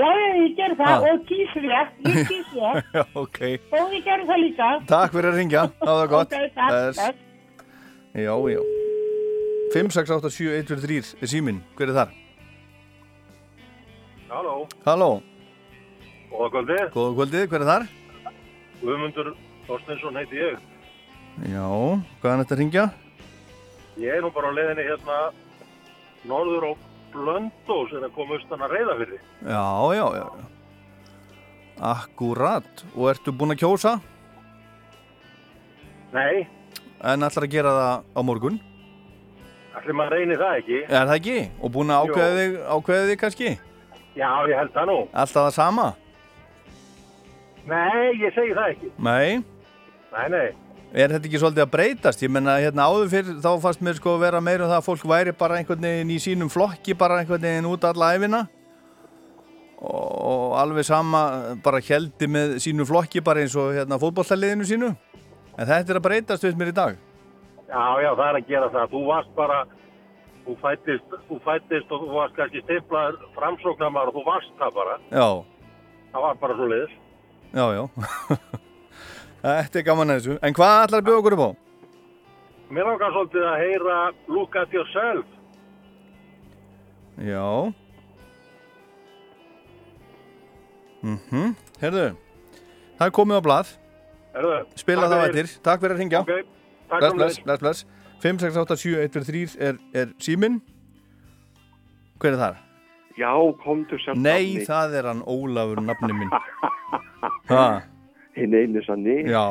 Já, 0.00 0.06
já, 0.06 0.26
ég 0.40 0.56
ger 0.58 0.74
það 0.78 0.90
Ha. 0.90 1.12
og 1.12 1.22
kýs 1.30 1.54
rétt, 1.62 1.94
ég 2.10 2.18
kýs 2.32 2.50
rétt. 2.58 2.90
Já, 2.94 3.04
ok. 3.22 3.40
Og 3.78 3.94
ég 3.94 4.04
ger 4.06 4.24
það 4.26 4.42
líka. 4.42 4.68
Takk 4.90 5.14
fyrir 5.14 5.30
að 5.30 5.38
ringja, 5.40 5.62
það 5.80 5.98
var 6.00 6.10
gott. 6.16 6.34
Ok, 6.34 6.54
takk, 6.58 7.00
takk. 7.00 7.24
Já, 8.18 8.34
já. 8.50 8.60
5, 9.70 9.90
6, 9.94 10.10
8, 10.18 10.30
7, 10.34 10.50
1, 10.58 10.66
2, 10.74 10.80
3 10.82 11.00
er 11.22 11.30
síminn, 11.30 11.62
hver 11.78 11.92
er 11.92 11.98
þar? 12.00 12.12
Halló, 14.30 14.56
Halló, 14.86 15.10
góða 16.30 16.50
kvöldið. 16.54 16.84
góða 16.94 17.14
kvöldið, 17.18 17.46
hver 17.50 17.62
er 17.64 17.68
þar? 17.70 17.86
Guðmundur 18.80 19.32
Þorsteinsson 19.68 20.16
heiti 20.18 20.40
ég. 20.40 20.60
Já, 21.50 21.64
hvað 22.20 22.30
er 22.32 22.40
þetta 22.42 22.54
að 22.56 22.60
ringja? 22.62 22.84
Ég 24.00 24.14
er 24.16 24.22
nú 24.24 24.30
bara 24.34 24.50
á 24.50 24.56
leiðinni 24.56 24.86
hérna 24.88 25.18
norður 26.30 26.70
á 26.70 26.72
Blöndós 27.10 27.92
en 27.98 28.06
að 28.06 28.14
koma 28.14 28.36
austan 28.38 28.62
að 28.64 28.74
reyða 28.76 28.96
fyrir. 29.00 29.20
Já, 29.42 29.64
já, 29.98 30.06
já. 30.20 30.26
Akkurat, 31.90 32.84
og 32.94 33.08
ertu 33.10 33.32
búinn 33.32 33.54
að 33.56 33.62
kjósa? 33.64 33.94
Nei, 36.14 36.46
En 37.00 37.24
ætlar 37.24 37.46
að 37.46 37.54
gera 37.54 37.70
það 37.72 38.02
á 38.12 38.20
morgun? 38.28 38.58
allir 39.80 39.96
maður 39.96 40.12
reynir 40.18 40.36
það 40.40 40.56
ekki. 40.58 40.78
Er 40.84 41.06
það 41.08 41.14
ekki? 41.14 41.36
Og 41.64 41.70
búinn 41.72 41.92
að 41.94 42.10
ákveða 42.10 43.06
þig, 43.08 43.18
kannski? 43.22 43.52
Já, 44.18 44.28
ég 44.50 44.58
held 44.58 44.72
það 44.74 44.88
nú. 44.90 44.96
Alltaf 45.14 45.46
það 45.46 45.54
sama? 45.56 45.86
Nei, 47.68 48.16
ég 48.20 48.34
segi 48.34 48.54
það 48.56 48.70
ekki. 48.74 48.90
Nei. 49.04 49.40
Nei, 50.10 50.26
nei. 50.32 50.46
Er 50.90 51.12
þetta 51.12 51.28
ekki 51.28 51.38
svolítið 51.38 51.62
að 51.66 51.72
breytast? 51.74 52.22
Ég 52.24 52.32
menna, 52.34 52.56
hérna 52.58 52.88
áður 52.90 53.10
fyrir 53.12 53.36
þá 53.44 53.50
fannst 53.62 53.82
mér 53.86 53.98
sko 54.00 54.16
vera 54.18 54.40
meira 54.42 54.64
um 54.66 54.70
það 54.72 54.80
að 54.80 54.86
fólk 54.88 55.04
væri 55.12 55.34
bara 55.38 55.60
einhvern 55.60 55.84
veginn 55.86 56.10
í 56.10 56.16
sínum 56.22 56.50
flokki, 56.50 56.96
bara 56.98 57.20
einhvern 57.20 57.44
veginn 57.44 57.68
út 57.70 57.84
alla 57.86 58.08
æfina 58.16 58.40
og 59.80 60.56
alveg 60.60 60.84
sama 60.84 61.20
bara 61.64 61.78
heldi 61.80 62.26
með 62.28 62.58
sínu 62.60 62.84
flokki 62.84 63.22
bara 63.24 63.40
eins 63.40 63.54
og 63.56 63.70
hérna 63.78 63.96
fótbolltaliðinu 64.02 64.66
sínu. 64.68 64.90
En 65.56 65.68
þetta 65.68 65.94
er 65.94 66.00
að 66.00 66.04
breytast 66.08 66.44
við 66.44 66.58
mér 66.60 66.72
í 66.72 66.76
dag. 66.76 66.98
Já, 67.70 67.84
já, 68.02 68.10
það 68.18 68.26
er 68.26 68.40
að 68.40 68.50
gera 68.50 68.68
það. 68.74 68.90
Þú 68.92 69.04
varst 69.06 69.32
bara, 69.38 69.60
þú 70.44 70.56
fættist, 70.64 71.16
þú 71.30 71.38
fættist 71.46 71.94
og 71.94 72.02
þú 72.02 72.10
varst 72.18 72.36
kannski 72.36 72.64
stiflaður 72.66 73.22
framsóknarmar 73.38 74.10
og 74.10 74.18
þú 74.18 74.26
varst 74.26 74.52
það 74.58 74.76
bara. 74.82 74.98
Já, 75.14 75.28
Það 76.10 76.24
var 76.26 76.38
bara 76.42 76.54
svo 76.58 76.66
leiðis. 76.66 76.94
Já, 77.54 77.64
já. 77.76 77.84
þetta 79.42 79.80
er 79.80 79.86
gaman 79.86 80.12
að 80.12 80.20
þessu. 80.20 80.38
En 80.44 80.56
hvað 80.56 80.84
ætlar 80.84 81.02
að 81.02 81.08
bjóða 81.08 81.22
okkur 81.22 81.36
upp 81.36 81.44
á? 81.44 81.50
Mér 82.70 82.86
langar 82.86 83.14
svolítið 83.16 83.46
að 83.50 83.60
heyra 83.64 83.98
Look 84.30 84.56
at 84.56 84.74
yourself. 84.74 85.26
Já. 87.20 87.46
Mhm, 91.00 91.54
herðu, 91.80 92.08
það 92.98 93.06
er 93.06 93.14
komið 93.16 93.40
á 93.40 93.42
blað. 93.44 93.70
Herðu, 94.34 94.56
Spila 94.78 95.08
það 95.08 95.26
eftir. 95.30 95.54
Takk 95.64 95.82
fyrir 95.82 95.96
að 95.96 96.02
ringja. 96.04 96.20
Ok, 96.20 96.50
takk 96.90 97.00
fyrir. 97.02 97.16
bless, 97.16 97.40
bless, 97.44 97.62
bless. 97.64 97.86
5, 98.20 98.40
6, 98.44 98.56
8, 98.60 98.76
7, 98.76 98.98
1, 99.00 99.12
2, 99.16 99.22
3 99.24 99.44
er, 99.68 99.78
er 99.96 100.10
síminn. 100.20 100.60
Hver 102.20 102.36
er 102.36 102.42
þar? 102.42 102.58
Já, 103.20 103.32
komdu 103.60 103.98
sér 104.00 104.16
Nei, 104.16 104.62
það 104.64 104.96
er 105.00 105.10
hann 105.10 105.22
Ólafur, 105.28 105.82
nafni 105.84 106.16
minn. 106.16 106.32
Hinn 108.38 108.54
einu 108.56 108.82
sanni. 108.86 109.22
já. 109.28 109.44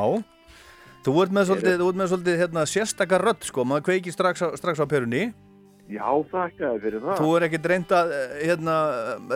Þú 1.00 1.12
ert 1.22 1.32
með 1.32 1.46
svolítið, 1.48 1.84
með 1.96 2.10
svolítið 2.12 2.42
hérna, 2.42 2.64
sérstakar 2.68 3.22
rödd, 3.24 3.44
sko. 3.48 3.64
Maður 3.64 3.86
kveiki 3.86 4.12
strax 4.12 4.42
á, 4.44 4.48
strax 4.60 4.82
á 4.84 4.86
perunni. 4.90 5.30
Já, 5.90 6.06
þakka 6.30 6.58
þér 6.66 6.82
fyrir 6.82 7.04
það. 7.04 7.20
Þú 7.20 7.30
er 7.36 7.46
ekkert 7.46 7.68
reynd 7.72 7.94
að 7.96 8.10
eh, 8.16 8.34
hérna, 8.50 8.74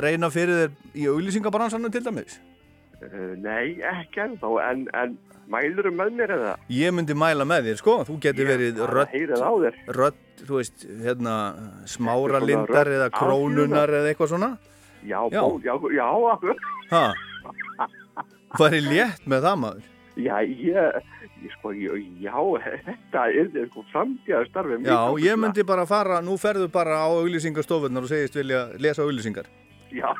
reyna 0.04 0.30
fyrir 0.34 0.60
þér 0.60 0.98
í 1.00 1.06
auglýsingabransanum 1.14 1.94
til 1.94 2.02
dæmis? 2.04 2.36
Uh, 3.00 3.32
nei, 3.40 3.80
ekki 3.80 4.22
ennþá, 4.26 4.50
en, 4.68 4.84
en 4.94 5.16
mælur 5.50 5.88
með 5.94 6.12
mér 6.18 6.32
eða? 6.36 6.52
Ég 6.72 6.94
myndi 6.94 7.14
mæla 7.18 7.46
með 7.48 7.68
þér, 7.70 7.80
sko. 7.80 7.96
Þú 8.08 8.18
getur 8.24 8.48
verið 8.48 8.78
þér. 9.64 9.80
rödd, 9.98 10.20
þú 10.44 10.60
veist, 10.60 10.86
hérna, 11.04 11.34
smára 11.90 12.40
lindar 12.42 12.90
eða 12.90 13.10
krónunar 13.14 13.92
eða 14.00 14.12
eitthvað 14.12 14.32
svona. 14.34 14.50
Já, 15.04 15.18
Já. 15.32 15.40
Ból, 15.42 15.60
já, 15.64 15.74
já, 15.92 16.06
akkur. 16.32 16.56
Ha? 16.90 17.04
Hvað 18.54 18.78
er 18.78 18.86
létt 18.88 19.26
með 19.28 19.44
það, 19.48 19.58
maður? 19.64 19.90
Já, 20.14 20.36
ég, 20.46 20.98
ég 21.42 21.54
sko, 21.58 21.72
ég, 21.74 22.04
já, 22.22 22.36
þetta 22.86 23.24
er 23.34 23.66
sko 23.66 23.82
framtíða 23.90 24.44
starfið. 24.48 24.86
Já, 24.86 24.98
ég 25.26 25.40
myndi 25.42 25.64
bara 25.66 25.84
fara, 25.90 26.20
nú 26.22 26.36
ferðu 26.40 26.68
bara 26.72 27.02
á 27.02 27.08
auglýsingastofunar 27.10 28.06
og 28.06 28.12
segist 28.12 28.38
vilja 28.38 28.68
lesa 28.78 29.02
auglýsingar. 29.02 29.50
Já, 29.94 30.10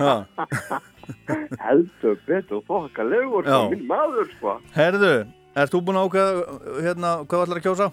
heldur 1.64 2.16
betur 2.26 2.62
þokkalegur, 2.68 3.48
minn 3.72 3.86
maður, 3.88 4.28
sko. 4.36 4.54
Herðu, 4.76 5.12
ert 5.58 5.72
þú 5.74 5.80
búin 5.86 5.98
að 5.98 6.06
ákveða, 6.08 6.58
hérna, 6.84 7.10
hvað 7.26 7.44
ætlar 7.46 7.60
að 7.60 7.66
kjósa? 7.66 7.88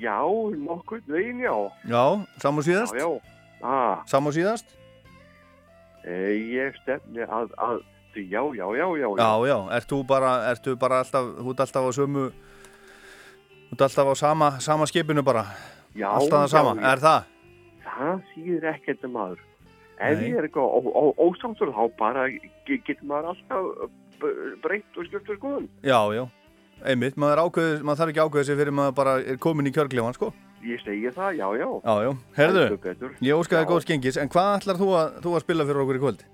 Já, 0.00 0.16
nokkuð 0.64 1.06
veginn, 1.12 1.42
já. 1.44 1.54
Já, 1.92 2.02
saman 2.42 2.66
síðast? 2.66 2.96
Já, 2.96 3.04
já. 3.06 3.36
Ah, 3.60 4.00
Saman 4.08 4.32
síðast? 4.32 4.70
e, 6.08 6.14
ég 6.56 6.78
stefni 6.80 7.26
að, 7.28 7.50
að, 7.60 7.82
já, 8.16 8.40
já, 8.56 8.64
já, 8.72 8.86
já, 8.96 9.08
Já, 9.20 9.30
já, 9.50 9.56
ert 9.76 9.90
þú 9.92 9.98
bara, 10.08 10.30
ertu 10.48 10.72
bara 10.80 11.02
alltaf, 11.04 11.28
þú 11.36 11.52
ert 11.52 11.60
alltaf 11.66 11.84
á 11.84 11.90
sömu, 11.92 12.24
þú 13.68 13.76
ert 13.76 13.84
alltaf 13.90 14.08
á 14.08 14.14
sama, 14.16 14.48
sama 14.64 14.88
skipinu 14.88 15.22
bara? 15.22 15.44
Já, 15.92 16.08
Alltaf 16.08 16.32
það 16.32 16.48
já, 16.48 16.54
sama, 16.56 16.72
já. 16.80 16.88
er 16.94 17.04
það? 17.04 17.28
Það 17.84 18.24
þýðir 18.32 18.66
ekkert 18.72 19.04
um 19.04 19.14
maður. 19.18 19.44
Ef 20.00 20.20
ég 20.24 20.36
er 20.40 20.46
eitthvað 20.48 20.68
ó- 20.80 20.94
ó- 20.96 21.16
ósáttur 21.28 21.72
þá 21.76 21.82
bara 21.98 22.26
ge- 22.32 22.80
getur 22.86 23.04
maður 23.10 23.34
alltaf 23.34 23.90
b- 24.20 24.36
breytt 24.64 24.96
og 24.96 25.04
skjöpt 25.10 25.28
skoðun. 25.36 25.66
Já, 25.84 26.00
já, 26.16 26.24
einmitt, 26.84 27.16
maður, 27.20 27.42
ákveður, 27.44 27.82
maður 27.84 28.00
þarf 28.00 28.12
ekki 28.14 28.24
ákveða 28.24 28.44
sig 28.48 28.56
fyrir 28.62 28.72
maður 28.80 28.94
bara 29.00 29.14
er 29.20 29.36
komin 29.36 29.68
í 29.68 29.72
kjörglefan, 29.76 30.16
sko? 30.16 30.32
Ég 30.64 30.80
segi 30.84 31.08
það, 31.16 31.36
já, 31.40 31.46
já. 31.56 31.68
Já, 31.84 31.94
já, 32.04 32.10
herðu, 32.36 32.64
ég 33.24 33.36
óskaði 33.40 33.64
Já. 33.64 33.68
góðs 33.70 33.86
gengis, 33.88 34.16
en 34.20 34.28
hvað 34.28 34.50
ætlar 34.60 34.76
þú 34.80 34.88
að, 34.96 35.20
þú 35.24 35.34
að 35.36 35.44
spila 35.46 35.64
fyrir 35.68 35.82
okkur 35.84 35.96
í 35.96 36.02
kvöld? 36.04 36.24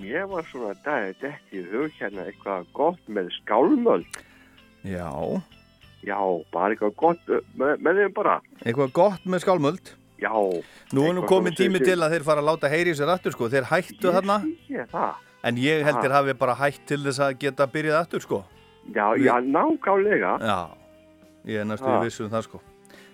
Mér 0.00 0.26
var 0.30 0.44
svona 0.48 0.74
dagið 0.84 1.56
í 1.56 1.64
hug 1.72 1.90
hérna 1.98 2.24
eitthvað 2.28 2.66
gott 2.72 3.08
með 3.08 3.28
skálmöld. 3.40 4.20
Já. 4.84 5.08
Já, 6.06 6.16
bara 6.52 6.72
eitthvað 6.72 6.94
gott 6.96 7.28
uh, 7.28 7.40
með, 7.60 7.80
með 7.84 7.98
þeim 8.00 8.14
bara. 8.16 8.38
Eitthvað 8.64 8.92
gott 8.96 9.26
með 9.28 9.42
skálmöld? 9.44 9.90
Já. 10.20 10.32
Nú 10.92 11.04
er 11.08 11.14
nú 11.16 11.22
komin 11.26 11.54
tími 11.56 11.78
til 11.82 11.96
að 11.96 12.10
þeir 12.14 12.24
fara 12.26 12.40
að 12.42 12.48
láta 12.50 12.68
heyri 12.68 12.92
sér 12.94 13.08
aftur, 13.14 13.32
sko, 13.32 13.48
þeir 13.48 13.64
hættu 13.70 14.12
þarna, 14.12 14.36
Ég 14.68 14.88
það. 14.92 15.14
en 15.44 15.56
ég 15.56 15.84
held 15.84 15.96
þeir 16.04 16.12
hafi 16.12 16.34
bara 16.34 16.54
hætt 16.54 16.84
til 16.86 16.98
þess 17.04 17.18
að 17.24 17.38
geta 17.38 17.66
byrjað 17.66 18.00
aftur, 18.04 18.20
sko. 18.20 18.44
Já, 18.92 19.06
Við- 19.14 19.24
já, 19.24 19.34
nákvæmlega. 19.40 20.32
Já, 20.40 20.60
ég 21.46 21.60
er 21.60 21.64
næstu 21.64 21.86
Ha. 21.86 22.00
í 22.00 22.04
vissu 22.04 22.24
um 22.24 22.30
það, 22.30 22.42
sko. 22.44 22.60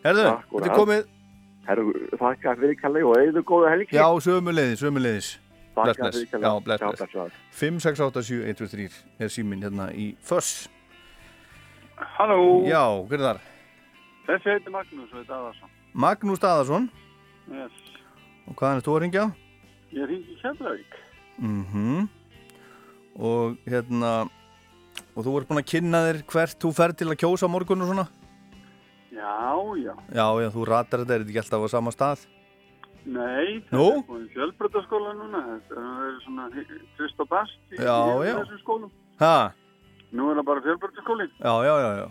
Herðu, 0.05 0.25
þetta 0.51 0.67
er 0.67 0.77
komið, 0.79 1.07
Herru, 1.67 1.93
þakka 2.19 2.57
fyrir 2.61 2.77
kalli 2.81 3.03
og 3.03 3.17
eigðu 3.17 3.43
góða 3.43 3.71
helgi. 3.75 3.91
já, 3.97 4.07
sömuleiðis, 4.23 4.79
sömuleiðis. 4.83 5.39
Þakka 5.77 6.11
fyrir 6.13 6.31
kalli. 6.31 6.43
Já, 6.47 6.65
bless, 6.65 6.81
Já, 6.81 6.87
bless. 6.97 7.13
bless. 7.13 7.35
5, 7.51 7.81
6, 7.81 8.01
8, 8.01 8.23
7, 8.23 8.45
1, 8.49 8.57
2, 8.57 8.67
3 8.67 8.91
er 9.21 9.29
síminn 9.29 9.63
hérna 9.63 9.91
í 9.93 10.15
Föss. 10.23 10.69
Halló. 11.97 12.63
Já, 12.69 12.83
hver 13.09 13.15
er 13.21 13.25
þar? 13.27 13.41
Þessi 14.27 14.51
heiti 14.53 14.71
Magnús 14.75 15.13
og 15.13 15.23
þetta 15.23 15.37
Adarsson. 15.39 15.71
Magnús 15.97 16.41
Daðarsson. 16.43 16.89
Yes. 17.51 17.73
Og 18.47 18.55
hvaðan 18.59 18.81
er 18.81 18.85
þú 18.87 18.95
að 18.97 19.03
ringja? 19.05 19.25
Ég 19.97 20.09
ringi 20.11 20.35
í 20.35 20.39
Keflavík. 20.43 20.97
Mhm. 21.41 22.09
Og 23.17 23.57
hérna, 23.65 24.29
og 25.17 25.25
þú 25.25 25.37
ert 25.41 25.49
búinn 25.49 25.63
að 25.63 25.71
kynna 25.73 26.03
þér 26.05 26.19
hvert 26.29 26.59
þú 26.61 26.73
fer 26.77 26.93
til 26.93 27.09
að 27.09 27.21
kjósa 27.23 27.49
morgun 27.49 27.81
og 27.83 27.89
svona? 27.93 28.07
Já, 29.17 29.57
já. 29.81 29.95
Já, 30.13 30.27
já, 30.45 30.49
þú 30.53 30.67
ratar 30.69 31.01
þetta, 31.01 31.15
er 31.15 31.25
þetta 31.25 31.33
ekki 31.33 31.43
alltaf 31.45 31.65
á 31.65 31.69
sama 31.73 31.91
stað? 31.95 32.27
Nei, 33.07 33.63
Nú? 33.73 33.87
þetta 33.87 34.03
er 34.03 34.07
búin 34.11 34.29
fjölbrötaskóla 34.35 35.15
núna. 35.17 35.41
Þetta 35.49 35.87
er 36.05 36.21
svona 36.27 36.49
tvist 36.99 37.21
og 37.25 37.29
bast 37.31 37.57
í, 37.73 37.77
Já, 37.81 37.97
í 38.21 38.27
já. 38.29 38.35
þessum 38.43 38.61
skólum. 38.61 38.91
Ha? 39.23 39.53
Nú 40.13 40.31
er 40.31 40.37
það 40.43 40.45
bara 40.51 40.65
fjölbrötaskóli. 40.67 41.29
Já, 41.41 41.55
já, 41.65 41.75
já, 41.81 41.91
já. 42.03 42.09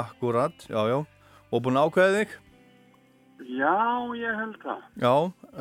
Akkurat, 0.00 0.66
já, 0.66 0.80
já. 0.90 0.98
Og 1.52 1.62
búinn 1.62 1.78
að 1.78 1.86
ákveða 1.90 2.16
þig? 2.18 2.34
Já, 3.48 3.76
ég 4.20 4.34
held 4.36 4.56
það. 4.62 4.80
Já, 5.00 5.14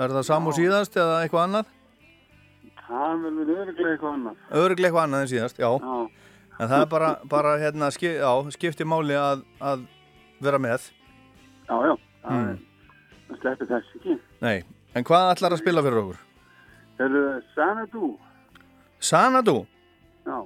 er 0.04 0.14
það 0.18 0.24
sam 0.28 0.48
og 0.52 0.56
síðast 0.58 0.98
eða 1.00 1.20
eitthvað 1.24 1.44
annað? 1.48 1.70
Það 2.90 3.22
vil 3.24 3.32
við 3.38 3.52
öruglega 3.56 3.92
eitthvað 3.94 4.14
annað. 4.18 4.40
Öruglega 4.60 4.90
eitthvað 4.90 5.04
annað 5.08 5.22
en 5.26 5.32
síðast, 5.34 5.62
já. 5.62 5.70
Já. 5.80 6.00
En 6.60 6.68
það 6.74 6.82
er 6.84 6.90
bara, 6.92 7.10
bara 7.32 7.54
hérna, 7.62 7.88
skip, 7.96 8.18
já, 8.20 8.32
skipti 8.52 8.84
máli 8.90 9.16
að, 9.16 9.46
að 9.64 9.86
vera 10.44 10.60
með. 10.60 10.90
Já, 11.70 11.76
já. 11.88 11.94
Það 12.26 12.36
Mm. 12.36 12.50
er, 12.50 12.58
það 13.30 13.38
sleppir 13.42 13.68
þess 13.70 13.94
ekki. 13.96 14.18
Nei, 14.44 14.58
en 14.96 15.04
hvað 15.08 15.30
ætlar 15.36 15.54
að 15.56 15.62
spila 15.62 15.84
fyrir 15.86 16.02
okkur? 16.02 16.20
Það 16.98 17.06
eru 17.06 17.22
Sanadu. 17.56 18.10
Sanadu? 19.00 19.58
Já. 20.28 20.40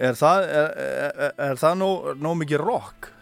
Er 0.00 0.16
það, 0.18 0.42
er, 0.48 0.68
er, 0.80 1.14
er, 1.28 1.32
er 1.50 1.60
það 1.60 1.78
nóg, 1.78 2.10
nóg 2.24 2.36
mikið 2.42 2.64
rock? 2.64 3.12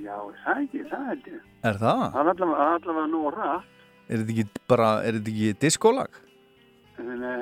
Já, 0.00 0.16
það 0.46 0.62
ekki, 0.64 0.84
það 0.90 1.06
held 1.10 1.26
ég. 1.34 1.40
Er 1.66 1.76
það? 1.80 2.02
Það 2.14 2.20
er 2.22 2.30
allavega, 2.32 2.66
allavega 2.78 3.06
nú 3.12 3.20
rætt. 3.34 3.68
Er 4.10 4.22
þetta 4.22 4.32
ekki 4.34 4.62
bara, 4.70 4.88
er 5.06 5.18
þetta 5.18 5.32
ekki 5.34 5.50
að 5.50 5.58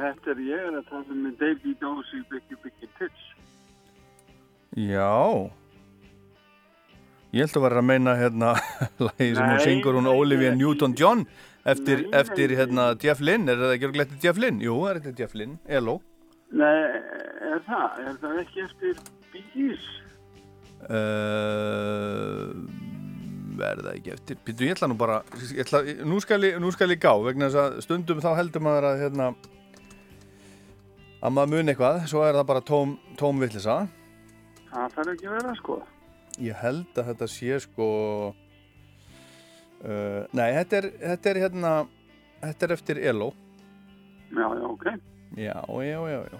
þetta 0.02 0.32
er 0.34 0.40
ég 0.46 0.64
er 0.68 0.74
að 0.78 0.88
tala 0.90 1.14
með 1.18 1.38
David 1.40 1.78
Dosey 1.82 2.20
Biggie 2.30 2.58
Biggie 2.64 2.90
Tits. 2.98 3.24
Já. 4.78 5.12
Ég 7.34 7.44
held 7.44 7.56
að 7.60 7.64
vera 7.66 7.80
að 7.82 7.88
meina 7.88 8.14
hérna 8.18 8.50
lagi 9.06 9.30
sem 9.36 9.44
hún 9.52 9.62
syngur 9.64 9.98
hún 9.98 10.08
Olivia 10.10 10.52
Newton-John 10.56 11.24
eftir, 11.68 12.04
Nei, 12.06 12.12
eftir 12.22 12.52
nei. 12.52 12.58
hérna 12.60 12.86
Jeff 13.02 13.20
Lynne. 13.20 13.52
Er 13.52 13.62
það 13.62 13.74
ekki 13.76 13.88
örgulegt 13.90 14.14
til 14.14 14.22
Jeff 14.28 14.40
Lynne? 14.42 14.64
Jú, 14.64 14.76
er 14.88 15.00
þetta 15.02 15.24
Jeff 15.24 15.34
Lynne. 15.38 15.58
Elo. 15.78 15.98
Nei, 16.56 16.74
er 17.52 17.60
það? 17.66 17.98
Er 18.06 18.20
það 18.22 18.38
ekki 18.44 18.64
eftir 18.64 19.02
Bees? 19.32 19.88
Uh, 20.88 22.54
er 23.66 23.80
það 23.84 23.94
ekki 23.98 24.12
eftir 24.14 24.38
Býtu, 24.46 24.64
ég 24.68 24.74
ætla 24.76 24.88
nú 24.90 24.96
bara 25.00 25.16
ég 25.52 25.62
ætla, 25.64 25.80
nú, 26.08 26.18
skal 26.24 26.46
ég, 26.46 26.58
nú 26.62 26.70
skal 26.74 26.90
ég 26.94 27.00
gá 27.02 27.12
vegna 27.24 27.48
þess 27.50 27.60
að 27.62 27.78
stundum 27.86 28.20
þá 28.24 28.30
heldur 28.38 28.64
maður 28.64 28.86
að 28.90 29.02
hérna, 29.04 29.28
að 31.22 31.34
maður 31.36 31.52
muni 31.54 31.72
eitthvað 31.74 32.02
svo 32.10 32.24
er 32.26 32.38
það 32.38 32.48
bara 32.52 32.64
tóm, 32.72 32.96
tóm 33.20 33.40
villisa 33.42 33.78
Það 34.68 34.92
þarf 34.98 35.12
ekki 35.14 35.28
að 35.30 35.36
vera, 35.38 35.54
sko. 35.58 35.78
ég 36.44 36.58
held 36.62 36.98
að 37.00 37.06
þetta 37.12 37.26
sé 37.34 37.60
sko 37.64 37.86
uh, 39.82 40.22
nei, 40.36 40.48
þetta 40.58 40.82
er, 40.82 40.90
þetta 41.06 41.30
er 41.32 41.40
hérna 41.46 41.72
þetta 42.44 42.68
er 42.68 42.76
eftir 42.78 43.02
Elo 43.10 43.32
Já, 44.28 44.44
já, 44.44 44.66
ok. 44.68 44.84
já, 45.40 45.56
já, 45.88 45.98
já, 46.12 46.20
já 46.28 46.38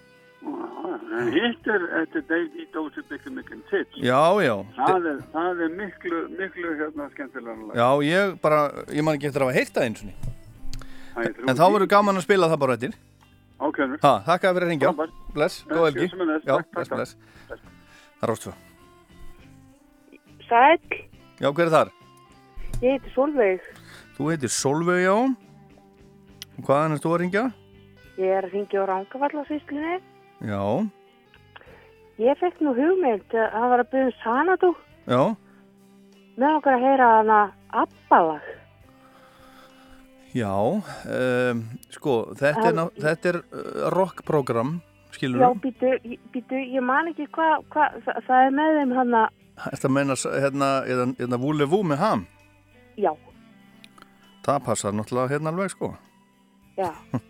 En 1.19 1.29
hitt 1.35 1.67
er, 1.67 1.83
þetta 1.93 2.19
er 2.21 2.25
David 2.29 2.69
Dosey 2.75 3.03
Biggie 3.09 3.33
Biggie 3.35 3.59
Tits. 3.71 3.97
já, 4.05 4.21
já, 4.45 4.55
Það 4.77 5.07
er, 5.11 5.19
það 5.33 5.63
er 5.67 5.73
miklu, 5.81 6.21
miklu 6.39 6.73
hérna 6.79 7.09
skemmtilega 7.15 7.75
já, 7.75 7.89
ég 8.07 8.37
bara 8.45 8.61
ég 8.93 9.03
man 9.05 9.19
ekki 9.19 9.29
eftir 9.31 9.43
að 9.45 9.49
hafa 9.51 9.59
heyrt 9.59 9.75
það 9.75 9.87
eins 9.89 10.03
og 10.03 10.09
trúi 11.19 11.49
en 11.51 11.59
þá 11.59 11.65
verður 11.75 11.91
gaman 11.91 12.21
að 12.21 12.27
spila 12.29 12.49
það 12.53 12.61
bara 12.65 12.77
eftir 12.79 12.95
Ok. 13.59 13.79
Ha, 14.05 14.13
þakka 14.23 14.53
fyrir 14.55 14.65
að 14.69 14.71
ringja. 14.71 14.91
Bless, 15.35 15.55
góð 15.67 15.87
helgi. 15.89 16.07
Já, 16.47 16.53
Takk, 16.53 16.69
bless, 16.77 16.91
bless. 16.93 17.17
Það 17.49 18.23
er 18.23 18.31
rástfjö. 18.31 18.53
Sæl, 20.47 20.79
Já, 21.43 21.49
hver 21.51 21.67
er 21.67 21.73
þar? 21.75 21.91
ég 22.83 22.95
heiti 22.95 23.11
Solveig. 23.17 23.67
Þú 24.15 24.29
heitir 24.31 24.53
Solveig, 24.55 25.03
já. 25.09 25.15
Og 26.59 26.63
hvaðan 26.71 26.95
er 26.95 27.03
þú 27.03 27.11
að 27.17 27.21
ringja? 27.25 27.45
Ég 28.19 28.31
er 28.39 28.47
að 28.47 28.55
ringja 28.55 28.83
á 28.83 28.91
Rangavallarsýslinni. 28.93 29.99
Já, 30.45 30.63
Ég 32.19 32.35
fekk 32.41 32.61
nú 32.67 32.73
hugmynd 32.75 33.31
að 33.31 33.53
það 33.55 33.69
var 33.71 33.81
að 33.85 33.91
byrja 33.93 34.07
um 34.09 34.17
Sanadu. 34.23 34.71
já. 35.07 35.21
Með 36.39 36.57
okkar 36.59 36.75
að 36.77 36.83
heyra 36.87 37.07
hana 37.17 37.39
Abbalag. 37.75 38.43
Já, 40.35 40.51
um, 40.55 41.63
sko, 41.91 42.15
þetta 42.39 42.67
er, 42.69 42.75
ná- 42.77 42.93
þetta 43.01 43.31
er 43.33 43.39
uh, 43.41 43.89
rockprogram, 43.95 44.75
skilur 45.15 45.41
Já, 45.41 45.49
þú? 45.49 45.61
býtu, 45.65 46.19
býtu, 46.35 46.61
ég 46.77 46.83
man 46.85 47.09
ekki 47.11 47.27
hvað, 47.35 47.65
hva, 47.73 47.87
það, 48.05 48.21
það 48.29 48.45
er 48.47 48.53
með 48.59 48.77
þeim 48.81 48.97
hana, 48.99 49.23
Þetta 49.59 49.89
meina, 49.91 50.15
hérna, 50.15 50.67
hérna, 50.87 51.07
hérna 51.19 51.39
Vúlevú 51.43 51.81
með 51.83 51.99
ham. 51.99 52.27
já, 52.97 53.11
Það 54.47 54.61
passar 54.69 54.93
náttúrulega 54.95 55.33
hérna 55.35 55.51
alveg, 55.55 55.71
sko. 55.75 55.95
já. 56.79 56.93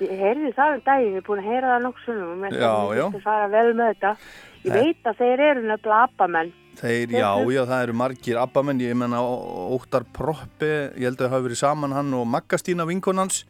Ég 0.00 0.12
heyrði 0.16 0.52
það 0.56 0.74
um 0.76 0.82
daginn, 0.86 1.12
ég 1.12 1.20
er 1.20 1.26
búin 1.26 1.42
að 1.42 1.50
heyra 1.50 1.72
það 1.74 1.82
nokkuð 1.86 2.06
sunnum 2.06 2.30
og 2.30 2.38
mér 2.40 2.54
finnst 2.56 3.18
að 3.20 3.24
fara 3.26 3.48
vel 3.52 3.66
með 3.76 3.90
þetta. 3.90 4.12
Ég 4.60 4.70
Nei. 4.72 4.80
veit 4.80 5.10
að 5.10 5.18
þeir 5.20 5.42
eru 5.46 5.64
nefnilega 5.66 6.02
abbamenn. 6.06 6.52
Þeir, 6.80 7.12
já, 7.12 7.28
já, 7.52 7.60
það 7.68 7.82
eru 7.84 7.96
margir 8.00 8.38
abbamenn, 8.40 8.80
ég 8.80 8.96
menna 8.96 9.20
Óttar 9.20 10.06
Proppi, 10.16 10.70
ég 10.96 11.04
held 11.04 11.18
að 11.18 11.26
það 11.26 11.34
hafi 11.34 11.46
verið 11.48 11.60
saman 11.60 11.96
hann 11.96 12.14
og 12.16 12.24
Maggastína 12.30 12.86
vinkonans 12.88 13.42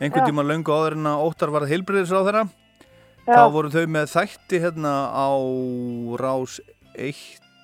einhvern 0.00 0.28
tíma 0.28 0.44
löngu 0.44 0.74
áður 0.74 0.98
en 0.98 1.08
að 1.08 1.24
Óttar 1.24 1.52
var 1.54 1.66
heilbriðis 1.70 2.12
á 2.12 2.20
þeirra 2.20 2.42
Já. 3.26 3.32
þá 3.32 3.44
voru 3.54 3.70
þau 3.72 3.86
með 3.94 4.10
þætti 4.12 4.60
hérna 4.62 4.92
á 5.08 5.28
rás 6.20 6.58
1 6.92 7.22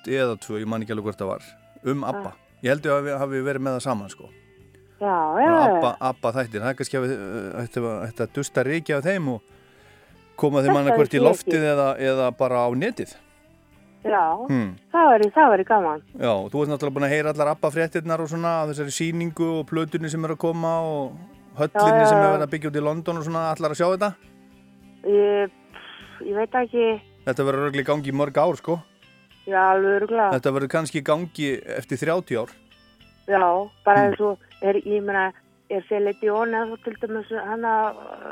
eða 0.08 0.38
2, 0.40 0.62
ég 0.62 0.70
man 0.70 0.84
ekki 0.84 0.96
alveg 0.96 1.10
hvort 1.10 1.20
það 1.20 1.32
var 1.34 1.50
um 1.92 2.06
Abba, 2.08 2.32
ég 2.64 2.72
held 2.72 2.88
að 2.88 2.96
hafi, 2.96 3.18
hafi 3.24 3.44
verið 3.44 3.66
með 3.66 3.76
það 3.76 3.84
saman 3.84 4.12
sko, 4.12 4.30
Abba, 5.02 5.96
Abba 6.00 6.32
þættir, 6.36 6.62
það 6.62 6.70
er 6.70 6.76
kannski 6.78 6.98
að 7.00 7.08
þetta, 7.58 7.92
þetta 8.06 8.26
dusta 8.36 8.64
reykja 8.66 8.98
af 9.00 9.04
þeim 9.08 9.28
og 9.34 9.40
koma 10.38 10.62
þeim 10.62 10.78
annað 10.78 10.98
hvert 11.00 11.16
í 11.18 11.22
loftið 11.22 11.66
eða, 11.72 11.88
eða 11.98 12.30
bara 12.38 12.62
á 12.66 12.68
netið 12.74 13.12
já. 14.04 14.22
hmm. 14.48 14.70
Það 14.92 15.50
væri 15.52 15.64
gaman. 15.68 16.00
Já, 16.18 16.32
þú 16.50 16.62
ert 16.62 16.72
náttúrulega 16.72 16.94
búin 16.96 17.06
að 17.06 17.14
heyra 17.14 17.32
allar 17.34 17.52
Abba 17.54 17.70
fréttirnar 17.70 18.22
og 18.24 18.30
svona 18.30 18.54
þessari 18.70 18.94
síningu 18.96 19.48
og 19.60 19.66
plötunni 19.70 20.10
sem 20.10 20.24
er 20.26 20.34
að 20.34 20.40
koma 20.42 20.72
og 20.86 21.12
höllinni 21.58 21.98
Já, 21.98 22.02
já, 22.02 22.08
sem 22.10 22.18
er 22.18 22.30
verið 22.32 22.46
að 22.46 22.52
byggja 22.54 22.70
út 22.72 22.78
í 22.80 22.84
London 22.86 23.20
og 23.20 23.26
svona 23.26 23.44
allar 23.52 23.74
að 23.74 23.78
sjá 23.82 23.88
þetta 23.92 24.12
Ég, 25.12 25.50
ég 26.26 26.34
veit 26.38 26.56
ekki, 26.62 26.86
Þetta 27.26 27.44
verður 27.46 27.68
örgli 27.68 27.84
gangi 27.86 28.10
í 28.10 28.16
mörg 28.18 28.38
ár 28.42 28.58
sko 28.58 28.78
já, 29.46 29.58
alveg 29.72 29.96
örgulega. 30.02 30.30
Þetta 30.36 30.52
verður 30.54 30.70
kannski 30.76 31.02
gangi 31.06 31.48
eftir 31.78 31.98
30 32.02 32.38
ár 32.42 32.50
Já, 33.30 33.42
bara 33.86 34.02
Mm. 34.02 34.08
eins 34.08 34.20
og, 34.26 34.38
er, 34.62 34.78
ég 34.86 35.04
meina, 35.04 35.28
er 35.72 35.84
eða 36.62 36.66
svo 36.70 36.78
til 36.84 36.96
dæmis 37.02 37.30
hana 37.46 37.74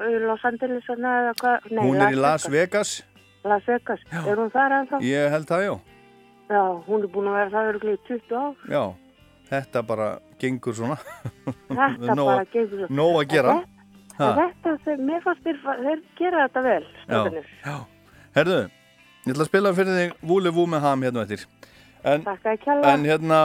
í 0.09 0.19
Los 0.25 0.45
Angeles 0.49 0.89
hana 0.91 1.15
eða 1.25 1.37
hvað? 1.41 1.71
Nei, 1.71 1.85
Hún 1.87 2.01
er 2.05 2.17
í 2.17 2.21
Las 2.21 2.49
Vegas 2.53 2.97
Las 3.45 3.65
Vegas, 3.69 4.03
er 4.13 4.37
hún 4.37 4.51
þar 4.53 4.75
ennþá? 4.81 5.01
Ég 5.07 5.31
held 5.35 5.49
það, 5.49 5.65
já 5.69 5.75
Já, 6.51 6.63
hún 6.87 7.05
er 7.07 7.13
búin 7.15 7.29
að 7.31 7.37
vera 7.39 7.51
það 7.55 7.69
í 7.95 7.99
20 8.09 8.33
ár. 8.35 8.55
Já, 8.75 8.83
þetta 9.53 9.83
bara 9.87 10.09
gengur 10.43 10.75
svona 10.75 10.97
Þetta 10.99 12.17
Nóg 12.19 12.27
bara 12.27 12.49
gengur 12.51 12.81
svo. 12.81 12.89
Nóg 12.91 13.21
að 13.21 13.29
gera 13.31 13.55
þetta, 14.21 14.75
þeir, 14.85 14.99
mér 15.09 15.23
fannst 15.25 15.47
þeir, 15.47 15.61
þeir 15.87 16.03
gera 16.19 16.43
þetta 16.49 16.63
vel, 16.67 16.83
strákanir. 17.05 17.47
já. 17.65 17.77
Herðu, 18.37 18.59
ég 19.25 19.33
ætla 19.33 19.47
að 19.47 19.49
spila 19.49 19.73
fyrir 19.79 19.97
þig 20.01 20.27
Vúli 20.29 20.53
Vú 20.59 20.67
með 20.69 20.85
ham 20.85 21.07
hérna 21.07 21.23
eftir 21.25 21.47
en, 22.05 22.27
Takk 22.27 22.51
að 22.51 22.59
kjalla. 22.67 22.93
en 22.93 23.07
hérna 23.09 23.39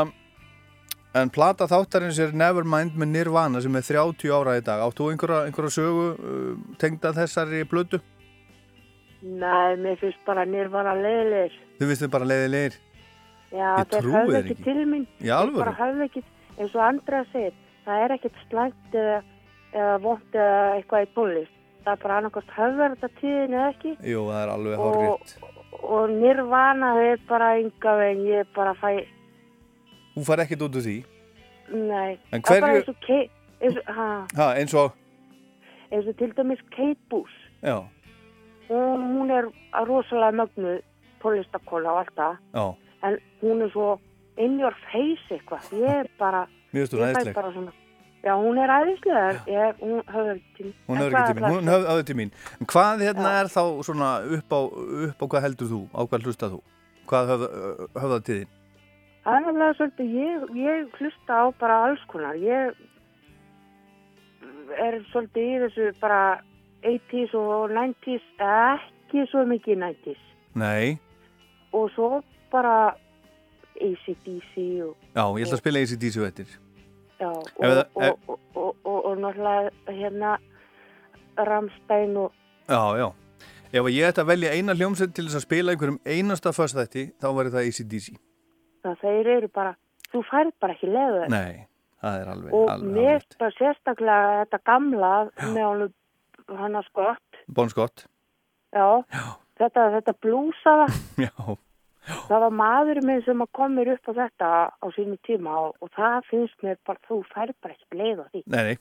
En 1.16 1.30
plata 1.32 1.64
þáttarins 1.72 2.18
er 2.20 2.34
Nevermind 2.36 2.98
með 3.00 3.12
Nirvana 3.14 3.62
sem 3.64 3.76
er 3.80 3.86
30 3.88 4.34
ára 4.36 4.58
í 4.60 4.64
dag. 4.66 4.82
Áttu 4.84 5.08
einhverja, 5.08 5.46
einhverja 5.48 5.72
sögu 5.78 6.08
uh, 6.12 6.50
tengda 6.82 7.14
þessari 7.16 7.62
blödu? 7.72 8.02
Nei, 9.26 9.78
mér 9.82 9.96
finnst 10.02 10.20
bara 10.28 10.44
nýrvara 10.46 10.92
leiðilegir. 11.00 11.56
Þið 11.80 11.90
vistum 11.94 12.12
bara 12.14 12.28
leiðilegir. 12.30 12.76
Já, 13.56 13.70
höfðu 13.96 14.12
þér 14.12 14.38
ekki 14.42 14.54
ekki. 14.58 14.66
til 14.68 14.84
mín. 14.92 15.08
Í 15.24 15.32
alvöru? 15.34 15.56
Þeir 15.56 15.64
bara 15.64 15.78
höfðu 15.80 16.06
ekki, 16.10 16.24
eins 16.60 16.76
og 16.76 16.84
Andrea 16.86 17.24
segir, 17.32 17.56
það 17.88 18.04
er 18.04 18.14
ekkert 18.18 18.44
slæmt 18.44 18.98
eða, 19.02 19.18
eða 19.72 19.96
vond 20.04 20.38
eða 20.44 20.62
eitthvað 20.76 21.08
í 21.08 21.12
tónlist. 21.16 21.58
Það 21.86 21.92
er 21.96 22.04
bara 22.04 22.20
annarkost 22.20 22.54
höfður 22.60 22.96
þetta 22.96 23.10
tíðin 23.22 23.56
eða 23.56 23.72
ekki. 23.72 23.96
Jú, 24.12 24.22
það 24.30 24.42
er 24.44 24.54
alveg 24.58 24.80
Og- 24.86 24.96
hárrétt. 25.00 25.36
Og 25.86 26.14
nýrvana 26.20 26.92
er 27.08 27.20
bara 27.30 27.50
ynga 27.62 27.98
veginn, 28.00 28.26
ég 28.30 28.48
bara 28.56 28.74
fæ, 28.80 29.06
Þú 30.16 30.24
far 30.26 30.40
ekkert 30.46 30.62
út 30.68 30.76
úr 30.80 30.86
því. 30.86 30.98
nei. 31.72 32.18
En 32.32 32.42
Það 32.42 32.56
er 32.56 32.62
bara 32.62 32.78
eins 32.80 32.88
og, 32.90 32.96
Kate, 33.02 33.30
eins, 33.62 33.78
og, 33.78 33.94
ha, 33.96 34.10
Ha, 34.38 34.48
eins 34.60 34.74
og, 34.74 34.92
eins 35.92 36.08
og 36.08 36.18
til 36.18 36.34
dæmis 36.38 36.62
Kate 36.72 37.00
Bush. 37.10 37.36
já, 37.64 37.84
Hún, 38.70 39.02
hún 39.14 39.30
er 39.32 39.46
rosalega 39.86 40.32
mögnuð 40.32 40.82
tónlistakóla 41.22 41.90
og 41.92 42.00
allt 42.00 42.16
það. 42.18 42.38
já, 42.54 42.76
En 43.04 43.18
hún 43.42 43.62
er 43.62 43.70
svo 43.70 44.00
in 44.38 44.60
your 44.60 44.74
face 44.92 45.26
eitthvað. 45.32 45.72
Ég 45.72 46.00
er 46.00 46.08
bara... 46.20 46.48
Ég 46.74 46.90
bara 47.34 47.52
svona, 47.54 47.72
já, 48.24 48.34
hún 48.36 48.58
er 48.58 48.70
aðeinslega, 48.74 49.28
ég, 49.48 49.76
hún 49.80 50.02
höfður 50.10 50.36
ekki 50.36 50.56
til 50.58 50.74
Hún 50.88 50.98
en 50.98 51.04
hefur 51.04 51.12
hvað 52.66 53.04
hérna 53.06 53.30
er 53.42 53.48
þá 53.54 53.62
svona 53.86 54.10
upp 54.38 54.50
á, 54.52 54.60
upp 55.10 55.22
á 55.22 55.26
hvað 55.28 55.46
heldur 55.46 55.70
þú? 55.72 55.82
Á 55.94 56.00
hvað 56.10 56.26
hlustað 56.26 56.56
þú? 56.56 56.62
Hvað 57.06 57.32
höfða, 57.32 57.50
höfða 58.02 58.20
til 58.26 58.40
þín? 58.42 58.55
Náttúrulega 59.26 59.74
svolítið, 59.80 60.12
ég, 60.22 60.44
ég 60.62 60.98
hlusta 61.00 61.34
á 61.34 61.44
bara 61.58 61.78
alls 61.88 62.02
konar, 62.12 62.36
ég 62.38 62.76
er 64.78 65.00
svolítið 65.10 65.48
í 65.50 65.56
þessu 65.64 65.88
bara 66.02 66.20
80s 66.86 67.34
og 67.40 67.74
90s, 67.74 68.28
ekki 68.46 69.26
svo 69.32 69.46
mikið 69.50 69.80
90s 69.82 70.22
Nei, 70.62 70.98
og 71.74 71.90
svo 71.96 72.10
bara 72.54 72.94
ACDC 73.82 74.54
og, 74.86 74.94
já, 75.18 75.24
ég 75.26 75.48
ætla 75.48 75.58
að 75.58 75.64
spila 75.64 75.82
ACDC 75.84 76.20
eftir. 76.30 76.48
já, 77.20 77.30
og, 77.32 77.66
Ef 77.66 77.74
það- 77.74 77.90
og, 77.96 78.40
og, 78.56 78.76
og, 78.86 79.18
náttúrulega 79.18 79.72
hérna 79.90 80.38
Ramstein 81.38 82.18
og 82.18 82.32
Já, 82.68 82.98
já. 82.98 83.10
Ef 83.74 83.86
ég 83.92 84.06
ætti 84.08 84.22
að 84.22 84.28
velja 84.30 84.54
eina 84.56 84.74
hljómsveit 84.74 85.14
til 85.14 85.26
þess 85.26 85.36
að 85.36 85.46
spila 85.46 85.72
einhverjum 85.74 86.00
einasta 86.06 86.50
föstætti, 86.56 87.12
þá 87.22 87.28
væri 87.36 87.52
það 87.54 87.68
ACDC. 87.68 88.16
Það 88.86 89.04
þeir 89.04 89.30
eru 89.36 89.52
bara, 89.60 89.76
þú 90.14 90.24
færð 90.30 90.54
bara 90.64 90.76
ekki 90.76 90.90
leðu 90.92 91.22
þeim. 91.24 91.36
Nei, 91.36 91.68
það 92.04 92.18
er 92.22 92.32
alveg, 92.34 92.56
og 92.56 92.72
alveg, 92.74 92.96
mér 92.98 93.14
alveg. 93.18 93.38
bara 93.42 93.58
sérstaklega 93.60 94.40
þetta 94.44 94.62
gamla 94.72 95.12
með 95.42 95.64
honum 95.66 95.94
hann 96.62 96.78
að 96.78 96.90
skott 96.92 97.44
Bon 97.58 97.70
Scott. 97.72 98.06
já, 98.76 98.90
þetta, 99.58 99.86
þetta 99.98 100.14
blúsaða 100.22 100.90
Já, 101.26 101.32
það 102.30 102.44
var 102.44 102.54
maður 102.54 103.02
minn 103.08 103.24
sem 103.26 103.42
að 103.42 103.54
kom 103.58 103.74
mér 103.80 103.96
upp 103.96 104.12
á 104.12 104.14
þetta 104.20 104.50
á 104.78 104.86
sínu 104.94 105.18
tíma 105.26 105.56
og, 105.64 105.80
og 105.82 105.90
það 105.98 106.28
finnst 106.30 106.66
mér 106.66 106.78
bara, 106.86 107.02
þú 107.10 107.24
færð 107.32 107.56
bara 107.66 107.74
ekki 107.74 108.14
á 108.22 108.26
því 108.30 108.44
nei, 108.46 108.62
nei. 108.70 108.78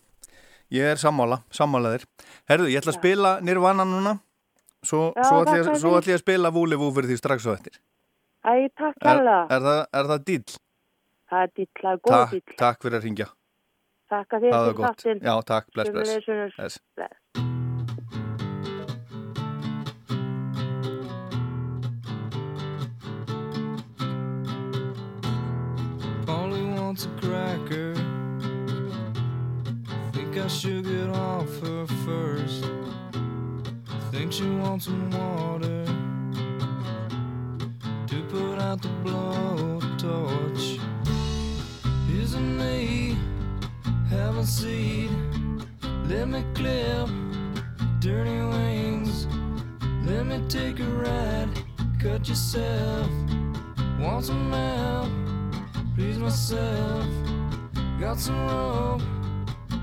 Ég 0.73 0.95
er 0.95 0.99
sammála, 0.99 1.43
sammálaðir. 1.55 2.07
Herðu, 2.49 2.71
ég 2.73 2.81
ætla 2.81 2.95
að 2.95 2.97
spila 2.97 3.33
Nirvana 3.45 3.85
núna. 3.87 4.15
Svo, 4.85 5.11
Já, 5.17 5.27
svo, 5.29 5.43
ætla 5.45 5.59
ég, 5.61 6.17
að 6.17 6.23
spila 6.23 6.51
Vúli 6.55 6.79
Vú 6.81 6.89
fyrir 6.97 7.13
því 7.13 7.19
strax 7.21 7.47
á 7.47 7.53
eftir. 7.53 7.77
Æ, 8.45 8.69
takk 8.77 8.97
Er, 9.01 9.09
hérlega, 9.09 9.47
er, 9.57 9.61
það, 9.67 9.81
er 10.01 10.09
það 10.11 10.25
dýll? 10.29 10.57
það 11.33 11.45
er 11.47 11.53
dýll, 11.59 11.71
það 11.81 11.93
er 11.95 12.01
góð 12.05 12.15
Takk, 12.17 12.31
dýll 12.35 12.57
takk 12.61 12.83
fyrir 12.85 12.99
að 13.01 13.07
ringja. 13.09 13.29
Takk 14.15 14.37
að 14.39 14.45
er 14.51 14.57
fyrir 14.59 14.77
gott. 14.81 14.87
þáttinn. 15.01 15.23
Já, 15.25 15.35
takk, 15.53 15.71
bless, 15.75 15.91
bless. 15.95 16.29
Bless. 16.59 16.79
Bless. 16.99 17.21
Polly 26.27 26.63
wants 26.65 27.07
a 27.07 27.09
cracker. 27.21 27.95
Think 30.13 30.37
I 30.39 30.47
should 30.49 30.85
get 30.85 31.11
off 31.11 31.49
her 31.61 31.87
first. 32.07 32.65
Think 34.11 34.33
she 34.33 34.49
wants 34.49 34.87
some 34.87 35.11
water 35.11 35.85
to 38.15 38.23
put 38.31 38.59
out 38.61 38.81
the 38.81 38.89
blowtorch. 39.03 40.81
Isn't 42.23 42.59
me? 42.59 43.17
Have 44.11 44.37
a 44.37 44.47
seat. 44.47 45.11
Let 46.09 46.29
me 46.29 46.45
clip 46.55 47.09
dirty 47.99 48.39
wings. 48.55 49.27
Let 50.07 50.27
me 50.27 50.41
take 50.49 50.79
a 50.79 50.85
ride. 50.85 51.49
Cut 52.01 52.29
yourself. 52.29 53.11
Want 53.99 54.25
some 54.27 54.53
help? 54.53 55.11
please 55.97 56.19
myself. 56.19 57.07
Got 58.01 58.19
some 58.19 58.47
rope, 58.47 59.03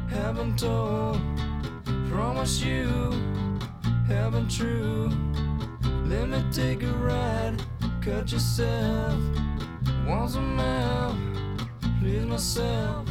haven't 0.09 0.59
told. 0.59 1.19
Promise 2.09 2.61
you, 2.61 2.87
haven't 4.07 4.49
true. 4.49 5.09
Let 6.05 6.27
me 6.29 6.43
take 6.51 6.83
a 6.83 6.93
ride, 7.09 7.55
cut 8.01 8.31
yourself. 8.31 9.21
Want 10.07 10.31
some 10.31 10.57
help, 10.57 11.15
please 11.99 12.25
myself. 12.25 13.10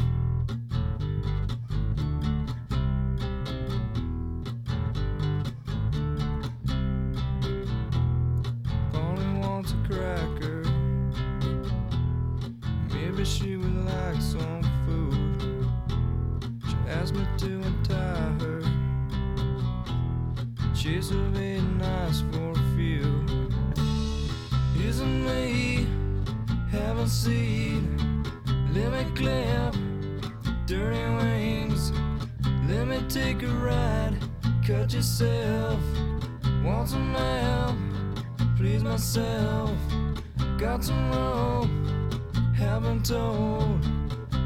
Haven't. 42.99 43.79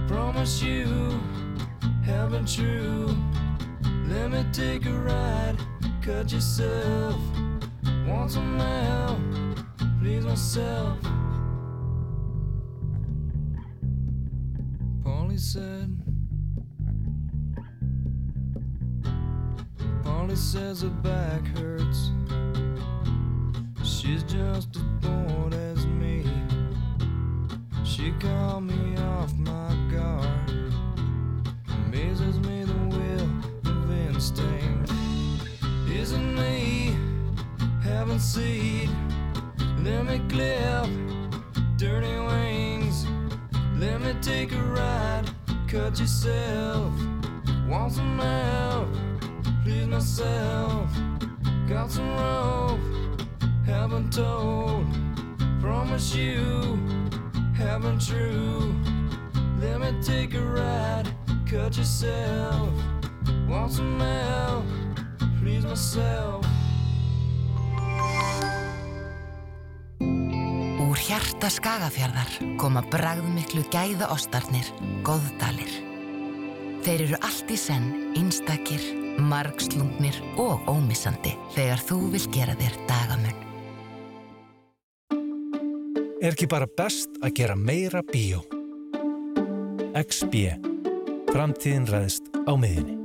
Promise 0.07 0.61
you, 0.61 1.19
haven't 2.03 2.47
true. 2.47 3.17
Let 4.07 4.31
me 4.31 4.45
take 4.51 4.85
a 4.85 4.91
ride, 4.91 5.57
cut 6.01 6.31
yourself. 6.31 7.19
Want 8.07 8.31
some 8.31 8.59
help, 8.59 9.19
please 9.99 10.25
myself. 10.25 10.99
Polly 15.03 15.37
said. 15.37 15.97
Polly 20.03 20.35
says 20.35 20.81
her 20.83 20.89
back 20.89 21.45
hurts. 21.57 22.11
She's 23.83 24.23
just 24.23 24.75
as 24.75 24.83
bored 25.01 25.53
as. 25.53 25.74
She 27.95 28.11
called 28.19 28.63
me 28.63 28.97
off 28.97 29.33
my 29.37 29.73
guard. 29.89 30.27
Amazes 31.69 32.37
me 32.39 32.65
the 32.65 32.73
will 32.89 33.71
of 33.71 33.91
instinct. 34.09 34.91
Isn't 35.89 36.35
me 36.35 36.93
having 37.81 38.19
seed? 38.19 38.89
Let 39.81 40.05
me 40.07 40.19
clip 40.27 40.89
dirty 41.77 42.19
wings. 42.19 43.07
Let 43.77 44.01
me 44.01 44.13
take 44.21 44.51
a 44.51 44.61
ride. 44.61 45.29
Cut 45.69 45.97
yourself. 45.97 46.91
Want 47.65 47.93
some 47.93 48.19
help? 48.19 48.89
Please 49.63 49.87
myself. 49.87 50.91
Got 51.69 51.91
some 51.91 52.13
rope. 52.17 52.79
Haven't 53.65 54.11
told. 54.11 54.85
Promise 55.61 56.13
you. 56.13 57.04
Haven't 57.57 58.01
true. 58.07 58.73
Let 59.61 59.79
me 59.79 59.91
take 60.03 60.33
a 60.35 60.41
ride. 60.41 61.07
Cut 61.49 61.77
yourself. 61.77 62.69
Want 63.47 63.71
some 63.71 63.99
help? 63.99 64.65
Please 65.41 65.65
myself. 65.65 66.45
Úr 70.85 70.99
hjarta 70.99 71.49
Skagafjarðar 71.49 72.29
koma 72.61 72.83
bragðmiklu 72.91 73.63
gæða 73.73 74.11
ostarnir, 74.13 74.67
góðdalir. 75.07 75.71
Þeir 76.85 77.07
eru 77.07 77.19
allt 77.25 77.49
í 77.49 77.57
senn, 77.57 78.13
einstakir, 78.19 78.83
margslungnir 79.19 80.19
og 80.37 80.67
ómissandi 80.69 81.33
þegar 81.55 81.81
þú 81.87 81.99
vil 82.13 82.27
gera 82.35 82.55
þér 82.59 82.77
dagamun. 82.91 83.44
Er 86.25 86.33
ekki 86.33 86.47
bara 86.49 86.65
best 86.65 87.19
að 87.21 87.35
gera 87.37 87.53
meira 87.53 87.99
bíó? 88.01 88.39
XB. 89.93 90.39
Framtíðin 91.29 91.85
ræðist 91.85 92.31
á 92.49 92.53
miðjunni. 92.57 92.95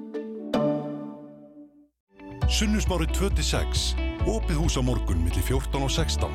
Sunnusmári 2.48 3.10
26. 3.12 3.84
Opið 4.24 4.62
hús 4.62 4.80
á 4.80 4.82
morgun 4.88 5.20
millir 5.20 5.44
14 5.44 5.84
og 5.84 5.92
16. 5.92 6.32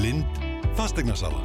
Lind, 0.00 0.40
fasteignarsala. 0.80 1.44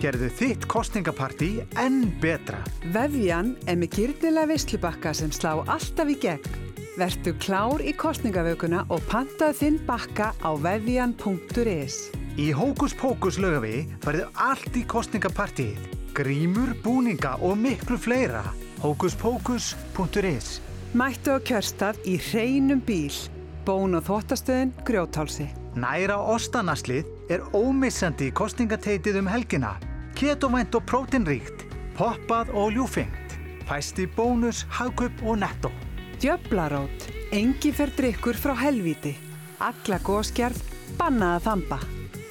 Gerðu 0.00 0.32
þitt 0.40 0.64
kostningapartí 0.64 1.52
enn 1.76 2.06
betra. 2.24 2.64
Vefjan 2.88 3.52
er 3.68 3.76
með 3.76 4.00
gyrnilega 4.00 4.54
veslubakka 4.54 5.12
sem 5.12 5.28
slá 5.28 5.58
alltaf 5.60 6.08
í 6.08 6.16
gegn. 6.24 6.62
Vertu 6.96 7.36
klár 7.36 7.84
í 7.84 7.92
kostningavökuna 7.92 8.86
og 8.88 9.04
pantaðu 9.12 9.60
þinn 9.60 9.82
bakka 9.84 10.32
á 10.40 10.50
vefjan.is. 10.56 12.06
Í 12.36 12.50
Hókus 12.52 12.92
Pókus 12.92 13.38
lögavi 13.40 13.86
farið 14.04 14.26
allt 14.44 14.74
í 14.76 14.82
kostningapartíið. 14.84 15.78
Grímur, 16.16 16.74
búninga 16.84 17.38
og 17.40 17.56
miklu 17.56 17.96
fleira. 17.96 18.42
Hókuspókus.is 18.82 20.50
Mættu 20.92 21.32
á 21.32 21.40
kjörstað 21.40 22.02
í 22.04 22.18
hreinum 22.20 22.82
bíl. 22.84 23.16
Bón 23.64 23.96
og 23.96 24.04
þóttastöðin 24.10 24.74
Grjótálsi. 24.84 25.48
Næra 25.80 26.20
ostanaslið 26.34 27.08
er 27.32 27.48
ómissandi 27.56 28.28
í 28.28 28.36
kostningateitið 28.36 29.22
um 29.22 29.32
helgina. 29.32 29.72
Ketovænt 30.16 30.76
og 30.76 30.84
prótinríkt, 30.92 31.64
poppað 31.96 32.52
og 32.52 32.76
ljúfengt. 32.76 33.40
Fæst 33.64 33.96
í 33.96 34.10
bónus, 34.12 34.66
hagkup 34.68 35.24
og 35.24 35.40
netto. 35.40 35.72
Djöflarót. 36.20 37.08
Engi 37.32 37.72
fer 37.72 37.96
drikkur 37.96 38.36
frá 38.36 38.52
helvíti. 38.60 39.16
Alla 39.56 40.04
góðskjærð, 40.04 40.60
bannaða 41.00 41.44
þamba. 41.48 41.84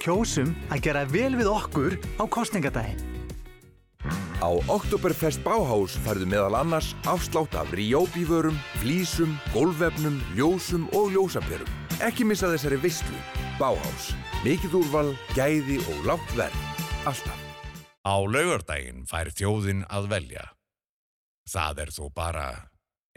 Kjósum 0.06 0.52
að 0.70 0.84
gera 0.86 1.02
vel 1.10 1.34
við 1.34 1.48
okkur 1.50 1.96
á 2.22 2.24
kostningadaginn. 2.30 3.00
Á 4.38 4.54
Oktoberfest 4.70 5.42
Bauhaus 5.42 5.96
færðu 6.06 6.28
meðal 6.30 6.60
annars 6.60 6.92
afslátt 7.10 7.56
af 7.58 7.72
Ryobi-vörum, 7.74 8.60
flísum, 8.84 9.34
gólvefnum, 9.56 10.20
ljósum 10.38 10.86
og 10.94 11.10
ljósaperum. 11.16 11.72
Ekki 12.06 12.28
missa 12.28 12.52
þessari 12.52 12.78
visslu. 12.84 13.18
Bauhaus. 13.58 14.12
Mikið 14.46 14.78
úrval, 14.84 15.10
gæði 15.34 15.80
og 15.90 16.06
lágt 16.06 16.38
verð. 16.38 16.60
Alltaf. 17.10 17.42
Á 18.06 18.16
laugardaginn 18.22 19.08
fær 19.10 19.34
þjóðin 19.34 19.88
að 19.90 20.12
velja. 20.14 20.46
Það 21.50 21.82
er 21.82 21.96
þó 21.96 22.04
bara 22.14 22.46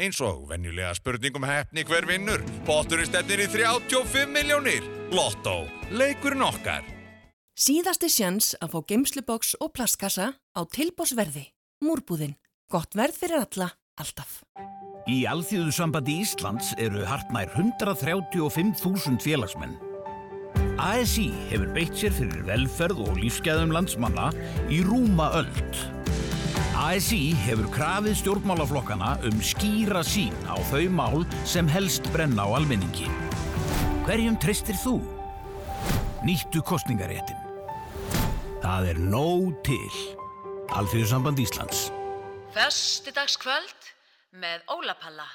eins 0.00 0.22
og 0.24 0.46
venjulega 0.48 0.94
spurningum 0.96 1.44
hefni 1.44 1.84
hver 1.84 2.08
vinnur. 2.08 2.40
Bótturinn 2.64 3.10
stefnir 3.10 3.44
í 3.44 3.50
35 3.52 4.32
miljónir. 4.32 4.97
Lotto. 5.08 5.62
Leikurinn 5.88 6.44
okkar. 6.44 6.84
Síðasti 7.58 8.10
sjans 8.12 8.52
að 8.60 8.74
fá 8.74 8.80
geimsluboks 8.90 9.54
og 9.64 9.72
plastkassa 9.72 10.34
á 10.36 10.60
tilbósverði. 10.68 11.46
Múrbúðinn. 11.84 12.36
Gott 12.68 12.92
verð 12.98 13.16
fyrir 13.16 13.40
alla, 13.40 13.70
alltaf. 13.96 14.42
Í 15.08 15.22
Alþjóðu 15.24 15.72
sambandi 15.72 16.18
Íslands 16.20 16.74
eru 16.76 17.06
hartnær 17.08 17.48
135.000 17.56 19.22
félagsmenn. 19.24 19.78
ASI 20.78 21.30
hefur 21.48 21.72
beitt 21.72 21.96
sér 21.96 22.12
fyrir 22.14 22.44
velferð 22.46 23.00
og 23.06 23.16
lífsgæðum 23.18 23.72
landsmanna 23.74 24.28
í 24.68 24.82
rúma 24.84 25.30
öld. 25.40 25.80
ASI 26.78 27.32
hefur 27.46 27.70
krafið 27.72 28.20
stjórnmálaflokkana 28.20 29.16
um 29.26 29.40
skýra 29.40 30.04
sín 30.06 30.36
á 30.44 30.60
þau 30.68 30.84
mál 30.92 31.24
sem 31.48 31.66
helst 31.72 32.04
brenna 32.12 32.44
á 32.44 32.60
almenningi. 32.60 33.08
Hverjum 34.08 34.38
treystir 34.40 34.72
þú? 34.80 34.94
Nýttu 36.24 36.62
kostningaréttin. 36.64 37.36
Það 38.62 38.86
er 38.94 39.00
nóg 39.04 39.50
til. 39.68 39.98
Alþjóðsamband 40.72 41.42
Íslands. 41.42 41.82
Föstudagskvöld 42.54 43.90
með 44.32 44.64
Ólapalla. 44.72 45.28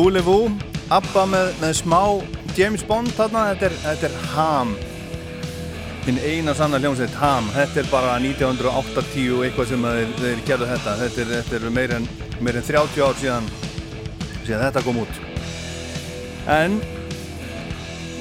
Voulez-vous, 0.00 0.48
Abba 0.88 1.26
með, 1.28 1.50
með 1.60 1.72
smá 1.76 1.98
James 2.56 2.80
Bond 2.88 3.10
þarna, 3.12 3.50
þetta 3.50 3.66
er, 3.66 3.74
þetta 3.82 4.06
er 4.08 4.14
Ham 4.32 4.70
minn 6.06 6.20
eina 6.24 6.54
sanna 6.56 6.78
hljómsveit 6.80 7.18
Ham, 7.20 7.50
þetta 7.52 7.82
er 7.82 7.90
bara 7.90 8.14
1980 8.22 9.26
og 9.36 9.44
eitthvað 9.44 9.68
sem 9.68 9.84
þeir, 9.84 10.14
þeir 10.22 10.40
gerðu 10.46 10.68
þetta 10.70 10.94
þetta 11.02 11.20
er, 11.20 11.34
þetta 11.34 11.58
er 11.58 11.74
meir, 11.76 11.92
en, 11.98 12.08
meir 12.40 12.56
en 12.62 12.64
30 12.70 13.04
ár 13.04 13.20
síðan 13.20 13.50
síðan 14.46 14.64
þetta 14.64 14.84
kom 14.86 15.02
út 15.02 15.20
en 16.56 16.80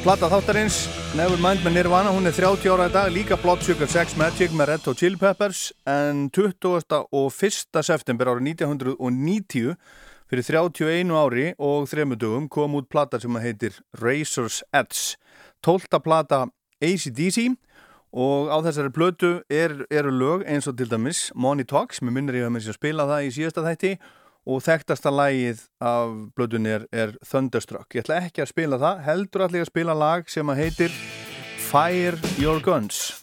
platta 0.03 0.31
þáttarins 0.35 0.81
Nevermind 1.15 1.63
með 1.63 1.77
Nirvana, 1.77 2.11
hún 2.11 2.27
er 2.27 2.35
30 2.35 2.75
ára 2.75 2.89
í 2.91 2.95
dag 2.97 3.15
líka 3.15 3.39
Blood 3.39 3.63
Sugar 3.63 3.87
Sex 3.87 4.19
Magic 4.19 4.51
með 4.51 4.73
Red 4.73 4.91
Hot 4.91 4.99
Chili 4.99 5.23
Peppers 5.23 5.69
en 5.87 6.27
20. 6.35 7.07
og 7.07 7.31
1. 7.31 7.81
september 7.87 8.35
árið 8.35 8.51
1990 8.51 9.79
fyrir 10.29 10.45
31 10.45 11.09
ári 11.17 11.47
og 11.57 11.87
þremudugum 11.89 12.45
kom 12.53 12.77
út 12.77 12.89
plata 12.89 13.19
sem 13.21 13.33
heitir 13.41 13.79
Razor's 13.97 14.61
Edge 14.69 15.17
12. 15.65 15.99
plata 16.05 16.45
ACDC 16.79 17.49
og 18.13 18.49
á 18.49 18.57
þessari 18.65 18.93
plötu 18.93 19.31
er, 19.49 19.85
eru 19.89 20.13
lög 20.13 20.45
eins 20.49 20.69
og 20.69 20.77
til 20.77 20.89
dæmis 20.89 21.29
Money 21.35 21.65
Talks, 21.65 22.01
mér 22.01 22.15
minnir 22.15 22.39
ég 22.39 22.47
að 22.47 22.55
mér 22.55 22.69
að 22.69 22.79
spila 22.79 23.09
það 23.09 23.25
í 23.25 23.35
síðasta 23.37 23.65
þætti 23.65 23.93
og 24.49 24.63
þekktasta 24.65 25.13
lægið 25.13 25.63
af 25.83 26.15
blöðunni 26.37 26.73
er, 26.77 26.87
er 26.93 27.13
Thunderstruck. 27.25 27.89
Ég 27.93 28.05
ætla 28.05 28.21
ekki 28.23 28.45
að 28.45 28.53
spila 28.53 28.81
það, 28.81 29.05
heldur 29.05 29.45
allir 29.45 29.65
að 29.65 29.71
spila 29.73 29.97
lag 29.97 30.29
sem 30.31 30.49
að 30.49 30.63
heitir 30.63 30.99
Fire 31.69 32.17
Your 32.41 32.61
Guns. 32.65 33.19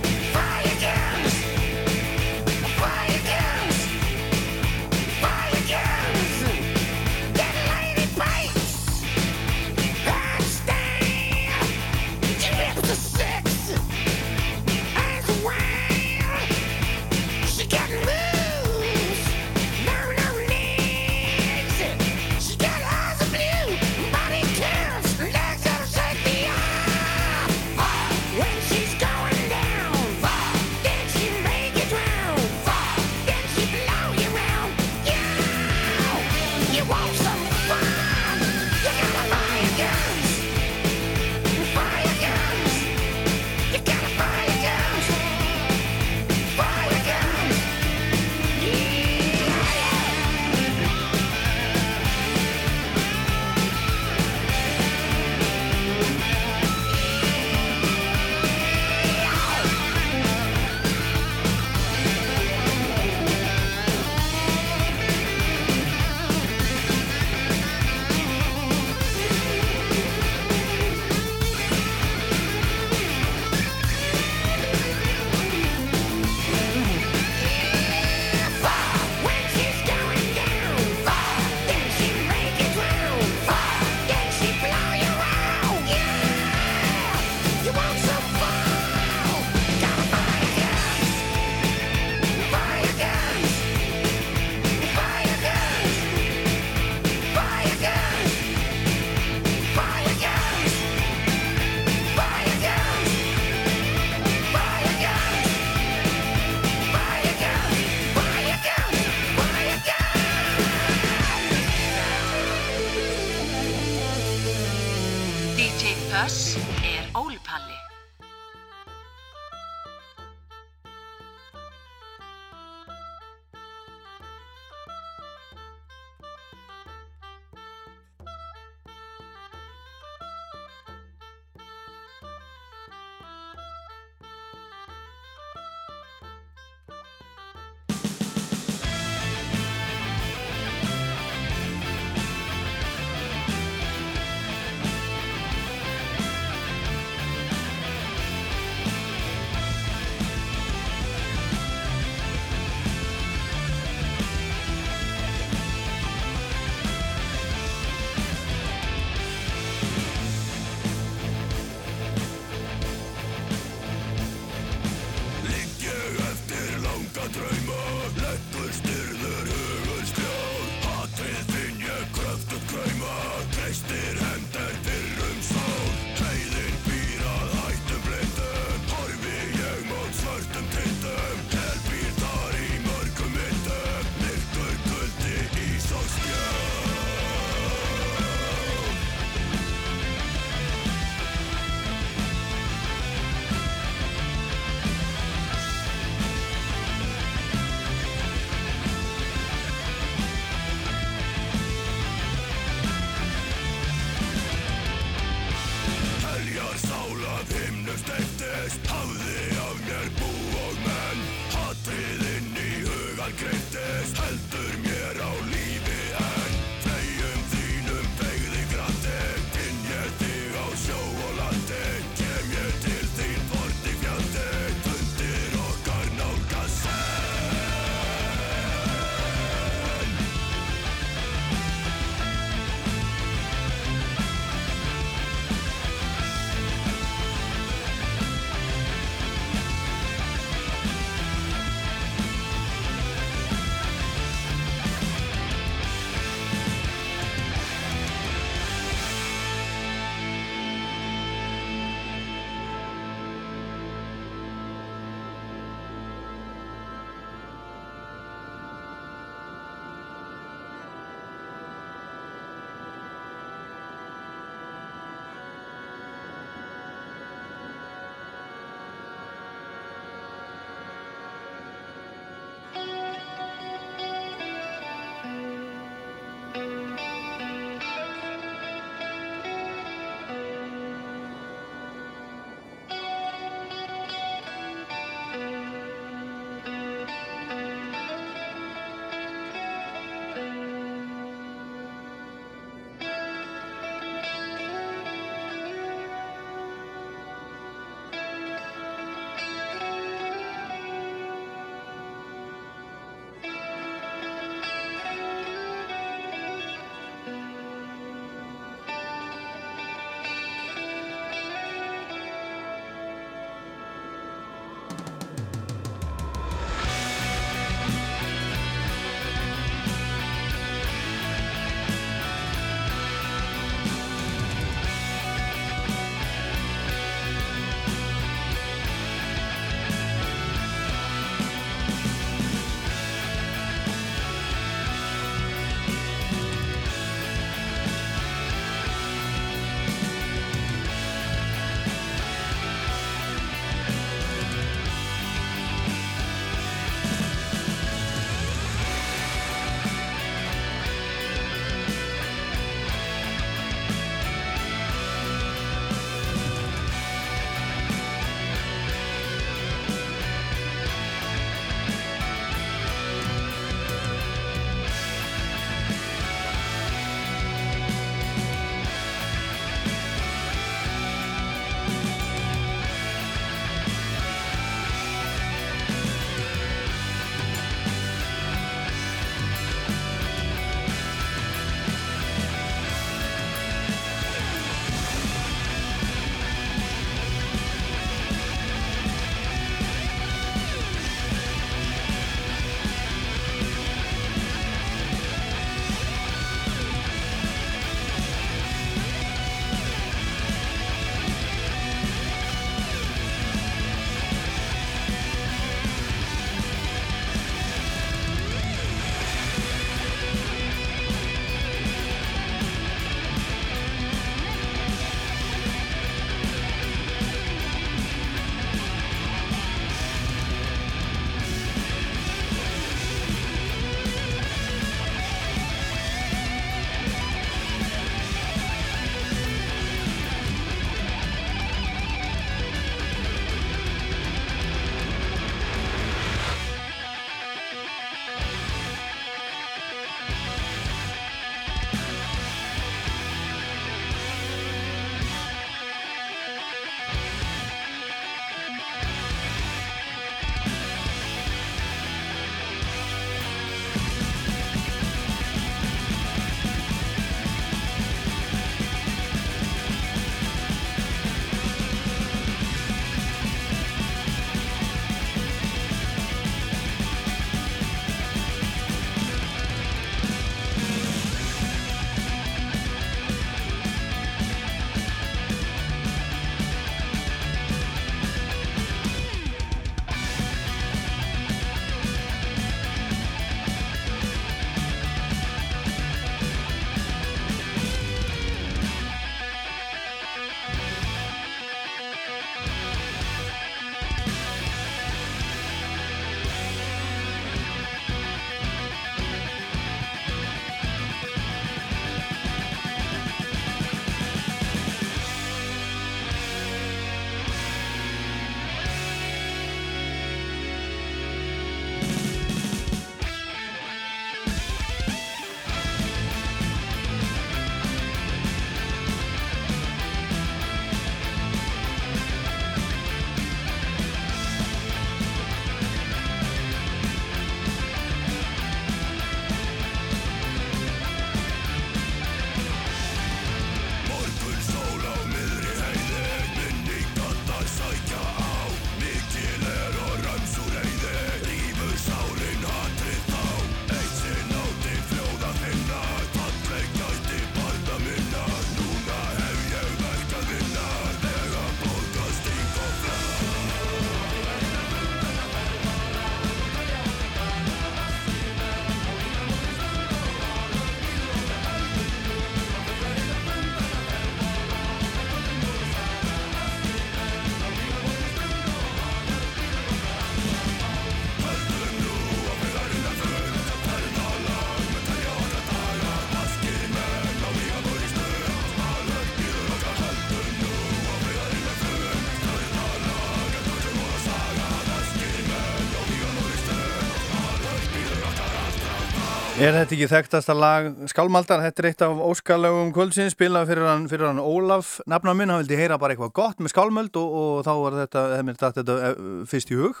Er 589.60 589.74
þetta 589.76 589.92
ekki 589.92 590.06
þekktasta 590.08 590.54
lag 590.56 590.86
Skálmaldar? 591.10 591.60
Þetta 591.60 591.82
er 591.82 591.86
eitt 591.90 592.02
af 592.06 592.20
óskalögum 592.24 592.94
kvöldsins 592.96 593.34
spilað 593.34 593.66
fyrir 593.68 593.84
hann, 593.90 594.06
fyrir 594.08 594.30
hann 594.30 594.40
Ólaf 594.40 594.94
nafna 595.04 595.34
minn, 595.36 595.52
hann 595.52 595.60
vildi 595.60 595.76
heyra 595.76 595.98
bara 596.00 596.14
eitthvað 596.14 596.32
gott 596.38 596.62
með 596.64 596.72
skálmöld 596.72 597.18
og, 597.20 597.34
og 597.36 597.58
þá 597.66 597.70
var 597.76 597.98
þetta, 597.98 598.22
dætt 598.48 598.78
þetta 598.78 598.96
eh, 599.10 599.20
fyrst 599.50 599.74
í 599.74 599.76
hug. 599.76 600.00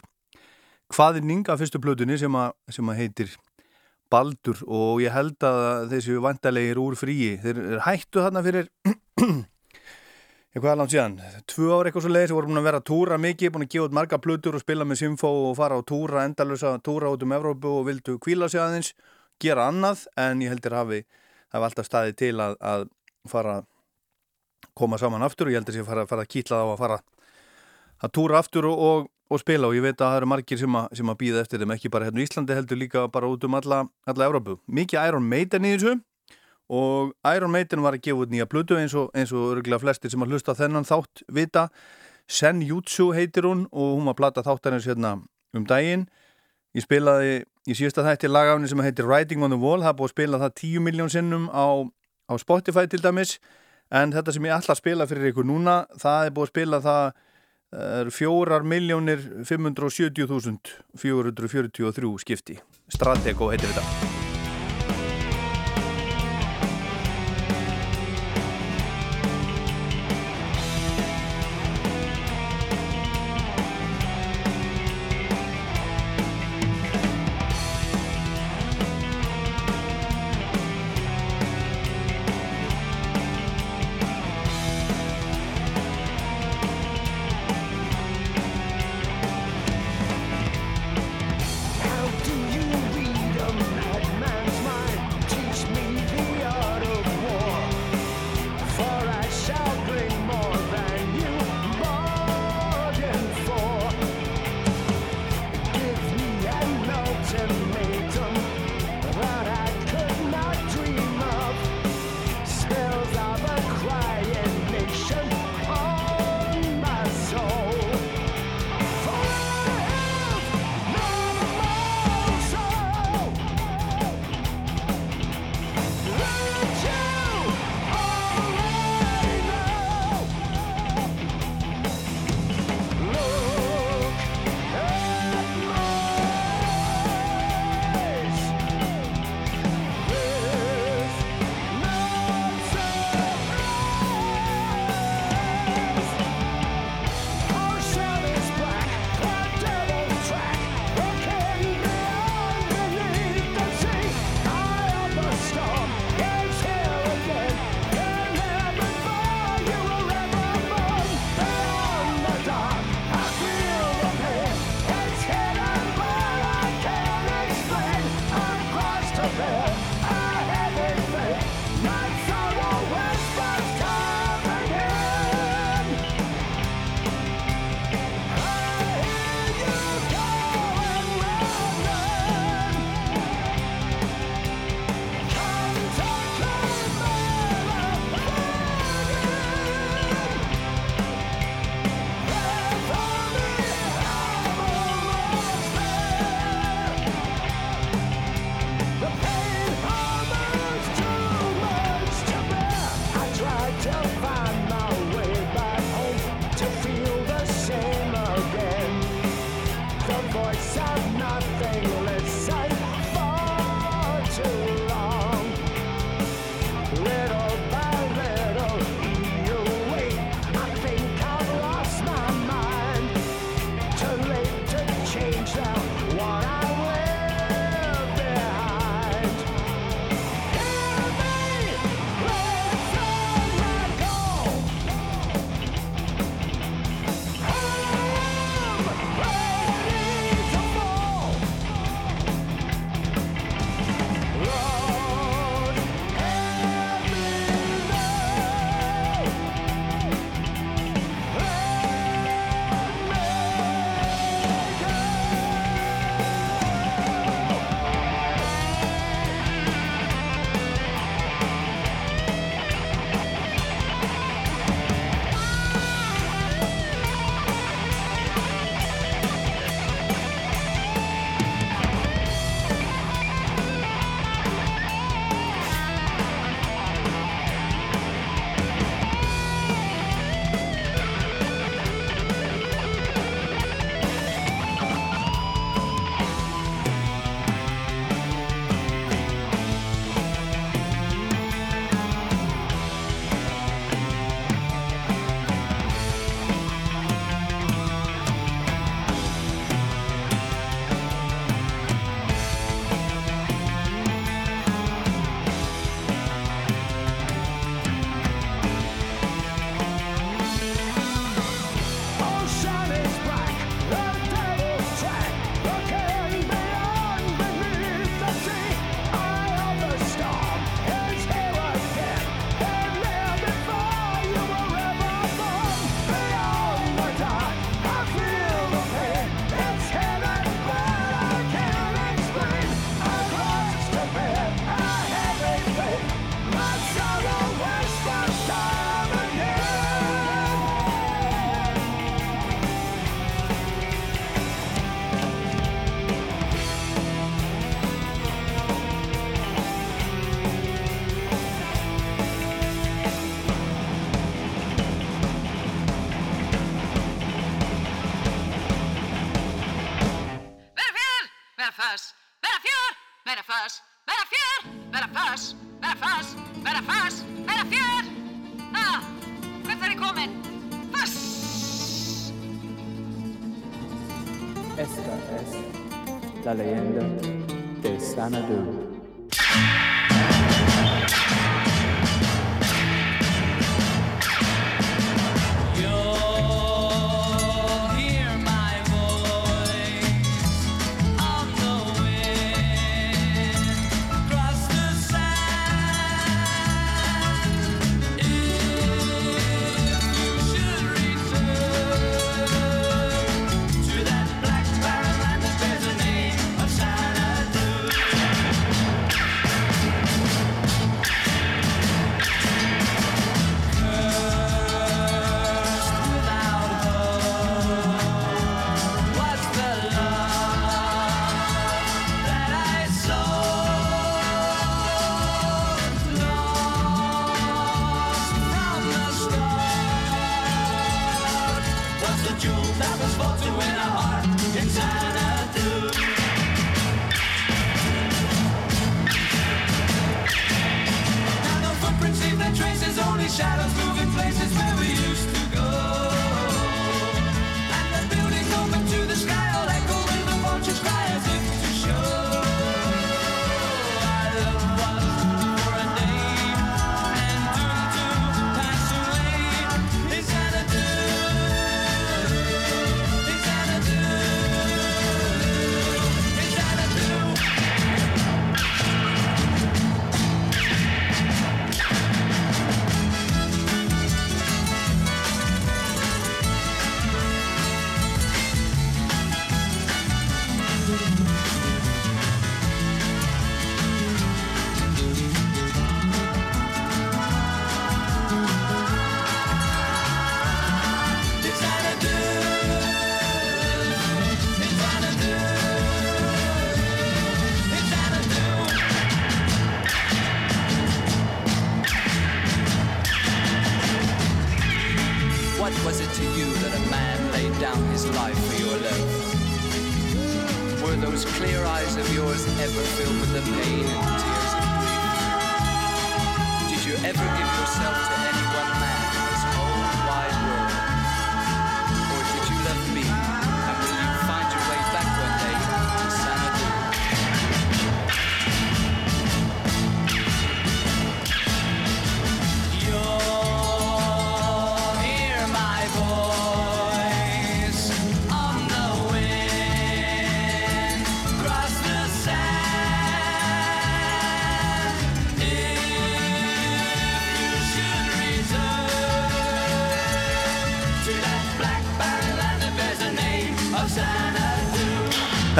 Hvaðinning 0.96 1.44
af 1.52 1.60
fyrstu 1.60 1.82
plötunni 1.84 2.16
sem, 2.16 2.38
a, 2.40 2.46
sem 2.72 2.88
að 2.88 3.02
heitir 3.02 3.36
Baldur? 4.08 4.64
Og 4.64 5.04
ég 5.04 5.12
held 5.12 5.36
að 5.44 5.92
þessi 5.92 6.16
vandalegir 6.24 6.80
úr 6.80 6.96
fríi, 6.96 7.36
þeir 7.44 7.84
hættu 7.84 8.24
þarna 8.24 8.46
fyrir 8.48 8.72
eitthvað 10.56 10.80
langt 10.80 10.96
síðan, 10.96 11.20
tvö 11.52 11.68
ár 11.76 11.92
eitthvað 11.92 12.08
svo 12.08 12.16
leiðis 12.16 12.36
voru 12.38 12.48
búin 12.48 12.64
að 12.64 12.70
vera 12.72 12.80
að 12.80 12.88
túra 12.94 13.20
mikið, 13.20 13.52
búin 13.52 13.68
að 13.68 13.74
gefa 13.76 13.92
út 13.92 14.00
marga 14.00 14.24
plötur 14.24 14.56
og 14.56 14.64
spila 14.64 14.88
með 14.88 15.04
Symfó 15.04 15.36
og 15.52 15.56
fara 15.60 15.76
á 15.76 15.84
túra 15.84 16.24
endalösa 16.24 16.78
túra 16.80 17.12
út 17.12 17.28
um 17.28 17.36
Evrópu 17.36 17.76
og 17.76 17.90
vildu 17.92 18.16
kvíla 18.24 18.48
sig 18.48 18.64
aðeins 18.64 18.94
gera 19.40 19.68
annað 19.70 20.06
en 20.20 20.44
ég 20.44 20.52
heldur 20.52 20.76
hafi 20.78 21.02
hafi 21.50 21.66
alltaf 21.66 21.88
staðið 21.88 22.18
til 22.20 22.34
að, 22.42 22.56
að 22.60 22.88
fara 23.28 23.60
koma 24.76 24.98
saman 25.00 25.24
aftur 25.26 25.48
og 25.48 25.54
ég 25.54 25.60
heldur 25.60 25.80
ég 25.80 25.88
fara, 25.88 26.06
fara 26.08 26.24
að 26.24 26.32
kýtla 26.34 26.62
á 26.62 26.66
að 26.68 26.78
fara 26.80 27.00
að 28.00 28.12
túra 28.16 28.38
aftur 28.40 28.68
og, 28.70 28.84
og, 28.84 29.08
og 29.30 29.42
spila. 29.42 29.68
Og 29.68 29.76
ég 29.76 29.84
veit 29.84 29.98
að 29.98 30.06
það 30.06 30.18
eru 30.20 30.30
margir 30.32 30.60
sem 30.60 30.76
að, 30.78 30.92
sem 31.00 31.10
að 31.12 31.18
býða 31.22 31.42
eftir 31.44 31.62
þeim 31.62 31.74
ekki 31.76 31.92
bara 31.92 32.08
hérna 32.08 32.22
í 32.22 32.28
Íslandi 32.28 32.56
heldur 32.56 32.80
líka 32.80 33.06
bara 33.12 33.30
út 33.30 33.44
um 33.46 33.58
alla, 33.58 33.82
alla 34.08 34.28
Európu. 34.30 34.60
Mikið 34.70 35.10
Iron 35.10 35.26
Maiden 35.28 35.66
í 35.66 35.74
þessu 35.74 35.98
og 36.70 37.12
Iron 37.26 37.50
Maiden 37.50 37.82
var 37.82 37.96
að 37.96 38.04
gefa 38.06 38.24
út 38.24 38.32
nýja 38.32 38.46
blödu 38.46 38.78
eins 38.78 38.94
og, 38.94 39.10
eins 39.18 39.34
og 39.34 39.56
örgulega 39.56 39.82
flestir 39.82 40.12
sem 40.12 40.22
að 40.22 40.36
hlusta 40.36 40.54
þennan 40.56 40.86
þátt 40.88 41.24
vita. 41.34 41.66
Senjutsu 42.30 43.10
heitir 43.16 43.48
hún 43.48 43.66
og 43.72 43.96
hún 43.98 44.06
var 44.06 44.14
að 44.14 44.20
plata 44.22 44.46
þáttarins 44.46 44.86
hérna 44.86 45.16
um 45.56 45.66
daginn. 45.66 46.06
Ég 46.78 46.86
spilaði 46.86 47.40
í 47.70 47.76
síðasta 47.78 48.06
þætti 48.06 48.26
lagafni 48.30 48.66
sem 48.70 48.82
heitir 48.84 49.08
Writing 49.08 49.40
on 49.46 49.54
the 49.54 49.60
Wall, 49.60 49.82
það 49.84 49.92
er 49.92 49.98
búið 50.00 50.10
að 50.10 50.16
spila 50.16 50.42
það 50.42 50.56
10 50.62 50.86
miljón 50.86 51.12
sinnum 51.12 51.44
á, 51.54 51.66
á 52.26 52.34
Spotify 52.42 52.84
til 52.90 53.02
dæmis, 53.04 53.30
en 53.94 54.08
þetta 54.14 54.30
sem 54.34 54.46
ég 54.48 54.56
ætla 54.58 54.72
að 54.74 54.82
spila 54.82 55.08
fyrir 55.10 55.30
ykkur 55.32 55.46
núna, 55.48 55.74
það 56.00 56.20
er 56.26 56.32
búið 56.36 56.46
að 56.48 56.54
spila 56.54 56.78
það 56.86 57.04
er 57.70 58.10
4 58.10 58.66
miljónir 58.66 59.20
570.443 59.46 62.18
skipti. 62.24 62.58
Stratego 62.90 63.54
heitir 63.54 63.70
þetta. 63.70 64.19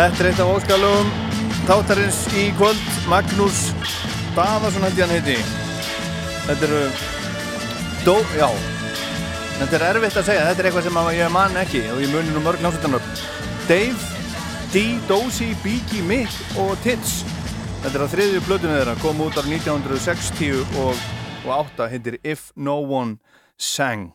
Þetta 0.01 0.23
er 0.23 0.27
eitt 0.31 0.39
af 0.41 0.49
óskalum 0.49 1.09
Þáttarins 1.69 2.19
í 2.41 2.47
kvöld. 2.57 2.85
Magnús 3.11 3.59
Dafarsson 4.33 4.87
hætti 4.87 5.03
hann 5.05 5.11
heiti. 5.13 5.35
Þetta 6.47 6.65
eru 6.71 6.79
Dó, 8.07 8.15
já. 8.33 8.47
Þetta 9.59 9.77
er 9.77 9.85
erfitt 9.91 10.17
að 10.17 10.31
segja, 10.31 10.47
þetta 10.49 10.63
er 10.65 10.69
eitthvað 10.71 10.87
sem 10.87 11.01
ég 11.19 11.35
man 11.35 11.59
ekki 11.61 11.83
og 11.93 12.01
ég 12.01 12.15
munir 12.15 12.33
nú 12.33 12.41
mörg 12.47 12.65
náttúrulega 12.65 13.27
Dave, 13.69 14.25
D, 14.73 14.87
Dósi, 15.11 15.51
Biggie, 15.61 16.01
Mick 16.09 16.57
og 16.57 16.81
Tits. 16.81 17.21
Þetta 17.83 17.93
er 17.93 18.07
að 18.07 18.17
þriðju 18.17 18.43
blödu 18.49 18.73
með 18.73 18.81
þeirra. 18.81 18.97
Kom 19.05 19.23
út 19.27 19.37
á 19.37 19.45
1960 19.45 20.65
og, 20.81 21.05
og 21.45 21.53
átta. 21.59 21.91
Hittir 21.93 22.17
If 22.25 22.55
No 22.57 22.79
One 22.89 23.19
Sang. 23.61 24.15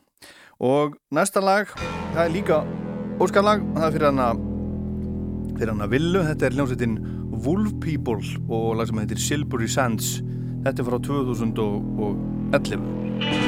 Og 0.57 0.97
næsta 1.13 1.45
lag 1.45 1.69
það 1.77 2.25
er 2.25 2.35
líka 2.39 2.61
óskalag. 3.21 3.61
Það 3.77 3.89
er 3.91 3.97
fyrir 3.99 4.09
hann 4.09 4.25
að 4.31 4.45
fyrir 5.57 5.71
hann 5.73 5.85
að 5.85 5.93
villu. 5.95 6.19
Þetta 6.27 6.43
er 6.47 6.53
hljómsveitin 6.57 6.95
Wolf 7.45 7.71
People 7.83 8.21
og 8.49 8.65
lag 8.79 8.87
sem 8.89 9.01
heitir 9.01 9.19
Silbury 9.21 9.69
Sands. 9.71 10.07
Þetta 10.65 10.79
er 10.81 10.87
frá 10.89 10.97
2011. 11.09 13.44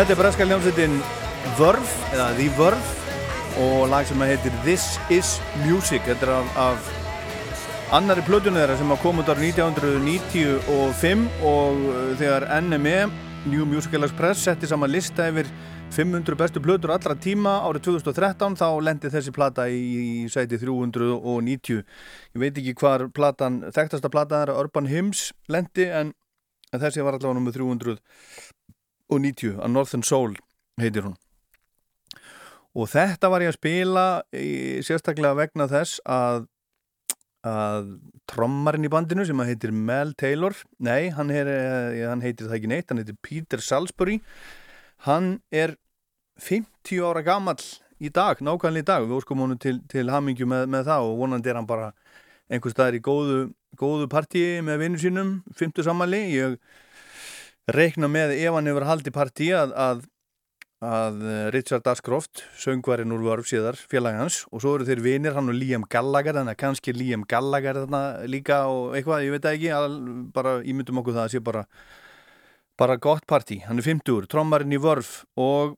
Þetta 0.00 0.14
er 0.14 0.16
breska 0.16 0.44
hljómsveitin 0.48 0.94
Verve, 1.58 1.90
eða 2.14 2.30
The 2.38 2.44
Verve 2.56 3.58
og 3.60 3.82
lag 3.92 4.06
sem 4.08 4.22
heitir 4.24 4.54
This 4.64 4.94
Is 5.12 5.34
Music. 5.60 6.06
Þetta 6.06 6.24
er 6.24 6.30
af, 6.38 6.54
af 6.56 6.86
annari 7.98 8.22
plötunni 8.24 8.62
þeirra 8.62 8.78
sem 8.80 8.94
kom 9.02 9.20
út 9.20 9.28
árið 9.28 9.58
1995 9.60 11.26
og 11.44 11.82
uh, 11.84 11.98
þegar 12.16 12.46
NME, 12.64 12.94
New 13.52 13.66
Musical 13.68 14.08
Express 14.08 14.46
setti 14.48 14.70
saman 14.70 14.88
lista 14.88 15.26
yfir 15.28 15.50
500 15.92 16.38
bestu 16.46 16.62
plötur 16.64 16.94
allra 16.96 17.18
tíma 17.20 17.58
árið 17.68 17.90
2013 17.90 18.56
þá 18.56 18.66
lendi 18.86 19.12
þessi 19.12 19.34
plata 19.36 19.68
í, 19.68 20.24
sæti 20.32 20.62
390 20.64 21.76
ég 21.76 22.40
veit 22.40 22.56
ekki 22.56 22.72
hvar 22.80 23.04
platan, 23.12 23.66
þekktasta 23.68 24.08
plata 24.08 24.46
er 24.46 24.54
Urban 24.56 24.88
Hymns 24.88 25.34
lendi 25.52 25.90
en, 25.92 26.14
þessi 26.72 27.04
var 27.04 27.20
allavega 27.20 27.36
nummið 27.36 27.60
390 29.10 29.58
að 29.58 29.74
Northern 29.74 30.06
Soul 30.06 30.38
heitir 30.80 31.08
hún. 31.08 31.18
Og 32.78 32.86
þetta 32.92 33.30
var 33.32 33.42
ég 33.42 33.50
að 33.50 33.58
spila 33.58 34.06
í, 34.30 34.78
sérstaklega 34.86 35.36
vegna 35.38 35.66
þess 35.70 36.00
að 36.06 36.46
að 37.40 37.86
trommarinn 38.28 38.84
í 38.84 38.90
bandinu 38.92 39.24
sem 39.24 39.38
heitir 39.48 39.72
Mel 39.72 40.12
Taylor 40.20 40.52
nei, 40.76 41.08
hann, 41.16 41.30
er, 41.32 41.48
hann 42.04 42.20
heitir 42.20 42.50
það 42.50 42.56
ekki 42.58 42.68
neitt 42.68 42.92
hann 42.92 43.00
heitir 43.00 43.16
Peter 43.24 43.62
Salisbury. 43.64 44.18
Hann 45.06 45.38
er 45.48 45.78
50 46.40 47.00
ára 47.00 47.22
gammal 47.24 47.56
í 48.00 48.10
dag, 48.12 48.40
nákvæmlega 48.44 48.84
í 48.84 48.88
dag. 48.90 49.06
Við 49.08 49.16
óskum 49.16 49.40
honum 49.44 49.60
til, 49.60 49.78
til 49.88 50.08
hamingju 50.12 50.48
með, 50.48 50.68
með 50.72 50.90
það 50.92 51.08
og 51.08 51.16
vonandi 51.22 51.52
er 51.52 51.60
hann 51.60 51.68
bara 51.68 51.90
einhvers 52.50 52.76
staðar 52.76 52.98
í 52.98 53.02
góðu, 53.04 53.40
góðu 53.78 54.08
partíi 54.12 54.60
með 54.66 54.84
vinnu 54.84 55.00
sínum 55.00 55.34
50 55.56 55.86
sammali 55.86 56.22
ég 56.34 56.58
reikna 57.76 58.08
með 58.10 58.34
ef 58.38 58.56
hann 58.56 58.70
hefur 58.70 58.86
haldið 58.88 59.14
partí 59.14 59.50
að, 59.56 59.72
að, 59.76 60.02
að 60.86 61.22
Richard 61.54 61.86
Ashcroft 61.90 62.44
söngvarinn 62.60 63.12
úr 63.14 63.24
vörf 63.26 63.50
síðar 63.50 63.78
félagi 63.90 64.20
hans 64.20 64.42
og 64.50 64.64
svo 64.64 64.76
eru 64.78 64.88
þeir 64.88 65.02
vinir 65.04 65.36
hann 65.36 65.52
og 65.52 65.58
Liam 65.58 65.86
Gallagher 65.90 66.38
þannig 66.38 66.56
að 66.56 66.62
kannski 66.64 66.94
Liam 66.96 67.26
Gallagher 67.28 67.82
þarna 67.82 68.02
líka 68.30 68.62
og 68.70 68.96
eitthvað, 68.98 69.26
ég 69.26 69.36
veit 69.36 69.50
ekki 69.52 69.72
all, 69.76 69.98
bara 70.34 70.58
ímyndum 70.62 71.02
okkur 71.02 71.18
það 71.18 71.26
að 71.28 71.34
sé 71.34 71.44
bara 71.50 71.66
bara 72.80 72.96
gott 72.96 73.26
partí, 73.28 73.58
hann 73.66 73.76
er 73.76 73.84
50 73.84 74.28
trommarinn 74.32 74.72
í 74.72 74.80
vörf 74.80 75.26
og 75.36 75.76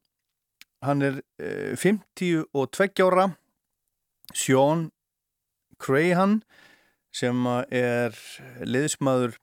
hann 0.86 1.02
er 1.02 1.22
eh, 1.42 1.74
52 1.74 3.02
ára 3.02 3.32
Sean 4.32 4.90
Crahan 5.82 6.40
sem 7.12 7.46
er 7.68 8.14
liðsmaður 8.64 9.36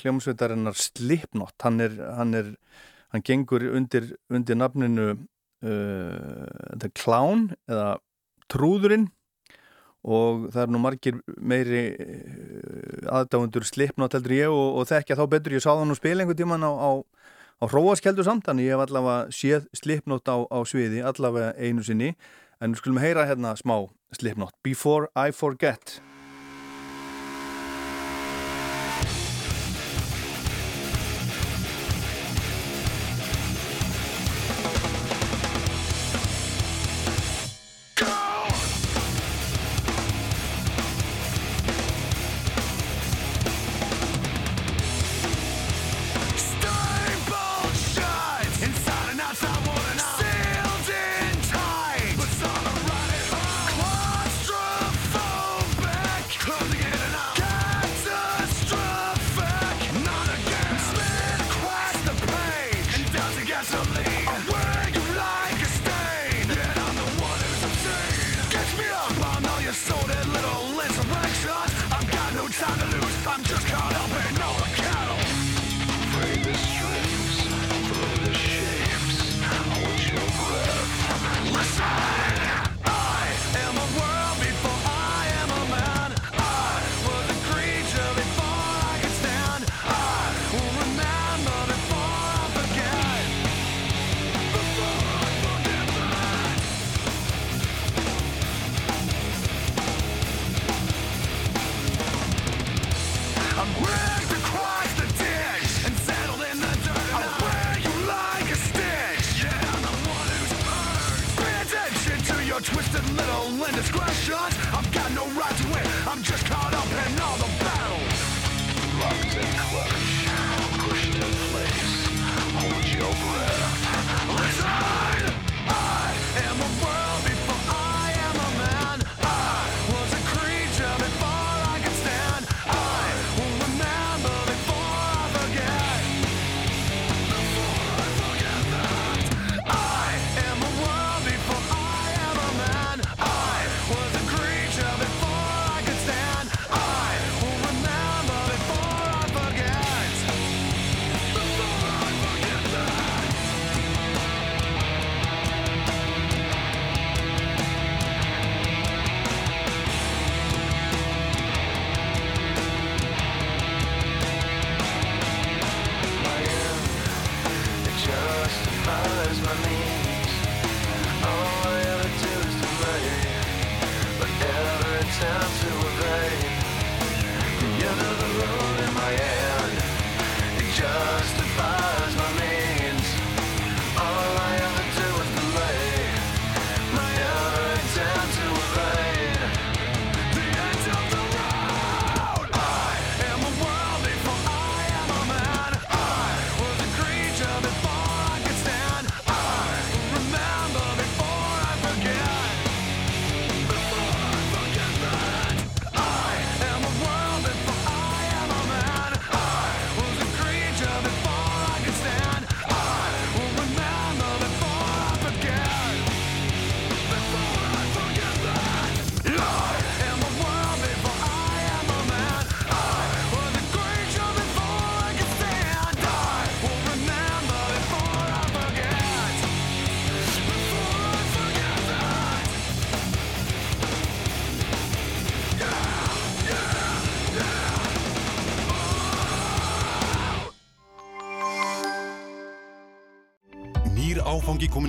hljómsveitarinnar 0.00 0.76
Slipknot. 0.78 1.54
Hann 1.62 1.80
er, 1.84 1.96
hann 2.18 2.34
er 2.34 2.52
hann 3.14 3.22
gengur 3.22 3.62
undir, 3.70 4.16
undir 4.28 4.58
nafninu 4.58 5.10
uh, 5.14 6.78
The 6.80 6.90
Clown 6.98 7.52
eða 7.70 7.98
Trúðurinn 8.50 9.08
og 10.04 10.48
það 10.52 10.62
er 10.64 10.72
nú 10.74 10.80
margir 10.82 11.20
meiri 11.40 11.84
aðdáðundur 13.08 13.64
Slipknot 13.64 14.16
heldur 14.18 14.34
ég 14.36 14.52
og, 14.52 14.80
og 14.80 14.88
þekkja 14.90 15.16
þá 15.16 15.24
betur. 15.32 15.54
Ég 15.56 15.64
sá 15.64 15.70
það 15.70 15.86
nú 15.88 15.96
spila 15.96 16.24
einhvern 16.24 16.40
tíman 16.42 16.66
á, 16.66 16.72
á, 16.74 16.90
á 17.62 17.64
hróaskeldu 17.70 18.26
samt 18.26 18.44
þannig 18.50 18.68
ég 18.68 18.76
hef 18.76 18.84
allavega 18.84 19.32
séð 19.32 19.68
Slipknot 19.80 20.28
á, 20.28 20.36
á 20.44 20.58
sviði 20.68 21.00
allavega 21.06 21.54
einu 21.56 21.86
sinni. 21.86 22.12
En 22.60 22.74
við 22.74 22.82
skulum 22.82 23.00
heyra 23.00 23.24
hérna 23.30 23.54
smá 23.56 23.78
Slipknot 24.12 24.58
Before 24.66 25.08
I 25.16 25.32
Forget 25.32 26.02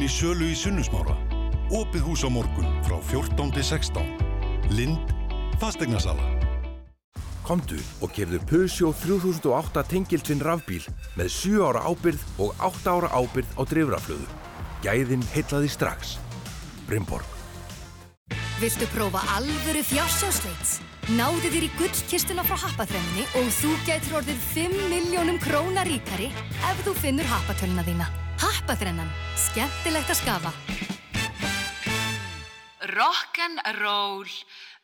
í 0.05 0.09
sölu 0.11 0.51
í 0.51 0.55
Sunnusmára. 0.57 1.15
Opið 1.73 2.03
hús 2.05 2.21
á 2.21 2.29
morgun 2.29 2.67
frá 2.85 2.97
14 3.09 3.53
til 3.55 3.63
16. 3.65 4.09
Lind, 4.77 5.13
fastegnarsala. 5.61 6.21
Komdu 7.45 7.77
og 8.05 8.13
gefðu 8.13 8.39
Peugeot 8.49 8.99
3008 9.01 9.85
tengiltvinn 9.89 10.43
rafbíl 10.45 10.83
með 11.17 11.29
7 11.33 11.63
ára 11.65 11.85
ábyrð 11.89 12.21
og 12.41 12.53
8 12.67 12.93
ára 12.93 13.09
ábyrð 13.17 13.55
á 13.57 13.61
drifraflöðu. 13.71 14.27
Gæðin 14.85 15.25
heitlaði 15.33 15.71
strax. 15.73 16.17
Brimborg. 16.85 17.25
Viltu 18.61 18.87
prófa 18.93 19.23
alvöru 19.35 19.81
fjársjósleits? 19.85 20.77
Náðu 21.17 21.49
þér 21.53 21.65
í 21.65 21.71
gullkistuna 21.79 22.45
frá 22.45 22.59
happaþrenninni 22.65 23.25
og 23.41 23.49
þú 23.57 23.73
getur 23.89 24.21
orðið 24.21 24.45
5 24.53 24.77
miljónum 24.93 25.41
króna 25.41 25.85
ríkari 25.85 26.29
ef 26.69 26.85
þú 26.85 26.95
finnur 27.01 27.33
happatöluna 27.33 27.85
þína. 27.89 28.24
Happaþrennan. 28.41 29.09
Skemmtilegt 29.39 30.11
að 30.11 30.19
skafa. 30.19 30.51
Rock'n'roll, 32.95 34.29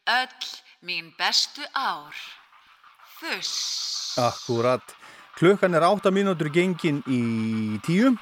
öll 0.10 0.50
mín 0.88 1.12
bestu 1.20 1.66
ár. 1.76 2.16
Fuss. 3.20 4.18
Akkurat. 4.18 4.96
Klukkan 5.38 5.76
er 5.76 5.86
8 5.88 6.12
mínútur 6.14 6.52
gengin 6.54 7.04
í 7.08 7.22
10. 7.86 8.18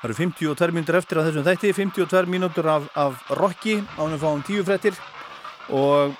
Það 0.00 0.08
eru 0.08 0.16
52 0.16 0.74
mínútur 0.74 0.98
eftir 0.98 1.20
að 1.20 1.30
þessum 1.30 1.46
þætti, 1.46 1.72
52 1.76 2.30
mínútur 2.32 2.68
af, 2.72 2.88
af 2.96 3.20
rocki 3.36 3.78
ánum 3.98 4.20
fáum 4.20 4.44
10 4.46 4.64
frettir 4.64 4.96
og 5.68 6.16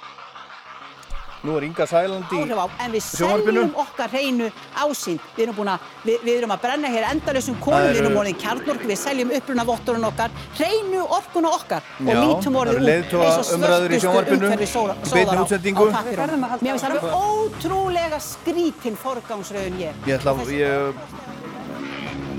nú 1.42 1.56
er 1.56 1.62
Inga 1.64 1.86
Sæland 1.86 2.24
í 2.32 2.40
á, 2.52 2.66
en 2.84 2.92
við 2.92 3.02
sjónvarpinu. 3.16 3.60
seljum 3.62 3.74
okkar 3.80 4.08
hreinu 4.12 4.50
ásýnd. 4.76 5.20
Við 5.36 5.42
erum 5.46 5.56
búin 5.56 5.70
að, 5.72 5.78
við, 6.04 6.18
við 6.24 6.34
erum 6.40 6.50
að 6.52 6.60
brenna 6.60 6.88
hér 6.92 7.04
endalausum 7.10 7.54
Það 7.56 7.64
kólum, 7.64 7.80
við 7.80 7.96
eru- 7.96 8.04
erum 8.06 8.18
orðin 8.20 8.38
kjarnorku, 8.42 8.86
við 8.90 8.98
seljum 9.00 9.30
uppruna 9.38 9.64
votturinn 9.64 10.04
okkar, 10.10 10.30
hreinu 10.58 11.00
orkuna 11.18 11.48
okkar 11.56 11.82
og 12.00 12.14
nýtum 12.20 12.58
orðið 12.60 12.80
út 12.80 12.88
eins 12.90 13.14
og 13.14 13.54
umræður 13.56 13.90
í 13.90 14.00
svörtustu 14.00 14.04
sjónvarpinu, 14.04 14.46
umhverfi 14.50 14.68
sólar 14.68 15.36
á- 15.36 15.42
útsendingu. 15.44 15.88
á 15.88 15.96
pappírunum. 15.96 16.44
Mér 16.60 16.72
finnst 16.72 16.84
það 16.84 16.90
alveg 16.90 17.04
ótrúlega 17.24 18.18
skrítin 18.20 18.96
forgangsröðun 18.96 19.78
ég. 19.80 19.92
Ég 20.06 20.18
ætla, 20.20 20.34
að- 20.34 20.52
ég, 20.52 20.94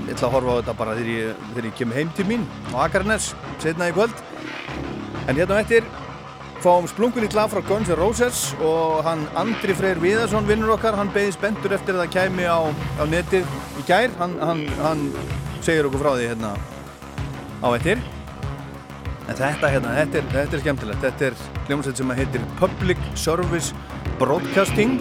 ég 0.06 0.14
ætla 0.14 0.28
að 0.28 0.32
horfa 0.36 0.50
á 0.52 0.56
þetta 0.62 0.74
bara 0.78 0.94
þegar 0.94 1.10
ég, 1.10 1.34
þegar 1.54 1.64
ég 1.70 1.74
kem 1.78 1.92
heim 1.92 2.10
til 2.16 2.24
mín 2.26 2.46
á 2.74 2.76
Akarnes, 2.86 3.34
setna 3.58 3.88
í 3.90 3.92
kvöld. 3.92 4.14
En 5.28 5.36
hérna 5.36 5.60
eftir 5.62 5.84
fáum 6.62 6.86
splunkunýtt 6.86 7.34
lag 7.34 7.50
frá 7.50 7.58
Guns 7.66 7.88
N' 7.90 7.98
Roses 7.98 8.40
og 8.62 9.02
hann 9.02 9.24
Andri 9.38 9.74
Freyr 9.74 9.98
Viðarsson 9.98 10.46
vinnur 10.46 10.76
okkar, 10.76 10.94
hann 10.94 11.10
beði 11.14 11.32
spenntur 11.34 11.74
eftir 11.74 11.96
að 11.96 12.04
það 12.04 12.12
kæmi 12.14 12.44
á, 12.46 12.60
á 13.02 13.04
netið 13.10 13.48
í 13.80 13.86
gær, 13.88 14.12
hann, 14.20 14.36
hann, 14.38 14.62
hann 14.78 15.02
segir 15.64 15.88
okkur 15.88 16.04
frá 16.04 16.12
því 16.14 16.28
hérna 16.30 16.52
á 17.66 17.68
eftir. 17.74 18.02
En 19.26 19.38
þetta 19.38 19.70
hérna, 19.74 19.94
þetta 19.98 20.20
er, 20.20 20.28
þetta 20.36 20.58
er 20.58 20.62
skemmtilegt, 20.62 21.06
þetta 21.06 21.28
er 21.30 21.40
hljómsveit 21.68 22.02
sem 22.02 22.14
heitir 22.20 22.46
Public 22.60 23.02
Service 23.18 23.74
Broadcasting. 24.22 25.00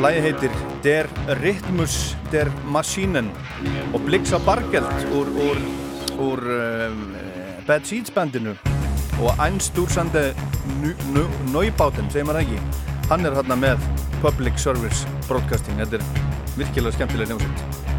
Lægi 0.00 0.24
heitir 0.24 0.58
Der 0.84 1.08
Rhythmus 1.40 2.16
der 2.32 2.48
Maschinen 2.68 3.32
og 3.92 4.04
Blixa 4.04 4.40
Bargeld 4.44 5.08
úr, 5.12 5.32
úr, 5.48 5.64
úr 6.20 6.44
um, 6.56 7.08
Bad 7.68 7.88
Seeds 7.88 8.12
bandinu 8.12 8.56
og 9.20 9.36
Einstúrsande 9.44 10.30
Neubáten, 11.52 12.08
segir 12.12 12.26
maður 12.28 12.42
ekki? 12.44 12.60
Hann 13.10 13.26
er 13.28 13.36
hérna 13.36 13.58
með 13.58 13.84
Public 14.22 14.58
Service 14.60 15.06
Broadcasting. 15.28 15.80
Þetta 15.82 16.00
er 16.00 16.56
virkilega 16.56 16.96
skemmtilega 16.96 17.36
hljómsveit 17.36 17.89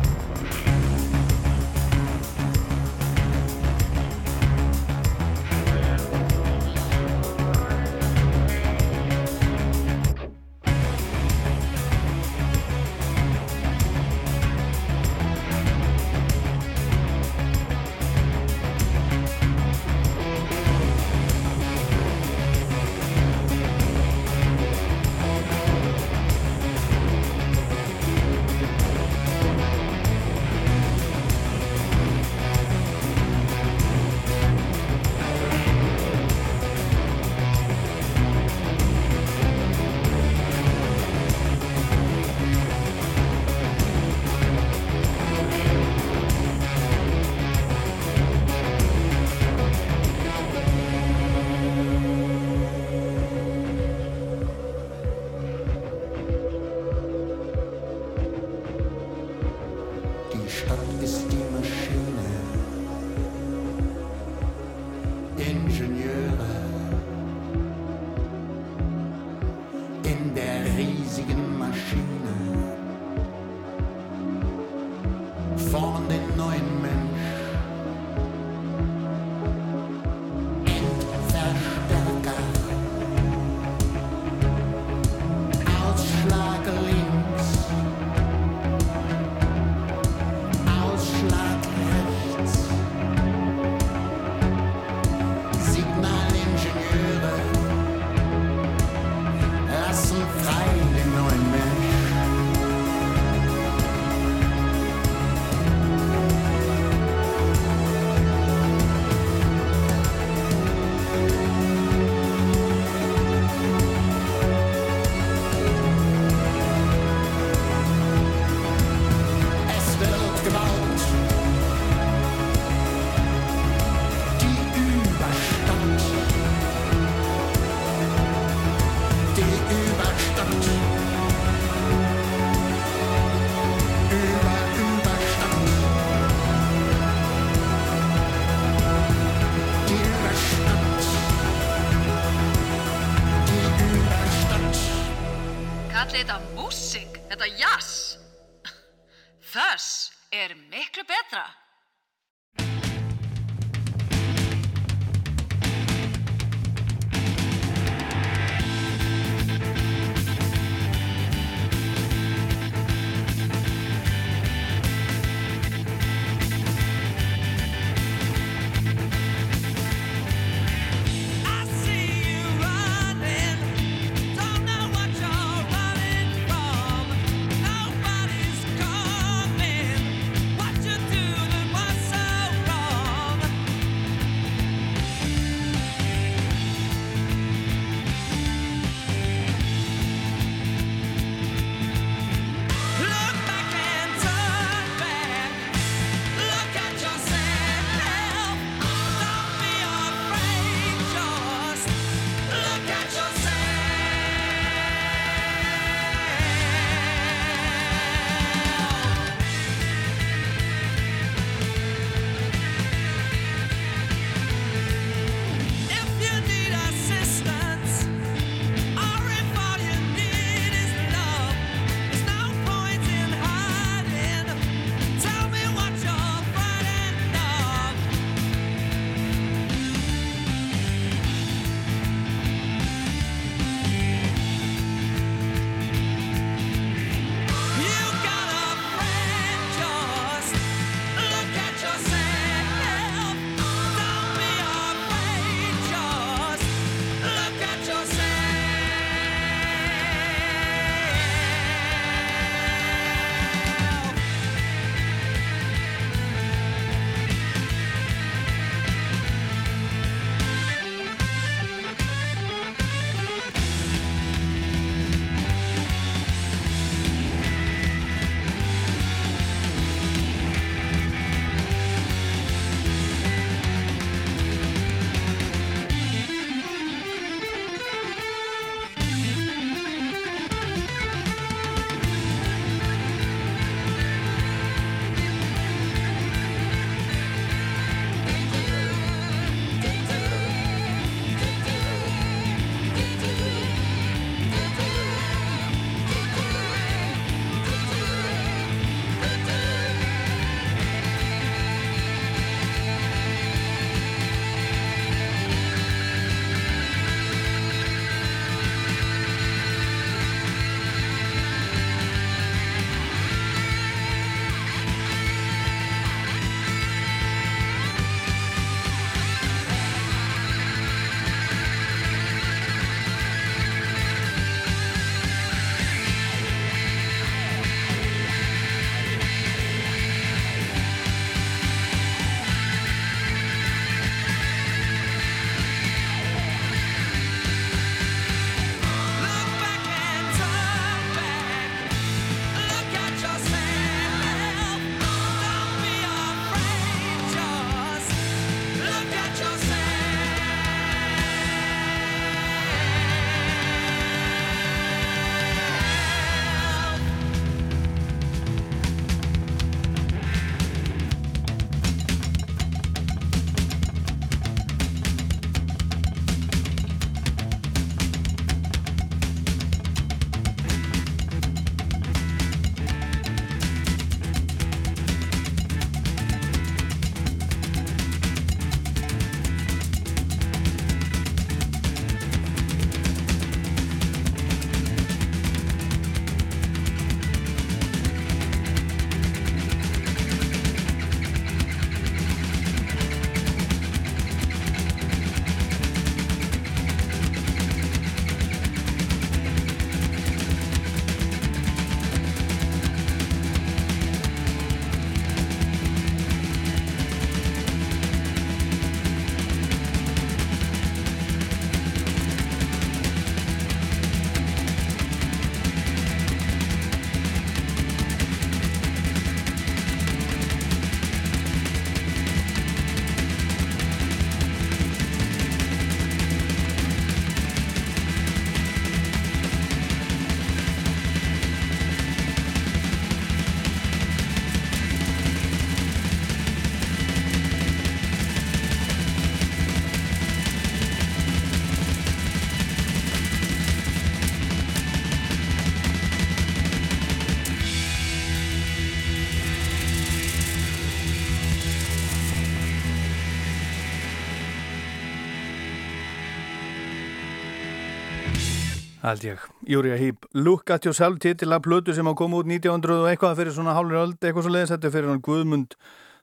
held 459.11 459.25
ég. 459.27 459.43
Júri 459.69 459.91
að 459.95 460.01
hýp 460.05 460.29
Look 460.37 460.71
at 460.73 460.87
yourself 460.87 461.19
titila 461.23 461.59
plötu 461.63 461.95
sem 461.95 462.07
á 462.07 462.13
komu 462.17 462.41
út 462.41 462.49
1900 462.49 463.03
og 463.03 463.11
eitthvað 463.11 463.37
fyrir 463.41 463.55
svona 463.55 463.75
hálfur 463.77 464.01
öld 464.05 464.17
eitthvað 464.19 464.47
svo 464.47 464.55
leiðis, 464.55 464.73
þetta 464.73 464.89
er 464.89 464.95
fyrir 464.95 465.11
hann 465.11 465.25
Guðmund 465.25 465.77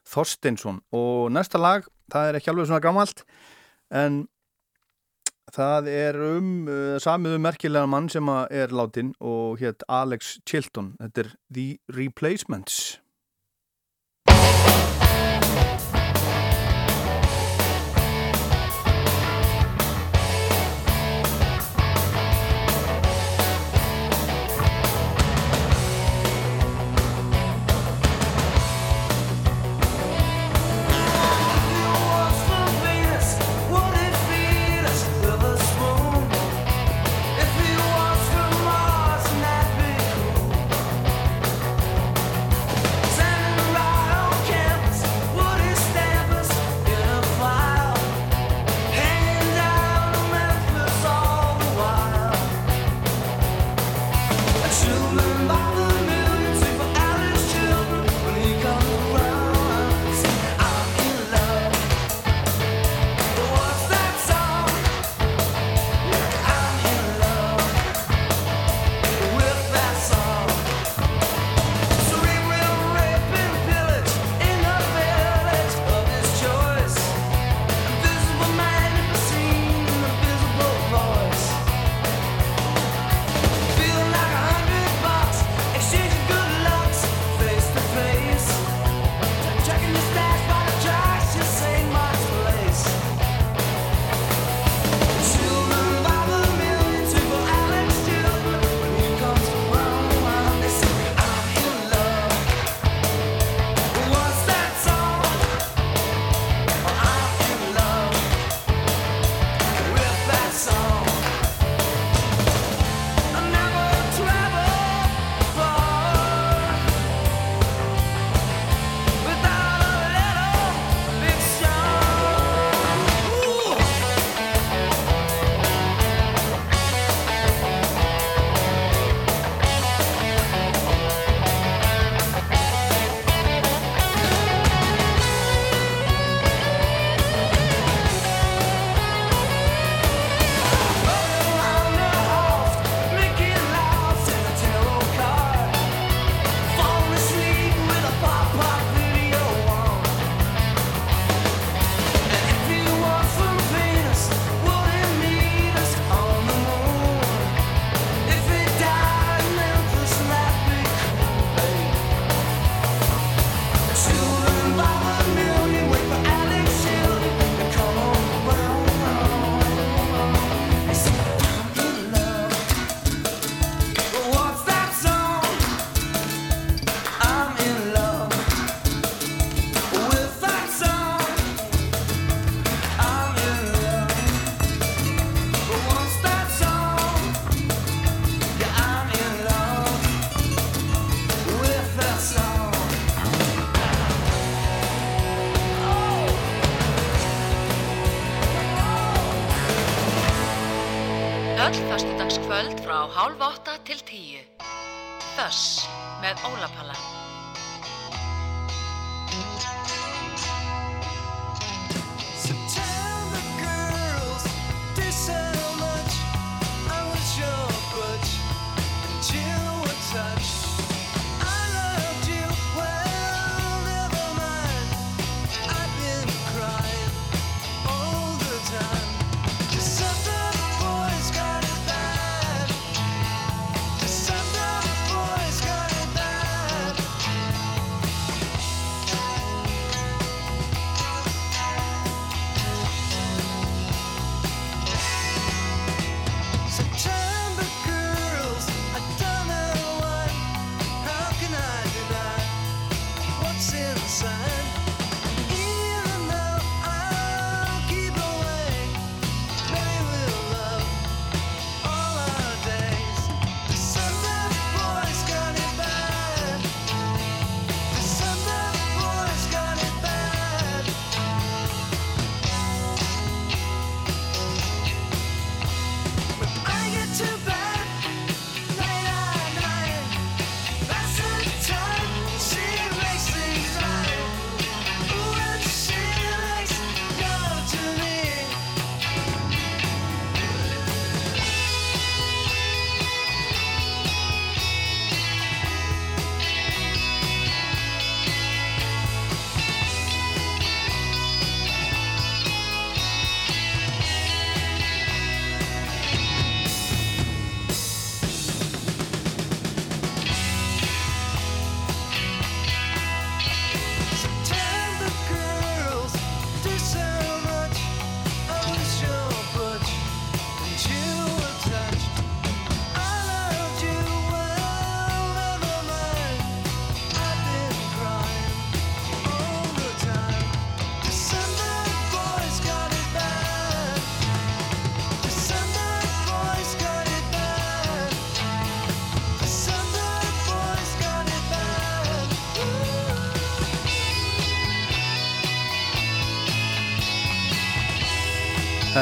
Þorstinsson 0.09 0.81
og 0.95 1.29
næsta 1.35 1.61
lag 1.61 1.87
það 2.09 2.29
er 2.29 2.39
ekki 2.39 2.51
alveg 2.53 2.69
svona 2.69 2.83
gammalt 2.83 3.23
en 3.93 4.23
það 5.53 5.89
er 5.91 6.17
um 6.29 6.49
eh, 6.69 6.79
uh, 6.95 7.01
samiðu 7.01 7.39
um 7.39 7.45
merkilega 7.45 7.89
mann 7.89 8.09
sem 8.11 8.29
er 8.49 8.73
látin 8.75 9.13
og 9.19 9.61
hétt 9.61 9.85
Alex 9.89 10.37
Chilton. 10.45 10.93
Þetta 11.01 11.25
er 11.25 11.31
The 11.53 11.67
Replacements. 11.97 12.99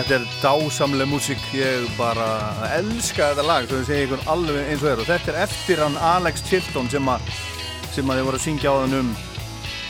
Þetta 0.08 0.24
er 0.24 0.36
dásamlega 0.40 1.12
músík, 1.12 1.42
ég 1.52 1.88
bara 1.98 2.26
elska 2.78 3.26
þetta 3.34 3.44
lag, 3.44 3.66
þau 3.68 3.82
segja 3.84 4.06
ykkur 4.06 4.22
alveg 4.32 4.70
eins 4.72 4.86
og 4.86 4.88
er. 4.94 5.02
Og 5.04 5.10
þetta 5.10 5.34
er 5.34 5.40
eftir 5.44 5.82
hann 5.84 5.98
Alex 6.00 6.46
Chilton 6.48 6.88
sem 6.94 7.10
að, 7.12 7.26
sem 7.92 8.08
að 8.08 8.22
þið 8.22 8.28
voru 8.30 8.40
að 8.40 8.46
syngja 8.46 8.72
á 8.72 8.76
þann 8.78 8.96
um 9.02 9.10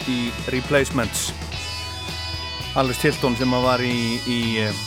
í 0.09 0.15
Replacements. 0.55 1.27
Alex 2.81 3.03
Chilton 3.03 3.37
sem 3.37 3.53
að 3.59 3.67
var 3.67 3.85
í, 3.85 3.99
í 4.25 4.39
eh, 4.63 4.81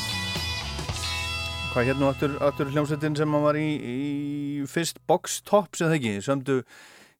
hvað 1.77 1.93
hérna 1.93 2.11
aftur 2.49 2.75
hljómsveitin 2.75 3.21
sem 3.23 3.39
að 3.39 3.47
var 3.47 3.61
í, 3.63 3.69
í 3.79 4.67
fyrst 4.75 4.99
Box 5.07 5.39
Tops 5.47 5.87
eða 5.87 6.01
ekki, 6.01 6.17
sömdu 6.27 6.65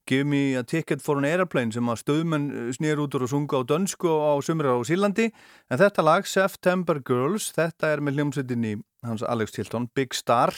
Give 0.07 0.25
me 0.25 0.55
a 0.55 0.63
ticket 0.63 1.01
for 1.01 1.19
an 1.19 1.27
airplane 1.29 1.71
sem 1.71 1.87
að 1.91 2.01
stöðmenn 2.01 2.47
snýr 2.73 2.99
út 3.03 3.13
úr 3.15 3.27
og 3.27 3.31
sunga 3.31 3.61
á 3.61 3.69
dönsku 3.69 4.09
á 4.09 4.33
sumra 4.41 4.73
á 4.73 4.81
Sílandi 4.87 5.27
en 5.29 5.79
þetta 5.79 6.05
lag, 6.05 6.25
September 6.25 6.99
Girls 7.05 7.51
þetta 7.53 7.91
er 7.93 8.01
með 8.01 8.17
hljómsveitinni 8.17 8.73
hans 9.05 9.21
Alex 9.21 9.53
Tilton, 9.53 9.87
Big 9.93 10.17
Star 10.17 10.55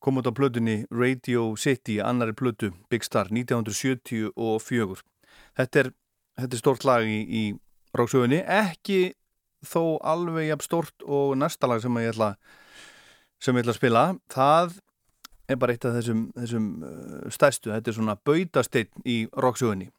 kom 0.00 0.20
út 0.20 0.28
á 0.28 0.32
plötunni 0.32 0.86
Radio 0.90 1.52
City 1.60 2.00
annari 2.00 2.32
plötu, 2.32 2.72
Big 2.88 3.04
Star 3.04 3.28
1974 3.28 5.04
þetta 5.56 5.84
er, 5.84 5.92
þetta 6.40 6.56
er 6.56 6.64
stort 6.64 6.88
lag 6.88 7.04
í, 7.04 7.20
í 7.28 7.44
ráksögunni, 7.96 8.40
ekki 8.40 9.12
þó 9.66 9.98
alveg 10.00 10.48
jafn 10.50 10.64
stort 10.64 11.04
og 11.04 11.36
næsta 11.36 11.68
lag 11.68 11.84
sem 11.84 12.00
ég 12.00 12.14
ætla 12.14 12.34
sem 13.42 13.56
ég 13.56 13.66
ætla 13.66 13.74
að 13.74 13.80
spila, 13.82 14.04
það 14.32 14.78
er 15.48 15.58
bara 15.60 15.74
eitt 15.74 15.86
af 15.86 15.94
þessum, 15.98 16.26
þessum 16.36 16.66
uh, 16.82 17.30
stærstu, 17.32 17.70
þetta 17.74 17.92
er 17.92 17.96
svona 17.98 18.16
bautasteinn 18.26 19.06
í 19.06 19.16
roksögunni. 19.36 19.90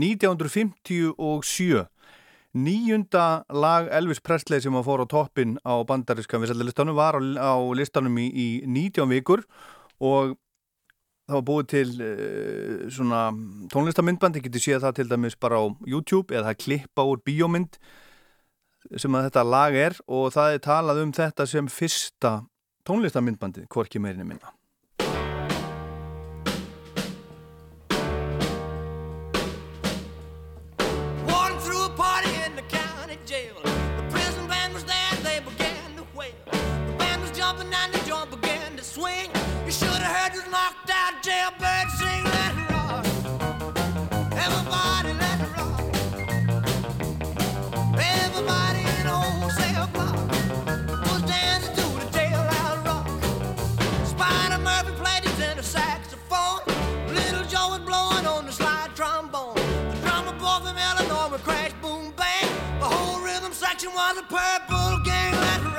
1957 0.00 1.84
nýjunda 2.54 3.26
lag 3.50 3.88
Elvis 3.94 4.22
Presley 4.22 4.62
sem 4.62 4.74
að 4.74 4.86
fór 4.86 5.02
á 5.02 5.06
toppin 5.10 5.56
á 5.66 5.74
bandariska 5.86 6.38
viðsætlistanum 6.38 6.96
var 6.98 7.18
á, 7.18 7.22
á 7.22 7.54
listanum 7.74 8.18
í, 8.18 8.28
í 8.30 8.48
19 8.66 9.10
vikur 9.10 9.42
og 10.02 10.36
það 11.24 11.36
var 11.38 11.44
búið 11.48 11.68
til 11.72 11.90
uh, 11.98 12.86
svona 12.92 13.26
tónlistamindband, 13.72 14.38
ég 14.38 14.48
geti 14.48 14.62
séð 14.68 14.84
það 14.86 14.98
til 15.00 15.10
dæmis 15.10 15.38
bara 15.40 15.62
á 15.62 15.64
YouTube 15.88 16.34
eða 16.34 16.52
það 16.52 16.60
klippa 16.66 17.06
úr 17.08 17.22
bíómynd 17.26 17.78
sem 19.00 19.14
að 19.16 19.30
þetta 19.30 19.46
lag 19.48 19.78
er 19.78 19.96
og 20.06 20.28
það 20.34 20.56
er 20.56 20.66
talað 20.66 21.00
um 21.06 21.14
þetta 21.16 21.46
sem 21.48 21.70
fyrsta 21.72 22.36
tónlistamindbandi, 22.84 23.64
hvorki 23.72 24.02
meirinni 24.02 24.28
minna. 24.28 24.52
Swing. 38.94 39.28
You 39.66 39.72
should 39.72 39.88
have 39.88 40.14
heard 40.16 40.32
this 40.34 40.46
knocked 40.52 40.88
out 40.88 41.14
jailbird 41.20 41.90
sing, 41.98 42.22
let 42.34 42.54
it 42.54 42.70
rock. 42.70 43.04
Everybody 44.46 45.10
let 45.18 45.38
it 45.42 45.50
rock. 45.58 45.80
Everybody 47.98 48.82
in 48.94 49.04
the 49.10 49.16
whole 49.18 49.50
cell 49.50 49.86
block 49.94 50.14
was 51.10 51.22
dancing 51.26 51.74
to 51.74 51.86
the 52.02 52.06
jailhouse 52.14 52.86
rock. 52.86 53.06
Spider 54.06 54.62
Murphy 54.62 54.92
played 55.02 55.24
his 55.24 55.36
tenor 55.38 55.62
saxophone. 55.62 56.60
Little 57.08 57.44
Joe 57.50 57.70
was 57.74 57.80
blowing 57.80 58.26
on 58.26 58.46
the 58.46 58.52
slide 58.52 58.94
trombone. 58.94 59.56
The 59.90 59.98
drummer 60.04 60.38
boy 60.38 60.58
from 60.62 60.78
Illinois 60.78 61.30
would 61.32 61.42
crash, 61.42 61.72
boom, 61.82 62.12
bang. 62.16 62.48
The 62.78 62.86
whole 62.86 63.20
rhythm 63.24 63.52
section 63.52 63.90
was 63.92 64.18
a 64.18 64.22
purple 64.22 65.02
gang. 65.04 65.32
Let's 65.32 65.64
rock. 65.64 65.73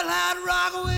And 0.00 0.08
do 0.70 0.97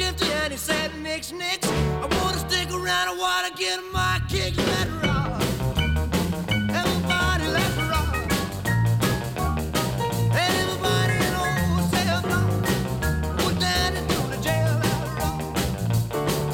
Shifter 0.00 0.24
and 0.24 0.50
he 0.50 0.56
said, 0.56 0.90
Nix, 1.02 1.30
Nix, 1.30 1.68
I 1.68 2.08
wanna 2.22 2.38
stick 2.38 2.70
around, 2.70 3.08
I 3.08 3.14
wanna 3.18 3.50
get 3.54 3.78
my 3.92 4.18
kicks. 4.30 4.56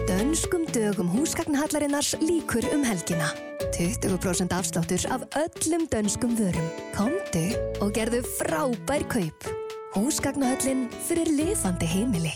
Dönskum 0.07 0.65
dögum 0.73 1.07
húsgagnahallarinnars 1.07 2.15
líkur 2.21 2.63
um 2.73 2.83
helgina. 2.83 3.27
20% 3.71 4.53
afsláttur 4.53 5.11
af 5.11 5.21
öllum 5.35 5.87
dönskum 5.91 6.35
vörum. 6.37 6.69
Komdu 6.95 7.57
og 7.81 7.91
gerðu 7.93 8.21
frábær 8.37 9.03
kaup. 9.07 9.43
Húsgagnahöllin 9.95 10.87
fyrir 11.07 11.27
lifandi 11.37 11.85
heimili. 11.85 12.33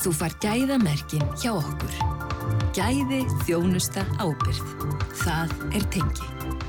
Þú 0.00 0.12
far 0.16 0.32
gæðamerkin 0.40 1.24
hjá 1.42 1.52
okkur. 1.54 1.94
Gæði, 2.76 3.24
þjónusta, 3.44 4.04
ábyrð. 4.18 4.64
Það 5.24 5.56
er 5.76 5.88
tengi. 5.92 6.59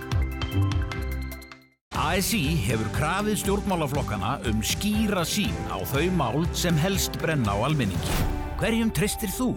ASI 2.02 2.56
hefur 2.66 2.88
krafið 2.96 3.36
stjórnmálaflokkana 3.44 4.32
um 4.50 4.62
skýra 4.66 5.22
sín 5.28 5.54
á 5.70 5.78
þau 5.86 6.08
mál 6.18 6.48
sem 6.58 6.74
helst 6.82 7.20
brenna 7.22 7.54
á 7.54 7.58
almenningi. 7.62 8.16
Hverjum 8.58 8.90
treystir 8.90 9.30
þú? 9.30 9.52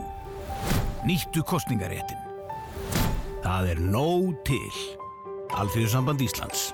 Nýttu 1.08 1.40
kostningaréttin. 1.48 2.20
Það 3.46 3.70
er 3.72 3.80
nóg 3.80 4.36
til. 4.44 4.76
Alþjóðsamband 5.56 6.20
Íslands. 6.26 6.66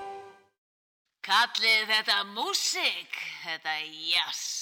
Kallið 1.23 1.87
þetta 1.93 2.19
músík, 2.35 3.15
þetta 3.45 3.77
jazz. 4.11 4.60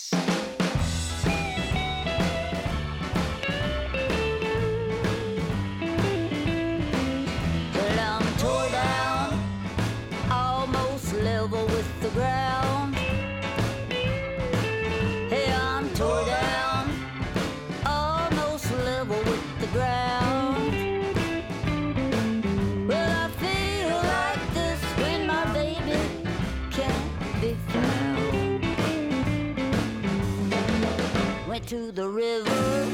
to 31.69 31.91
the 31.91 32.09
river 32.09 32.87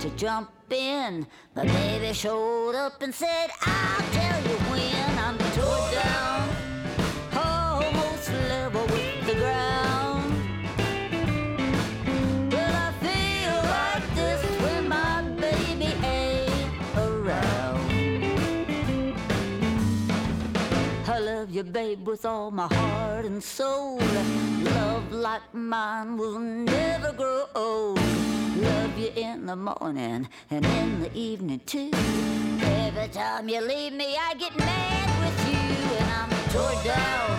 to 0.00 0.10
jump 0.16 0.50
in. 0.72 1.24
But 1.54 1.68
baby 1.68 2.12
showed 2.12 2.74
up 2.74 3.00
and 3.00 3.14
said, 3.14 3.50
I'll 3.62 4.10
tell 4.10 4.42
you 4.42 4.56
when 4.68 5.18
I'm 5.20 5.38
tore 5.54 5.92
down. 5.92 6.55
You, 21.56 21.62
babe, 21.62 22.06
with 22.06 22.26
all 22.26 22.50
my 22.50 22.68
heart 22.70 23.24
and 23.24 23.42
soul. 23.42 23.98
Love 24.60 25.10
like 25.10 25.54
mine 25.54 26.18
will 26.18 26.38
never 26.38 27.12
grow 27.12 27.46
old. 27.54 27.98
Love 28.58 28.98
you 28.98 29.10
in 29.16 29.46
the 29.46 29.56
morning 29.56 30.28
and 30.50 30.66
in 30.66 31.00
the 31.00 31.10
evening 31.14 31.60
too. 31.64 31.90
Every 32.60 33.08
time 33.08 33.48
you 33.48 33.62
leave 33.62 33.94
me, 33.94 34.16
I 34.18 34.34
get 34.34 34.54
mad 34.58 35.08
with 35.24 35.38
you, 35.48 35.96
and 35.96 36.10
I'm 36.18 36.30
tore 36.52 36.78
down, 36.84 37.36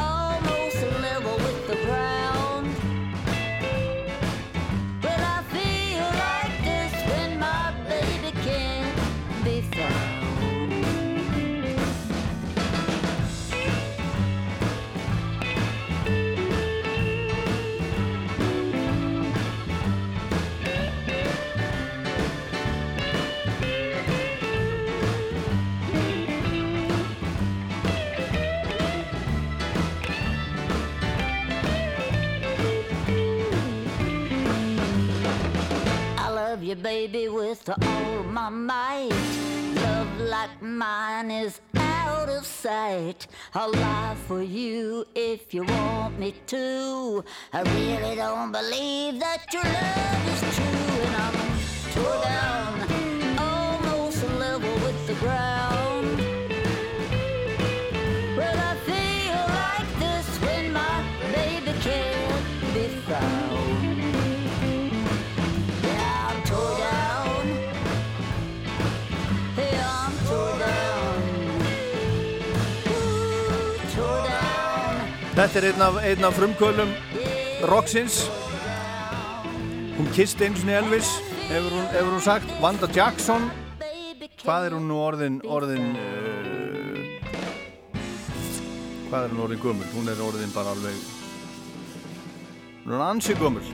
almost 0.00 0.82
level 1.00 1.36
with 1.36 1.68
the 1.68 1.76
ground. 1.86 2.23
Love 36.54 36.62
you, 36.62 36.76
baby, 36.76 37.28
with 37.28 37.68
all 37.68 38.22
my 38.22 38.48
might. 38.48 39.10
Love 39.74 40.20
like 40.20 40.62
mine 40.62 41.28
is 41.28 41.60
out 41.76 42.28
of 42.28 42.46
sight. 42.46 43.26
I'll 43.54 43.72
lie 43.72 44.14
for 44.28 44.40
you 44.40 45.04
if 45.16 45.52
you 45.52 45.64
want 45.64 46.16
me 46.16 46.32
to. 46.46 47.24
I 47.52 47.62
really 47.62 48.14
don't 48.14 48.52
believe 48.52 49.18
that 49.18 49.52
your 49.52 49.64
love 49.64 50.28
is 50.32 50.42
true, 50.54 51.02
and 51.06 51.16
I'm 51.24 51.36
tore 51.92 52.22
down, 52.22 52.72
almost 53.36 54.22
level 54.38 54.74
with 54.86 55.06
the 55.08 55.14
ground. 55.14 56.18
But 58.36 58.56
I 58.70 58.76
Þetta 75.34 75.58
er 75.58 75.64
einn 75.72 75.82
af, 75.82 75.96
einn 75.98 76.24
af 76.28 76.36
frumkvölum 76.36 76.90
Roxins 77.66 78.20
Hún 79.96 80.06
kist 80.14 80.38
eins 80.46 80.62
og 80.62 80.70
Elvis 80.70 81.08
hefur 81.48 81.74
hún, 81.74 81.88
hefur 81.90 82.12
hún 82.12 82.22
sagt. 82.22 82.52
Vanda 82.62 82.86
Jackson. 82.94 83.48
Hvað 84.44 84.68
er 84.68 84.76
hún 84.76 84.86
nú 84.86 85.00
orðin 85.02 85.40
orðin 85.42 85.98
uh, 85.98 87.02
Hvað 89.10 89.20
er 89.26 89.34
hún 89.34 89.44
orðin 89.48 89.62
gömul? 89.66 89.90
Hún 89.96 90.14
er 90.14 90.22
orðin 90.22 90.54
bara 90.54 90.70
alveg 90.76 91.02
Hún 92.84 92.94
er 92.94 93.06
ansi 93.10 93.34
gömul. 93.42 93.66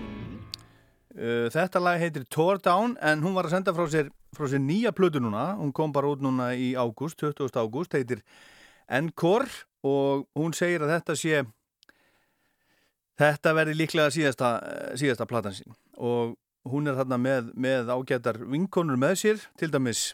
Uh, 1.12 1.52
Þetta 1.52 1.84
lag 1.84 2.00
heitir 2.00 2.24
Tore 2.32 2.64
Down 2.64 2.96
en 3.04 3.20
hún 3.20 3.36
var 3.36 3.50
að 3.50 3.58
senda 3.58 3.76
frá 3.76 3.84
sér, 3.92 4.08
frá 4.32 4.48
sér 4.48 4.64
nýja 4.64 4.96
plötu 4.96 5.20
núna. 5.20 5.50
Hún 5.60 5.76
kom 5.76 5.92
bara 5.92 6.08
út 6.08 6.24
núna 6.24 6.54
í 6.56 6.72
ágúst 6.72 7.20
20. 7.20 7.52
ágúst, 7.52 7.92
heitir 7.92 8.24
Encore 8.88 9.68
og 9.86 10.26
hún 10.36 10.54
segir 10.56 10.84
að 10.84 10.94
þetta 10.96 11.16
sé 11.18 11.42
þetta 13.20 13.54
verði 13.56 13.76
líklega 13.76 14.12
síðasta, 14.14 14.54
síðasta 14.98 15.26
platan 15.28 15.56
sín. 15.56 15.76
Og 16.00 16.36
hún 16.70 16.88
er 16.88 16.96
þarna 16.98 17.18
með, 17.20 17.52
með 17.56 17.92
ágætar 17.92 18.40
vinkonur 18.48 19.00
með 19.00 19.16
sér, 19.22 19.44
til 19.60 19.70
dæmis 19.72 20.10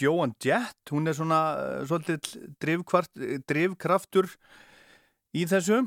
Joan 0.00 0.32
Jett, 0.40 0.78
hún 0.90 1.08
er 1.08 1.16
svona 1.16 1.40
uh, 1.56 1.80
svolítið 1.88 2.46
drifkvart, 2.62 3.10
drifkraftur 3.48 4.30
í 5.36 5.44
þessu 5.48 5.82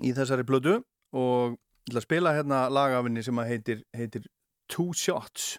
í 0.00 0.12
þessari 0.16 0.46
plötu. 0.48 0.78
Og 1.12 1.58
ég 1.84 1.92
ætla 1.92 2.00
að 2.00 2.06
spila 2.06 2.32
hérna 2.36 2.62
lagafinni 2.72 3.24
sem 3.24 3.42
heitir, 3.44 3.82
heitir 3.96 4.24
Two 4.72 4.96
Shots 4.96 5.58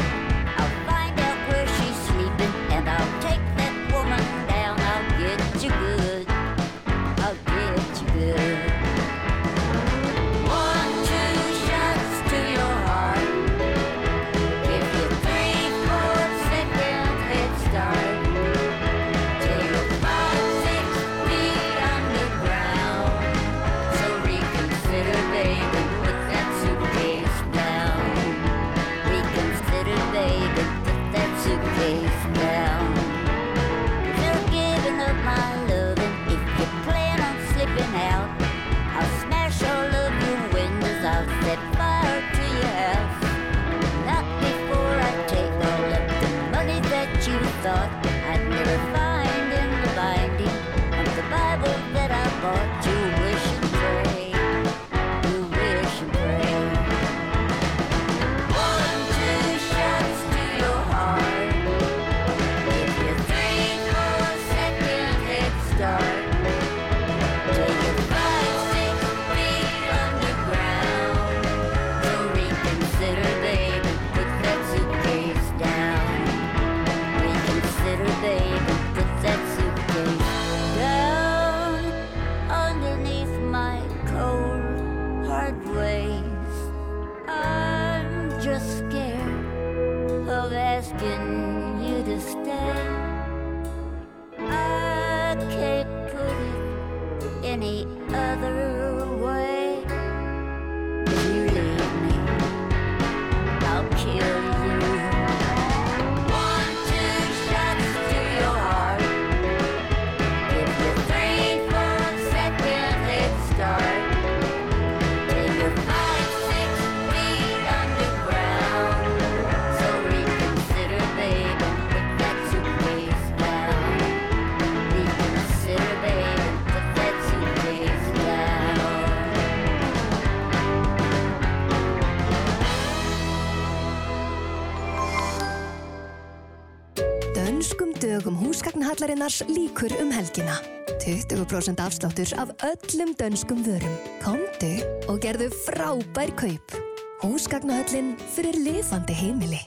dönskuhallarinnars 138.91 139.43
líkur 139.47 139.91
um 140.01 140.11
helgina. 140.11 140.57
20% 140.99 141.79
afsláttur 141.79 142.27
af 142.37 142.49
öllum 142.61 143.15
dönskum 143.15 143.63
vörum. 143.63 143.95
Komdu 144.23 144.83
og 145.07 145.19
gerðu 145.21 145.47
frábær 145.65 146.31
kaup. 146.35 146.75
Húsgagnahöllin 147.21 148.17
fyrir 148.35 148.53
lifandi 148.53 149.13
heimili. 149.13 149.61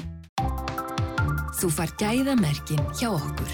Þú 1.56 1.70
far 1.70 1.88
gæðamerkin 1.96 2.84
hjá 3.00 3.14
okkur. 3.14 3.48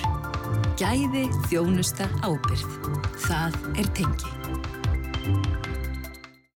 Gæði, 0.80 1.28
þjónusta, 1.46 2.08
ábyrð. 2.26 2.66
Það 3.28 3.54
er 3.78 3.94
tengi. 3.94 4.30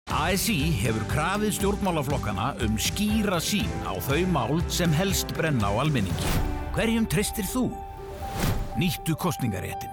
ASI 0.10 0.58
hefur 0.82 1.06
krafið 1.12 1.54
stjórnmálaflokkana 1.60 2.56
um 2.66 2.78
skýra 2.82 3.38
sín 3.38 3.70
á 3.86 3.94
þau 3.94 4.26
mál 4.26 4.62
sem 4.70 4.90
helst 4.90 5.38
brenna 5.38 5.70
á 5.70 5.74
almenningi. 5.86 6.38
Hverjum 6.74 7.06
tristir 7.06 7.46
þú? 7.46 7.70
nýttu 8.80 9.16
kostningaréttin. 9.20 9.92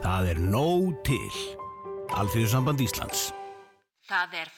Það 0.00 0.30
er 0.32 0.40
nóg 0.40 0.94
til. 1.06 1.34
Alþjóðsamband 2.16 2.80
Íslands. 2.82 3.30
Það 4.10 4.40
er 4.42 4.48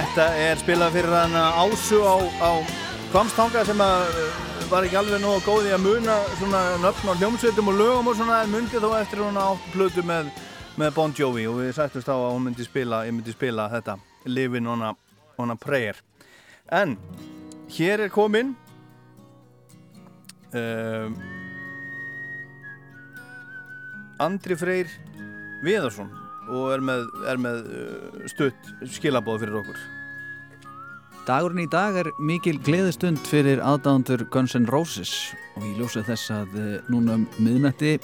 Þetta 0.00 0.26
er 0.40 0.56
spilað 0.56 0.94
fyrir 0.96 1.12
hann 1.12 1.34
uh, 1.36 1.58
Ásu 1.60 1.98
á, 2.00 2.16
á 2.40 2.50
Kvamstanga 3.12 3.66
sem 3.68 3.80
að, 3.84 4.14
var 4.70 4.86
ekki 4.86 4.96
alveg 4.96 5.20
nógu 5.20 5.42
góð 5.44 5.66
í 5.68 5.74
að 5.76 5.82
muna 5.84 6.14
svona 6.38 6.62
nöfn 6.80 7.10
á 7.12 7.20
hljómsveitum 7.20 7.68
og 7.68 7.76
lögum 7.76 8.08
og 8.08 8.16
svona 8.16 8.38
en 8.40 8.54
mundi 8.54 8.80
þó 8.80 8.94
eftir 8.96 9.20
hún 9.20 9.36
átt 9.36 9.66
plötu 9.74 10.04
með, 10.08 10.30
með 10.80 10.94
Bon 10.96 11.12
Jovi 11.12 11.44
og 11.50 11.58
við 11.60 11.74
sættumst 11.76 12.08
á 12.08 12.16
að 12.16 12.32
hún 12.32 12.46
myndi 12.46 12.64
spila, 12.64 13.02
myndi 13.10 13.34
spila 13.36 13.68
þetta 13.74 13.98
Livin 14.24 14.70
on 14.72 14.86
a 14.88 15.58
Prayer. 15.60 16.00
En 16.72 16.96
hér 17.76 18.06
er 18.06 18.14
komin 18.14 18.54
um, 20.56 21.20
Andri 24.16 24.56
Freyr 24.56 24.96
Viðarsson 25.60 26.19
og 26.50 26.74
er 26.74 26.84
með, 26.84 27.08
er 27.30 27.40
með 27.40 27.64
uh, 27.70 28.28
stutt 28.30 28.70
skilabóð 28.90 29.44
fyrir 29.44 29.62
okkur. 29.62 29.80
Dagurinn 31.28 31.66
í 31.66 31.70
dag 31.70 31.94
er 32.00 32.08
mikil 32.26 32.56
gleðistund 32.64 33.20
fyrir 33.28 33.60
aðdándur 33.62 34.24
Guns 34.32 34.56
N' 34.56 34.66
Roses 34.70 35.12
og 35.58 35.66
ég 35.68 35.76
ljósa 35.78 36.02
þess 36.06 36.32
að 36.34 36.56
uh, 36.58 36.70
núna 36.90 37.18
um 37.20 37.26
miðnætti 37.38 37.98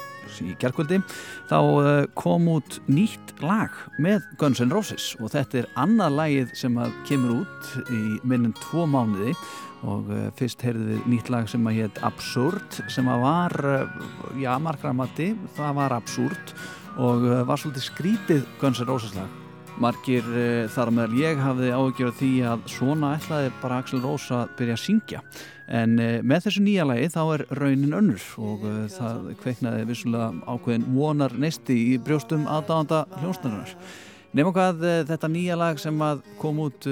í 0.44 0.54
gerðkvöldi 0.60 1.00
þá 1.50 1.56
uh, 1.58 1.88
kom 2.18 2.46
út 2.52 2.78
nýtt 2.86 3.34
lag 3.42 3.72
með 4.02 4.26
Guns 4.40 4.62
N' 4.62 4.74
Roses 4.74 5.14
og 5.18 5.32
þetta 5.34 5.62
er 5.62 5.70
annað 5.80 6.18
lagið 6.20 6.56
sem 6.60 6.78
kemur 7.08 7.40
út 7.40 7.72
í 7.90 8.02
minnum 8.22 8.54
tvo 8.60 8.86
mánuði 8.90 9.34
og 9.86 10.08
fyrst 10.38 10.62
heyrðum 10.64 10.88
við 10.88 11.10
nýtt 11.12 11.28
lag 11.30 11.50
sem 11.50 11.66
að 11.68 11.76
hétt 11.80 11.98
Absurd 12.06 12.78
sem 12.90 13.08
að 13.12 13.22
var, 13.22 13.54
já 14.40 14.54
margramati, 14.62 15.34
það 15.58 15.76
var 15.78 15.94
absurd 15.94 16.54
og 16.96 17.26
uh, 17.26 17.42
var 17.46 17.60
svolítið 17.60 17.84
skrítið 17.84 18.46
Guns 18.60 18.80
N' 18.80 18.88
Roses 18.88 19.12
lag. 19.16 19.28
Margir 19.82 20.24
uh, 20.24 20.64
þar 20.72 20.92
meðal 20.96 21.20
ég 21.20 21.42
hafði 21.42 21.72
áhugjörð 21.74 22.16
því 22.20 22.30
að 22.48 22.64
svona 22.72 23.12
ætlaði 23.18 23.52
bara 23.60 23.80
Axl 23.82 24.00
Rose 24.00 24.32
að 24.32 24.54
byrja 24.58 24.76
að 24.78 24.82
syngja. 24.84 25.22
En 25.66 25.96
uh, 26.00 26.10
með 26.24 26.46
þessu 26.46 26.64
nýja 26.64 26.86
lagi 26.88 27.10
þá 27.12 27.20
er 27.24 27.46
raunin 27.60 27.96
önnur 28.00 28.28
og 28.40 28.66
það 28.96 29.30
kveiknaði 29.42 29.88
vissulega 29.90 30.30
ákveðin 30.46 30.90
vonar 30.96 31.36
neisti 31.36 31.78
í 31.92 31.96
brjóstum 32.00 32.48
aðdáðanda 32.48 33.04
hljónstunarnar 33.20 33.74
Nefnum 34.36 34.52
hvað 34.52 34.82
þetta 35.08 35.28
nýja 35.32 35.54
lag 35.56 35.78
sem 35.80 36.00
kom 36.36 36.58
út 36.60 36.84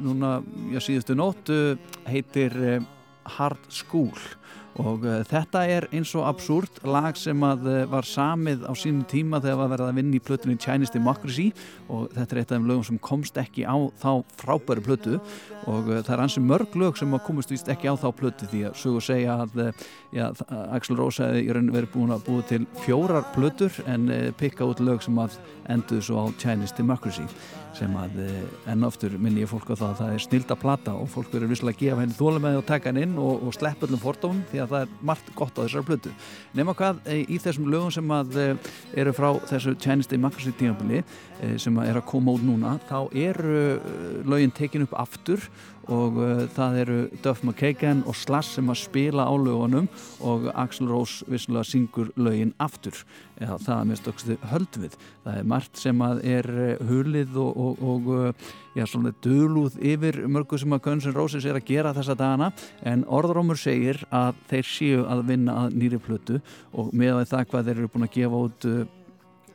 núna 0.00 0.38
já, 0.72 0.78
síðustu 0.80 1.16
nótt 1.18 1.50
uh, 1.52 1.74
heitir 2.08 2.54
Hard 3.36 3.68
School 3.68 4.14
og 4.82 5.06
uh, 5.06 5.20
þetta 5.26 5.62
er 5.72 5.86
eins 5.94 6.12
og 6.18 6.26
absúrt 6.28 6.80
lag 6.84 7.16
sem 7.18 7.42
að 7.46 7.66
uh, 7.70 7.76
var 7.90 8.06
samið 8.08 8.66
á 8.68 8.72
sínum 8.76 9.06
tíma 9.08 9.40
þegar 9.40 9.60
var 9.62 9.72
verið 9.72 9.90
að 9.90 9.98
vinna 10.00 10.18
í 10.18 10.22
plötunni 10.22 10.58
Chinese 10.60 10.92
Democracy. 10.94 11.48
Og 11.88 12.10
þetta 12.12 12.36
er 12.36 12.40
eitt 12.42 12.50
af 12.50 12.58
þeim 12.58 12.68
lögum 12.70 12.86
sem 12.90 13.00
komst 13.00 13.40
ekki 13.40 13.64
á 13.64 13.76
þá 14.02 14.10
frábæri 14.40 14.84
plötu. 14.84 15.18
Og 15.64 15.90
uh, 15.90 16.00
það 16.00 16.14
er 16.18 16.24
ansi 16.26 16.44
mörg 16.44 16.76
lög 16.76 17.00
sem 17.00 17.16
að 17.16 17.24
komast 17.28 17.54
vist 17.54 17.70
ekki 17.72 17.88
á 17.88 17.94
þá 17.96 18.08
plötu 18.20 18.50
því 18.52 18.64
að 18.68 18.80
sögur 18.82 19.06
segja 19.06 19.38
að 19.46 19.62
já, 20.14 20.26
Axl 20.76 20.98
Rose 20.98 21.24
hefði 21.24 21.46
í 21.46 21.52
raun 21.56 21.72
verið 21.74 21.92
búin 21.96 22.14
að 22.14 22.26
búið 22.28 22.48
til 22.52 22.62
fjórar 22.84 23.30
plötur 23.34 23.80
en 23.88 24.10
pikka 24.40 24.68
út 24.68 24.82
lög 24.84 25.04
sem 25.04 25.16
að 25.20 25.38
enduðu 25.72 26.08
svo 26.08 26.24
á 26.24 26.24
Chinese 26.40 26.76
Democracy 26.76 27.24
sem 27.76 27.92
að 28.00 28.16
enn 28.72 28.86
oftur 28.86 29.14
minni 29.20 29.42
ég 29.44 29.50
fólk 29.50 29.68
á 29.72 29.76
það 29.76 29.86
að 29.88 29.98
það 30.00 30.14
er 30.14 30.24
snilda 30.24 30.56
plata 30.58 30.94
og 30.96 31.10
fólk 31.12 31.30
verður 31.34 31.52
visslega 31.52 31.76
að 31.76 31.82
gefa 31.82 32.02
henni 32.02 32.16
þólumæði 32.16 32.60
og 32.60 32.66
taka 32.70 32.90
henni 32.90 33.04
inn 33.06 33.14
og, 33.20 33.44
og 33.46 33.56
slepp 33.56 33.84
öllum 33.86 34.02
fordómum 34.02 34.42
því 34.50 34.62
að 34.64 34.72
það 34.72 34.86
er 34.86 34.94
margt 35.10 35.30
gott 35.36 35.60
á 35.60 35.62
þessari 35.62 35.88
plötu. 35.90 36.14
Nema 36.56 36.74
hvað 36.78 37.00
í 37.12 37.38
þessum 37.44 37.70
lögum 37.72 37.94
sem 37.94 38.16
að 38.16 38.40
eru 38.96 39.14
frá 39.16 39.28
þessu 39.52 39.76
Chinese 39.82 40.12
Democracy 40.12 40.54
tímafili 40.56 41.02
sem 41.60 41.80
að 41.80 41.90
er 41.92 42.00
að 42.00 42.08
koma 42.08 42.36
út 42.36 42.44
núna 42.46 42.76
þá 42.88 42.98
eru 43.12 43.56
lögin 44.26 44.54
tekin 44.56 44.86
upp 44.86 44.96
aftur 44.96 45.44
og 45.92 46.18
uh, 46.20 46.42
það 46.56 46.78
eru 46.82 46.98
Duff 47.24 47.44
McKagan 47.44 48.02
og 48.06 48.16
Slash 48.18 48.56
sem 48.56 48.72
að 48.72 48.82
spila 48.82 49.26
á 49.28 49.34
lögunum 49.34 49.88
og 50.24 50.48
Axl 50.54 50.88
Rose 50.90 51.26
vissulega 51.30 51.66
syngur 51.68 52.12
lögin 52.16 52.54
aftur. 52.62 52.98
Eða 53.36 53.58
það 53.62 53.80
er 53.80 53.88
mest 53.90 54.10
okkur 54.10 54.46
höld 54.52 54.78
við 54.80 54.98
það 55.24 55.40
er 55.40 55.48
margt 55.52 55.80
sem 55.80 56.04
að 56.04 56.22
er 56.24 56.50
hulið 56.88 57.36
og, 57.42 57.58
og, 57.66 57.82
og 57.86 58.76
já, 58.76 58.84
svona 58.88 59.12
dölúð 59.24 59.78
yfir 59.80 60.22
mörgu 60.30 60.60
sem 60.60 60.76
að 60.76 60.84
Guns 60.86 61.08
N' 61.08 61.16
Roses 61.16 61.46
er 61.48 61.58
að 61.58 61.66
gera 61.68 61.94
þessa 61.96 62.16
dagana. 62.18 62.52
En 62.86 63.04
orðrómur 63.04 63.58
segir 63.60 64.02
að 64.14 64.38
þeir 64.50 64.70
séu 64.70 65.06
að 65.10 65.26
vinna 65.30 65.58
að 65.64 65.80
nýri 65.80 66.00
plötu 66.02 66.40
og 66.72 66.94
með 66.96 67.24
það 67.32 67.50
hvað 67.50 67.68
þeir 67.68 67.76
eru 67.80 67.92
búin 67.92 68.08
að 68.08 68.16
gefa 68.16 68.46
út 68.48 68.70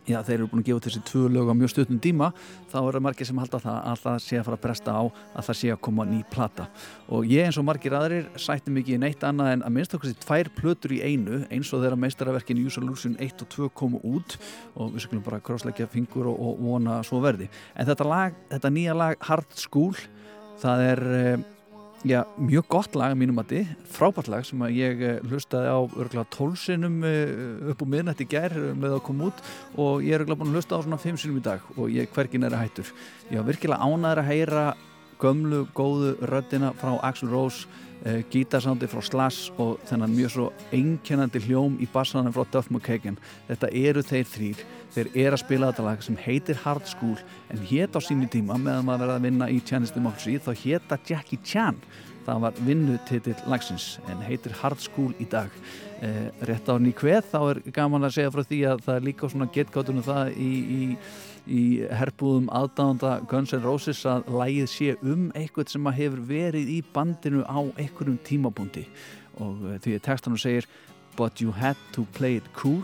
Já, 0.09 0.17
þeir 0.25 0.39
eru 0.39 0.47
búin 0.49 0.63
að 0.63 0.69
gefa 0.71 0.81
þessi 0.87 0.99
tvö 1.05 1.27
lög 1.29 1.49
á 1.51 1.53
mjög 1.53 1.71
stutnum 1.75 1.99
díma 2.01 2.31
þá 2.71 2.77
eru 2.79 3.01
margir 3.05 3.27
sem 3.29 3.37
halda 3.37 3.59
það 3.61 3.75
að 3.91 3.99
það 4.01 4.15
sé 4.25 4.39
að 4.39 4.47
fara 4.47 4.57
að 4.57 4.63
bresta 4.63 4.95
á 4.97 5.03
að 5.05 5.45
það 5.47 5.57
sé 5.59 5.69
að 5.69 5.81
koma 5.85 6.05
ný 6.09 6.21
plata. 6.31 6.65
Og 7.13 7.27
ég 7.29 7.45
eins 7.45 7.59
og 7.61 7.67
margir 7.67 7.93
aðrir 7.93 8.31
sætti 8.41 8.73
mikið 8.73 8.97
í 8.97 9.01
neitt 9.03 9.25
annað 9.27 9.51
en 9.53 9.65
að 9.67 9.75
minnst 9.75 9.93
okkur 9.93 10.09
þessi 10.09 10.25
tvær 10.25 10.49
plötur 10.57 10.95
í 10.97 10.99
einu 11.05 11.43
eins 11.53 11.69
og 11.69 11.83
þeirra 11.83 12.01
meistaraverkin 12.01 12.63
Use 12.65 12.81
Illusion 12.81 13.13
1 13.21 13.45
og 13.45 13.53
2 13.53 13.69
komu 13.77 14.01
út. 14.09 14.39
Og 14.73 14.95
við 14.95 15.05
skulum 15.05 15.25
bara 15.27 15.43
krossleggja 15.45 15.89
fingur 15.91 16.31
og, 16.33 16.41
og 16.49 16.65
vona 16.65 16.97
svo 17.05 17.21
verði. 17.21 17.51
En 17.77 17.85
þetta, 17.85 18.09
lag, 18.09 18.41
þetta 18.49 18.73
nýja 18.73 18.97
lag 18.97 19.29
Hard 19.29 19.53
School 19.59 19.93
það 20.61 20.87
er 20.89 21.03
Já, 22.01 22.23
mjög 22.41 22.65
gott 22.65 22.95
lag 22.97 23.13
mínum 23.13 23.37
að 23.43 23.51
þið, 23.51 23.73
frábært 23.93 24.29
lag 24.33 24.45
sem 24.47 24.61
að 24.65 24.71
ég 24.73 25.01
hlustaði 25.29 25.69
á 25.69 25.79
örgulega 25.85 26.31
tólsinum 26.33 26.95
upp 27.69 27.83
úr 27.85 27.91
miðnætti 27.93 28.25
gær 28.25 28.55
með 28.73 28.95
að 28.95 29.03
koma 29.05 29.27
út 29.29 29.43
og 29.77 30.01
ég 30.01 30.15
er 30.17 30.23
örgulega 30.23 30.39
búin 30.39 30.49
að 30.49 30.57
hlusta 30.57 30.79
á 30.81 30.81
svona 30.81 30.97
fimm 31.03 31.19
sinum 31.21 31.37
í 31.37 31.43
dag 31.45 31.67
og 31.75 31.93
ég 31.93 32.09
hvergin 32.15 32.47
er 32.47 32.55
að 32.57 32.63
hættur. 32.65 32.89
Ég 33.29 33.37
var 33.37 33.51
virkilega 33.51 33.85
ánæður 33.85 34.23
að 34.23 34.31
heyra 34.31 34.65
gömlu, 35.21 35.61
góðu 35.77 36.15
röddina 36.25 36.73
frá 36.81 36.95
Axl 37.05 37.29
Rose, 37.29 37.69
gítarsándi 38.33 38.89
frá 38.89 39.03
Slash 39.05 39.53
og 39.61 39.77
þennan 39.85 40.15
mjög 40.17 40.33
svo 40.33 40.49
einkennandi 40.73 41.43
hljóm 41.45 41.77
í 41.77 41.89
bassanum 41.93 42.33
frá 42.33 42.47
Duff 42.49 42.73
McKagan. 42.73 43.21
Þetta 43.45 43.69
eru 43.77 44.01
þeir 44.01 44.25
þrýr 44.33 44.63
þeir 44.95 45.09
eru 45.13 45.37
að 45.37 45.43
spila 45.43 45.71
þetta 45.71 45.85
lag 45.87 46.05
sem 46.05 46.17
heitir 46.19 46.59
Hard 46.63 46.87
School 46.89 47.17
en 47.53 47.65
hétt 47.69 47.95
á 47.95 47.99
sínu 48.03 48.27
tíma 48.31 48.57
meðan 48.59 48.87
maður 48.87 49.05
verið 49.05 49.15
að 49.15 49.27
vinna 49.27 49.49
í 49.51 49.59
Chinese 49.63 49.95
Democracy 49.95 50.37
þá 50.41 50.51
hétta 50.63 50.99
Jackie 51.07 51.39
Chan. 51.43 51.79
Það 52.25 52.43
var 52.43 52.59
vinnutitill 52.67 53.37
lagsins 53.49 53.85
en 54.11 54.21
heitir 54.27 54.53
Hard 54.59 54.81
School 54.83 55.15
í 55.17 55.25
dag. 55.29 55.49
Eh, 56.01 56.29
rétt 56.49 56.69
á 56.69 56.75
ný 56.81 56.93
hveð 56.97 57.31
þá 57.31 57.39
er 57.41 57.61
gaman 57.73 58.05
að 58.05 58.15
segja 58.17 58.33
frá 58.33 58.43
því 58.45 58.61
að 58.69 58.83
það 58.87 58.95
er 58.95 59.07
líka 59.07 59.31
svona 59.31 59.49
getgáttunum 59.53 60.05
það 60.05 60.31
í, 60.33 60.51
í, 60.59 60.83
í 61.45 61.63
herbúðum 61.97 62.47
aðdánda 62.57 63.15
Guns 63.29 63.53
N' 63.53 63.61
Roses 63.65 64.01
að 64.09 64.29
lægið 64.33 64.71
sé 64.73 64.95
um 65.01 65.27
eitthvað 65.37 65.73
sem 65.73 65.91
hefur 65.97 66.23
verið 66.29 66.71
í 66.73 66.79
bandinu 66.93 67.45
á 67.45 67.61
einhverjum 67.77 68.17
tímabúndi 68.25 68.87
og 69.37 69.61
eh, 69.69 69.77
því 69.83 69.99
að 69.99 70.07
textanum 70.09 70.41
segir 70.41 70.69
But 71.19 71.41
you 71.43 71.51
had 71.51 71.77
to 71.93 72.07
play 72.17 72.37
it 72.39 72.49
cool 72.57 72.81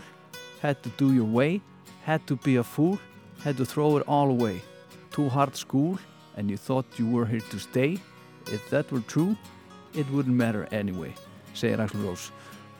had 0.62 0.82
to 0.82 0.90
do 0.98 1.12
your 1.12 1.26
way 1.26 1.60
had 2.08 2.26
to 2.26 2.36
be 2.36 2.56
a 2.56 2.64
fool, 2.64 2.98
had 3.44 3.58
to 3.58 3.66
throw 3.66 3.98
it 3.98 4.04
all 4.08 4.30
away. 4.30 4.62
Too 5.10 5.28
hard 5.28 5.54
school, 5.54 5.98
and 6.36 6.48
you 6.50 6.56
thought 6.56 6.86
you 6.96 7.06
were 7.06 7.26
here 7.26 7.44
to 7.50 7.58
stay. 7.58 7.98
If 8.46 8.70
that 8.70 8.90
were 8.90 9.04
true, 9.12 9.36
it 9.92 10.06
wouldn't 10.10 10.34
matter 10.34 10.66
anyway, 10.72 11.12
segir 11.52 11.76
Axl 11.84 12.00
Rose. 12.06 12.32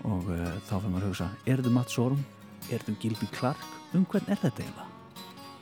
Og 0.09 0.25
uh, 0.33 0.57
þá 0.65 0.75
fyrir 0.79 0.95
maður 0.95 1.05
að 1.05 1.11
hugsa, 1.11 1.29
er 1.45 1.61
þetta 1.61 1.75
Matt 1.77 1.93
Sorum? 1.93 2.25
Er 2.71 2.81
þetta 2.81 2.97
Gilby 3.03 3.29
Clark? 3.37 3.69
Um 3.93 4.09
hvern 4.09 4.33
er 4.33 4.41
þetta 4.41 4.65
eiginlega? 4.65 4.89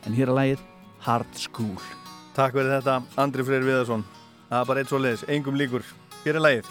En 0.06 0.14
hér 0.14 0.30
er 0.30 0.38
lægið 0.38 0.64
Hard 1.08 1.34
School. 1.34 1.90
Takk 2.38 2.54
fyrir 2.54 2.70
þetta, 2.76 3.00
Andri 3.18 3.50
Freyr 3.50 3.66
Viðarsson. 3.66 4.06
Það 4.46 4.60
er 4.60 4.70
bara 4.70 4.84
eitt 4.84 4.94
svo 4.94 5.02
leiðis, 5.02 5.26
engum 5.26 5.58
líkur. 5.58 5.94
Hér 6.22 6.38
er 6.38 6.46
lægið. 6.46 6.70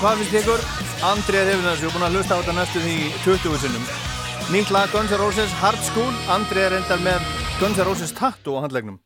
Hvað 0.00 0.20
finnst 0.20 0.36
ykkur? 0.40 0.62
Andrið 1.04 1.50
hefur 1.50 1.66
þessu, 1.68 1.90
búin 1.92 2.06
að 2.06 2.16
hlusta 2.16 2.36
á 2.36 2.40
þetta 2.40 2.54
næstu 2.56 2.82
því 2.84 2.96
20 3.24 3.58
sinnum. 3.62 3.88
Nýtt 4.54 4.72
lag 4.74 4.92
Guns 4.92 5.12
N' 5.12 5.20
Roses 5.20 5.52
Hard 5.60 5.80
School, 5.86 6.12
Andrið 6.32 6.66
er 6.68 6.76
endar 6.80 7.02
með 7.04 7.26
Guns 7.60 7.78
N' 7.78 7.86
Roses 7.86 8.14
tattoo 8.16 8.58
á 8.58 8.64
handlegnum. 8.64 8.98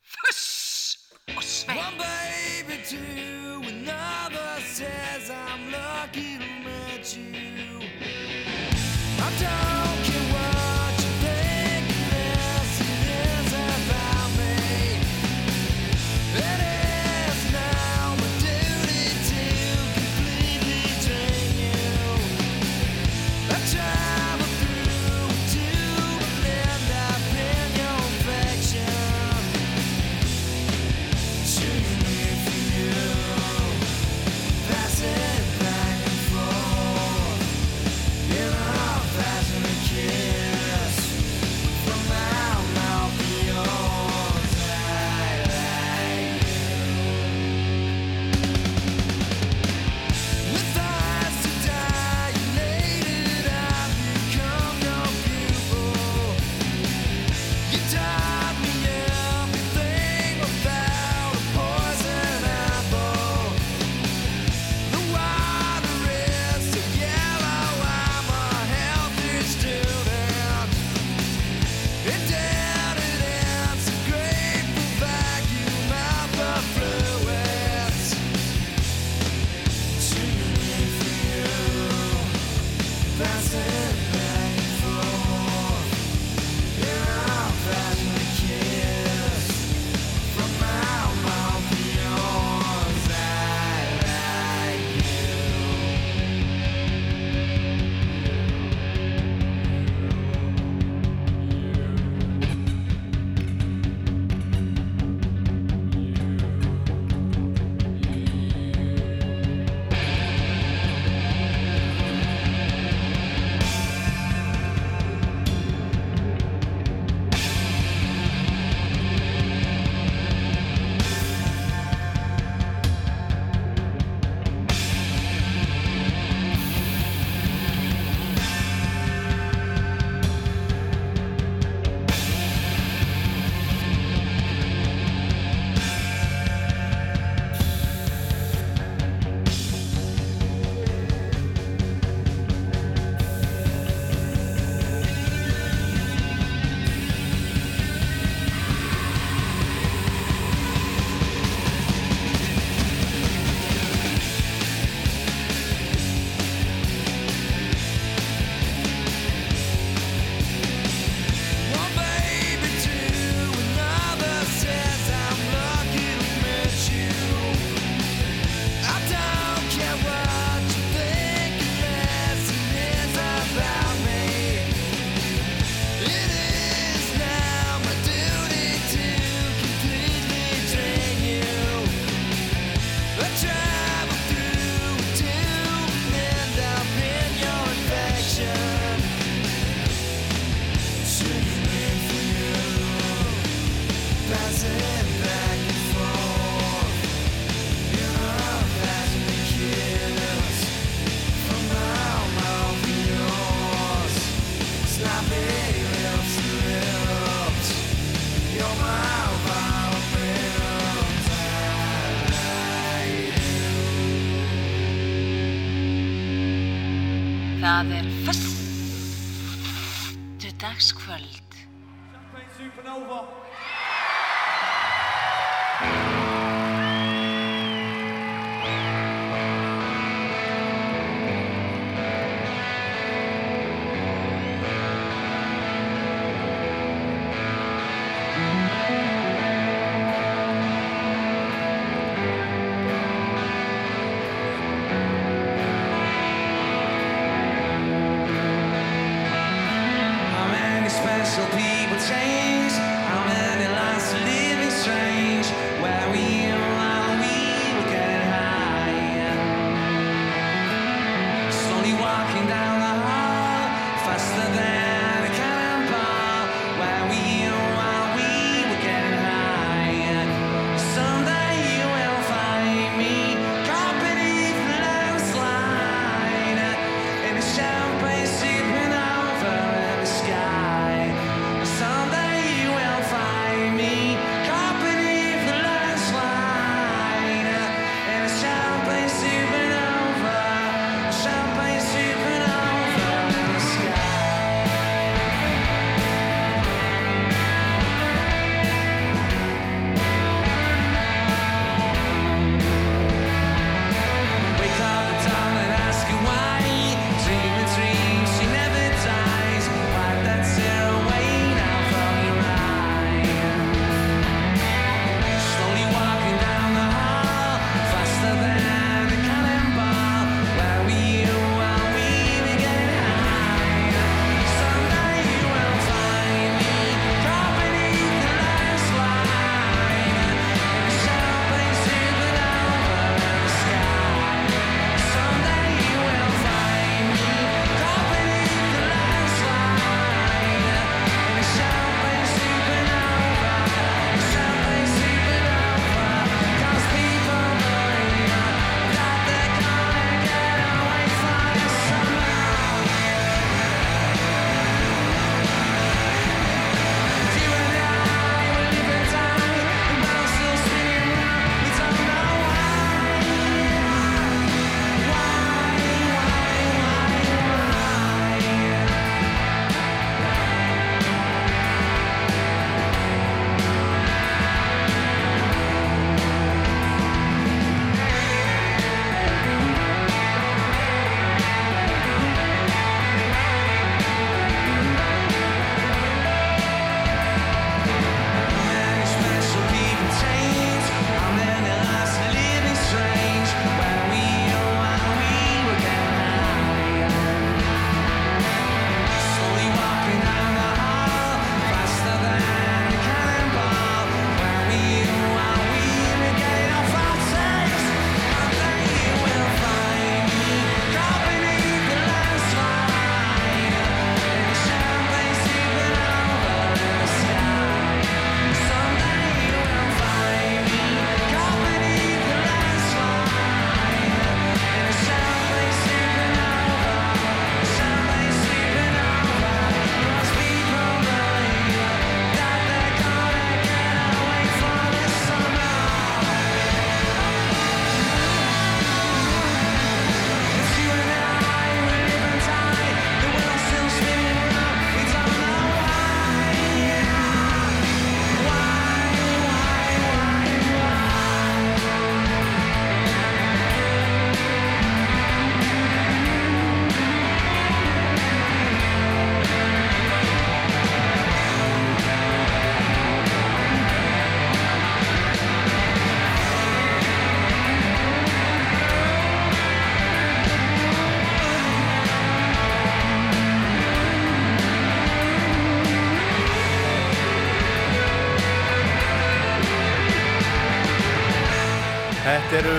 Þetta 482.49 482.65
eru 482.65 482.77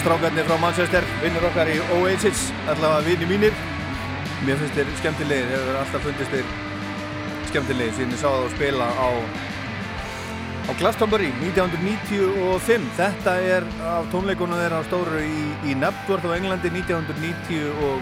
strákarnir 0.00 0.46
frá 0.48 0.56
Manchester, 0.56 1.04
vinnur 1.20 1.44
okkar 1.50 1.68
í 1.68 1.74
Oasis, 1.98 2.46
allavega 2.64 3.02
vinni 3.04 3.26
mínir. 3.28 3.58
Mér 4.46 4.56
finnst 4.56 4.78
þeir 4.78 4.92
skemmtilegir, 5.02 5.50
hefur 5.52 5.76
alltaf 5.82 6.06
fundist 6.06 6.32
þeir 6.32 6.48
skemmtilegir 7.50 7.92
síðan 7.98 8.14
ég 8.16 8.22
sá 8.22 8.30
það 8.30 8.46
að 8.46 8.54
spila 8.54 8.86
á, 8.96 9.08
á 10.64 10.72
Glastonbury 10.80 11.28
1995. 11.42 12.88
Þetta 13.02 13.36
er 13.50 13.68
af 13.90 14.08
tónleikunum 14.16 14.62
þeirra 14.62 14.80
stóru 14.88 15.20
í, 15.20 15.44
í 15.68 15.76
Nebworth 15.82 16.24
á 16.24 16.32
Englandi 16.38 16.72
1990 16.72 17.68
og 17.84 18.00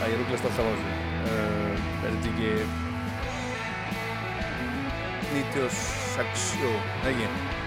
það 0.00 0.08
ég 0.08 0.18
rúglast 0.24 0.48
alltaf 0.48 0.64
á 0.64 0.72
þessu. 0.72 0.88
Uh, 1.28 1.76
er 2.00 2.16
þetta 2.16 2.32
ekki 2.32 2.50
96, 5.36 6.50
jú, 6.64 6.72
ekki. 7.12 7.57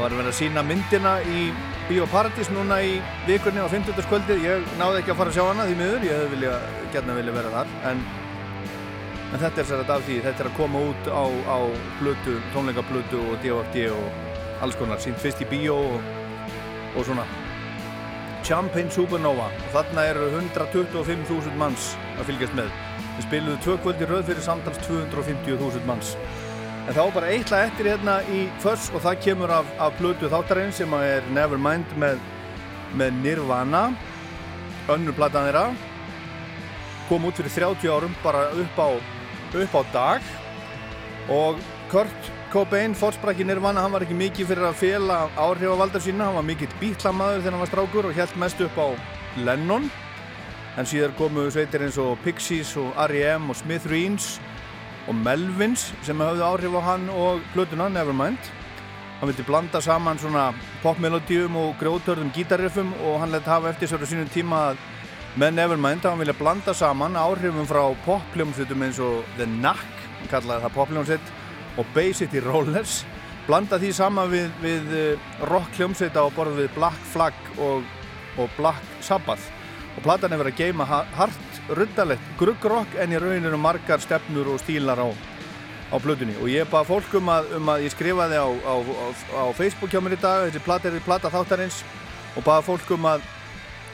Það 0.00 0.06
var 0.06 0.14
verið 0.16 0.30
að 0.30 0.36
sína 0.38 0.60
myndina 0.64 1.10
í 1.28 1.40
Bíóparadís 1.84 2.48
núna 2.54 2.78
í 2.80 2.94
vikunni 3.26 3.60
á 3.60 3.68
50. 3.68 4.06
kvöldið. 4.08 4.38
Ég 4.46 4.70
náði 4.80 5.02
ekki 5.02 5.12
að 5.12 5.18
fara 5.18 5.28
að 5.28 5.36
sjá 5.36 5.42
hana 5.44 5.66
því 5.68 5.74
miður, 5.76 6.06
ég 6.06 6.14
hefði 6.16 6.30
vilja, 6.32 6.52
gætna 6.94 7.16
vilja 7.18 7.34
vera 7.34 7.50
þar. 7.52 7.74
En, 7.90 8.00
en 9.28 9.42
þetta 9.42 9.60
er 9.60 9.68
sér 9.68 9.82
að 9.82 9.92
af 9.92 10.06
því, 10.06 10.16
þetta 10.24 10.42
er 10.46 10.48
að 10.48 10.56
koma 10.56 10.84
út 10.88 11.10
á, 11.12 11.24
á 11.52 11.58
blötu, 11.98 12.38
tónleikablötu 12.54 13.20
og 13.26 13.44
DVD 13.44 13.90
og 13.92 14.64
alls 14.64 14.80
konar. 14.80 15.04
Sínt 15.04 15.20
fyrst 15.20 15.44
í 15.44 15.50
bíó 15.52 15.76
og, 15.76 16.08
og 16.94 17.04
svona 17.04 17.28
Champagne 18.40 18.96
Supernova. 18.96 19.52
Og 19.52 19.70
þarna 19.76 20.08
eru 20.14 20.30
125.000 20.32 21.60
manns 21.60 21.92
að 22.16 22.30
fylgjast 22.30 22.56
með. 22.56 22.72
Við 23.18 23.28
spiluðu 23.28 23.60
tvö 23.66 23.80
kvöldi 23.84 24.08
rauð 24.08 24.30
fyrir 24.32 24.48
samtals 24.48 24.80
250.000 24.88 25.84
manns. 25.84 26.16
En 26.90 26.96
þá 26.96 27.04
bara 27.14 27.28
eitt 27.30 27.52
lag 27.52 27.68
eftir 27.68 27.86
hérna 27.86 28.16
í 28.34 28.48
Fuss 28.58 28.88
og 28.90 29.04
það 29.04 29.20
kemur 29.22 29.50
af, 29.54 29.68
af 29.78 29.92
blödu 30.00 30.26
þáttarinn 30.26 30.72
sem 30.74 30.90
er 30.98 31.22
Nevermind 31.30 31.92
með, 32.02 32.18
með 32.98 33.20
Nirvana. 33.20 33.82
Önnur 34.90 35.14
platan 35.14 35.46
þeirra 35.46 35.68
kom 37.06 37.28
út 37.30 37.38
fyrir 37.38 37.54
30 37.54 37.94
árum 37.94 38.18
bara 38.24 38.42
upp 38.58 38.82
á, 38.82 38.88
upp 39.62 39.78
á 39.78 39.82
dag. 39.94 40.34
Og 41.30 41.62
Kurt 41.94 42.34
Cobain 42.50 42.98
fórsprakki 42.98 43.46
Nirvana, 43.46 43.86
hann 43.86 43.94
var 43.94 44.02
ekki 44.02 44.18
mikið 44.18 44.50
fyrir 44.50 44.66
að 44.72 44.82
fela 44.82 45.22
áhrifavaldar 45.38 46.02
sína, 46.02 46.26
hann 46.26 46.40
var 46.40 46.50
mikill 46.50 46.74
bítlamaður 46.82 47.44
þegar 47.44 47.54
hann 47.54 47.66
var 47.68 47.70
strákur 47.70 48.10
og 48.10 48.18
held 48.18 48.38
mest 48.42 48.66
upp 48.66 48.82
á 48.82 48.88
Lennon. 49.46 49.86
En 50.74 50.90
síðar 50.90 51.14
komu 51.14 51.46
sveitir 51.54 51.86
eins 51.86 52.02
og 52.02 52.18
Pixies 52.26 52.74
og 52.82 52.98
R.E.M. 53.06 53.46
og 53.54 53.62
Smithereens 53.62 54.40
og 55.10 55.18
Melvins 55.18 55.88
sem 56.06 56.22
hafði 56.22 56.46
áhrif 56.46 56.78
á 56.78 56.82
hann 56.92 57.08
og 57.10 57.42
plötuna 57.54 57.88
Nevermind 57.90 58.50
hann 59.18 59.28
vildi 59.28 59.44
blanda 59.44 59.82
saman 59.82 60.20
svona 60.22 60.46
popmelodíum 60.84 61.58
og 61.58 61.74
grjótörðum 61.82 62.30
gítarriffum 62.32 62.94
og 63.02 63.18
hann 63.20 63.34
lett 63.34 63.50
hafa 63.50 63.72
eftir 63.74 63.90
sér 63.90 64.06
á 64.06 64.08
sínum 64.08 64.30
tíma 64.30 64.62
að 64.70 64.84
með 65.40 65.56
Nevermind 65.58 66.06
hann 66.06 66.22
vilja 66.22 66.38
blanda 66.38 66.74
saman 66.74 67.18
áhrifum 67.18 67.68
frá 67.68 67.82
popljómsveitum 68.06 68.86
eins 68.86 69.02
og 69.02 69.26
The 69.36 69.50
Knack 69.50 70.06
hann 70.20 70.30
kallaði 70.30 70.64
það 70.64 70.76
popljómsveit 70.78 71.34
og 71.78 71.86
Bay 71.94 72.12
City 72.12 72.40
Rollers. 72.44 73.04
Blanda 73.48 73.78
því 73.80 73.92
saman 73.96 74.30
við, 74.30 74.50
við 74.62 74.90
rockljómsveita 75.50 76.22
á 76.22 76.28
borð 76.34 76.60
við 76.60 76.74
Black 76.76 76.98
Flag 77.12 77.36
og, 77.58 77.86
og 78.38 78.50
Black 78.58 79.00
Sabbath. 79.02 79.48
Og 79.96 80.04
platan 80.04 80.32
er 80.32 80.42
verið 80.42 80.54
að 80.54 80.60
geima 80.60 80.86
hart 80.86 81.49
ruddalegt 81.76 82.32
gruggrokk 82.40 82.96
en 83.00 83.12
í 83.14 83.20
rauninu 83.20 83.58
margar 83.60 84.02
stefnur 84.02 84.48
og 84.54 84.60
stílar 84.62 85.00
á, 85.00 85.08
á 85.10 85.96
blöðunni 86.02 86.36
og 86.40 86.50
ég 86.50 86.68
baða 86.70 86.88
fólk 86.88 87.18
um 87.20 87.30
að, 87.32 87.50
um 87.58 87.70
að 87.72 87.84
ég 87.86 87.94
skrifaði 87.94 88.40
á, 88.40 88.48
á, 88.48 88.74
á 89.38 89.44
Facebook 89.56 89.92
hjá 89.92 90.00
mér 90.02 90.16
í 90.16 90.22
dag 90.22 90.46
þessi 90.48 90.64
plata 90.64 90.90
er 90.90 90.98
í 90.98 91.04
plata 91.04 91.32
þáttarins 91.32 91.82
og 92.36 92.46
baða 92.46 92.66
fólk 92.66 92.90
um 92.96 93.08
að 93.10 93.26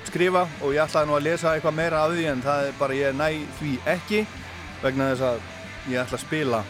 skrifa 0.06 0.46
og 0.62 0.74
ég 0.74 0.84
ætlaði 0.84 1.10
nú 1.10 1.16
að 1.18 1.26
lesa 1.26 1.52
eitthvað 1.55 1.78
meira 1.80 2.05
af 2.05 2.14
því 2.14 2.26
en 2.30 2.44
það 2.44 2.68
er 2.68 2.80
bara 2.80 2.98
ég 2.98 3.16
næ 3.16 3.28
því 3.58 3.72
ekki 3.96 4.22
vegna 4.82 5.10
þess 5.12 5.26
að 5.30 5.40
ég 5.92 6.00
ætla 6.02 6.18
að 6.20 6.26
spila 6.26 6.62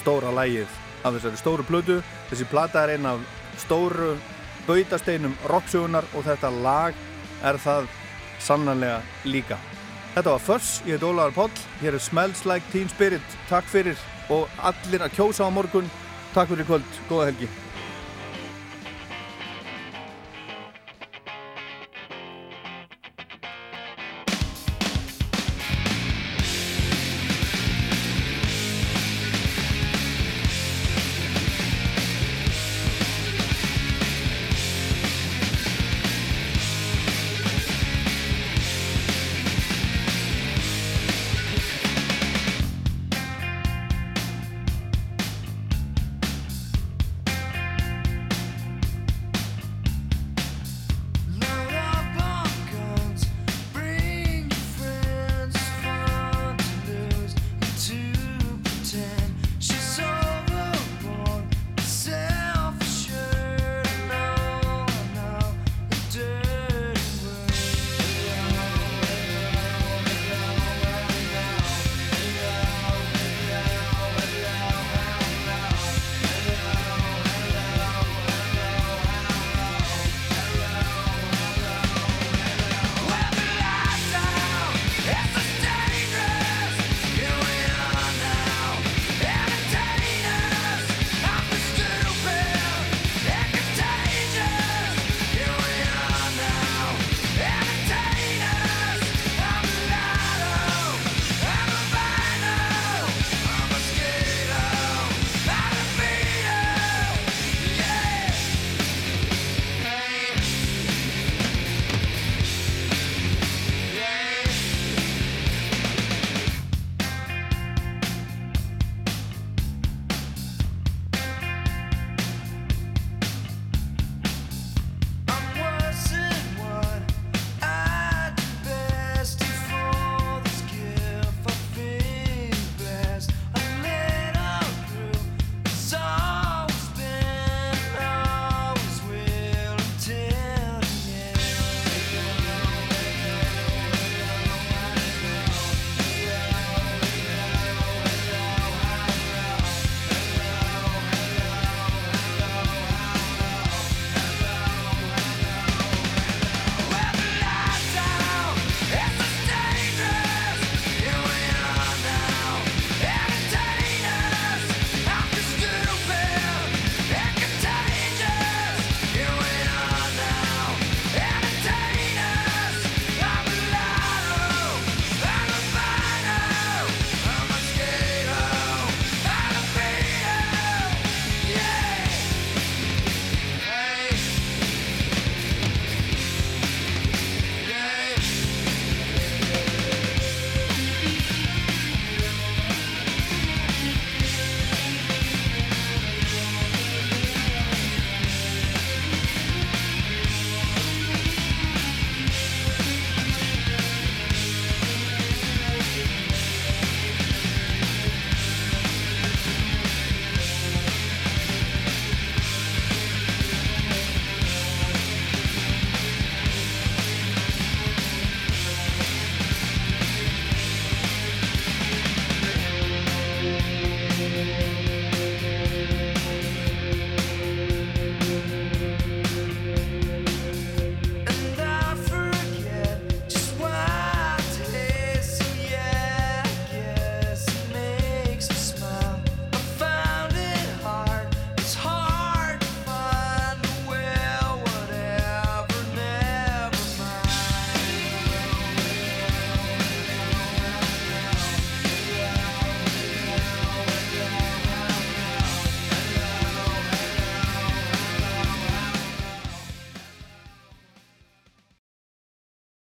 stóra 0.00 0.34
lægið 0.40 0.76
af 1.04 1.16
þessari 1.16 1.40
stóru 1.40 1.66
blödu 1.68 2.00
þessi 2.30 2.48
plata 2.50 2.84
er 2.84 2.94
einn 2.96 3.08
af 3.08 3.24
stóru 3.60 4.14
bautasteinum 4.68 5.36
rocksögunar 5.50 6.06
og 6.14 6.26
þetta 6.28 6.52
lag 6.62 6.94
er 7.44 7.58
það 7.60 7.88
sannanlega 8.40 9.00
líka 9.24 9.58
Þetta 10.10 10.32
var 10.34 10.42
Fuss, 10.42 10.80
ég 10.88 10.98
heit 10.98 11.06
Ólaður 11.06 11.36
Póll, 11.36 11.60
hér 11.84 11.94
er 11.94 12.02
Smells 12.02 12.42
Like 12.48 12.66
Teen 12.72 12.90
Spirit, 12.90 13.38
takk 13.46 13.68
fyrir 13.70 13.98
og 14.34 14.50
allir 14.58 15.06
að 15.06 15.14
kjósa 15.14 15.46
á 15.46 15.54
morgun, 15.54 15.90
takk 16.34 16.50
fyrir 16.50 16.66
kvöld, 16.66 17.02
góða 17.06 17.30
helgi. 17.30 17.50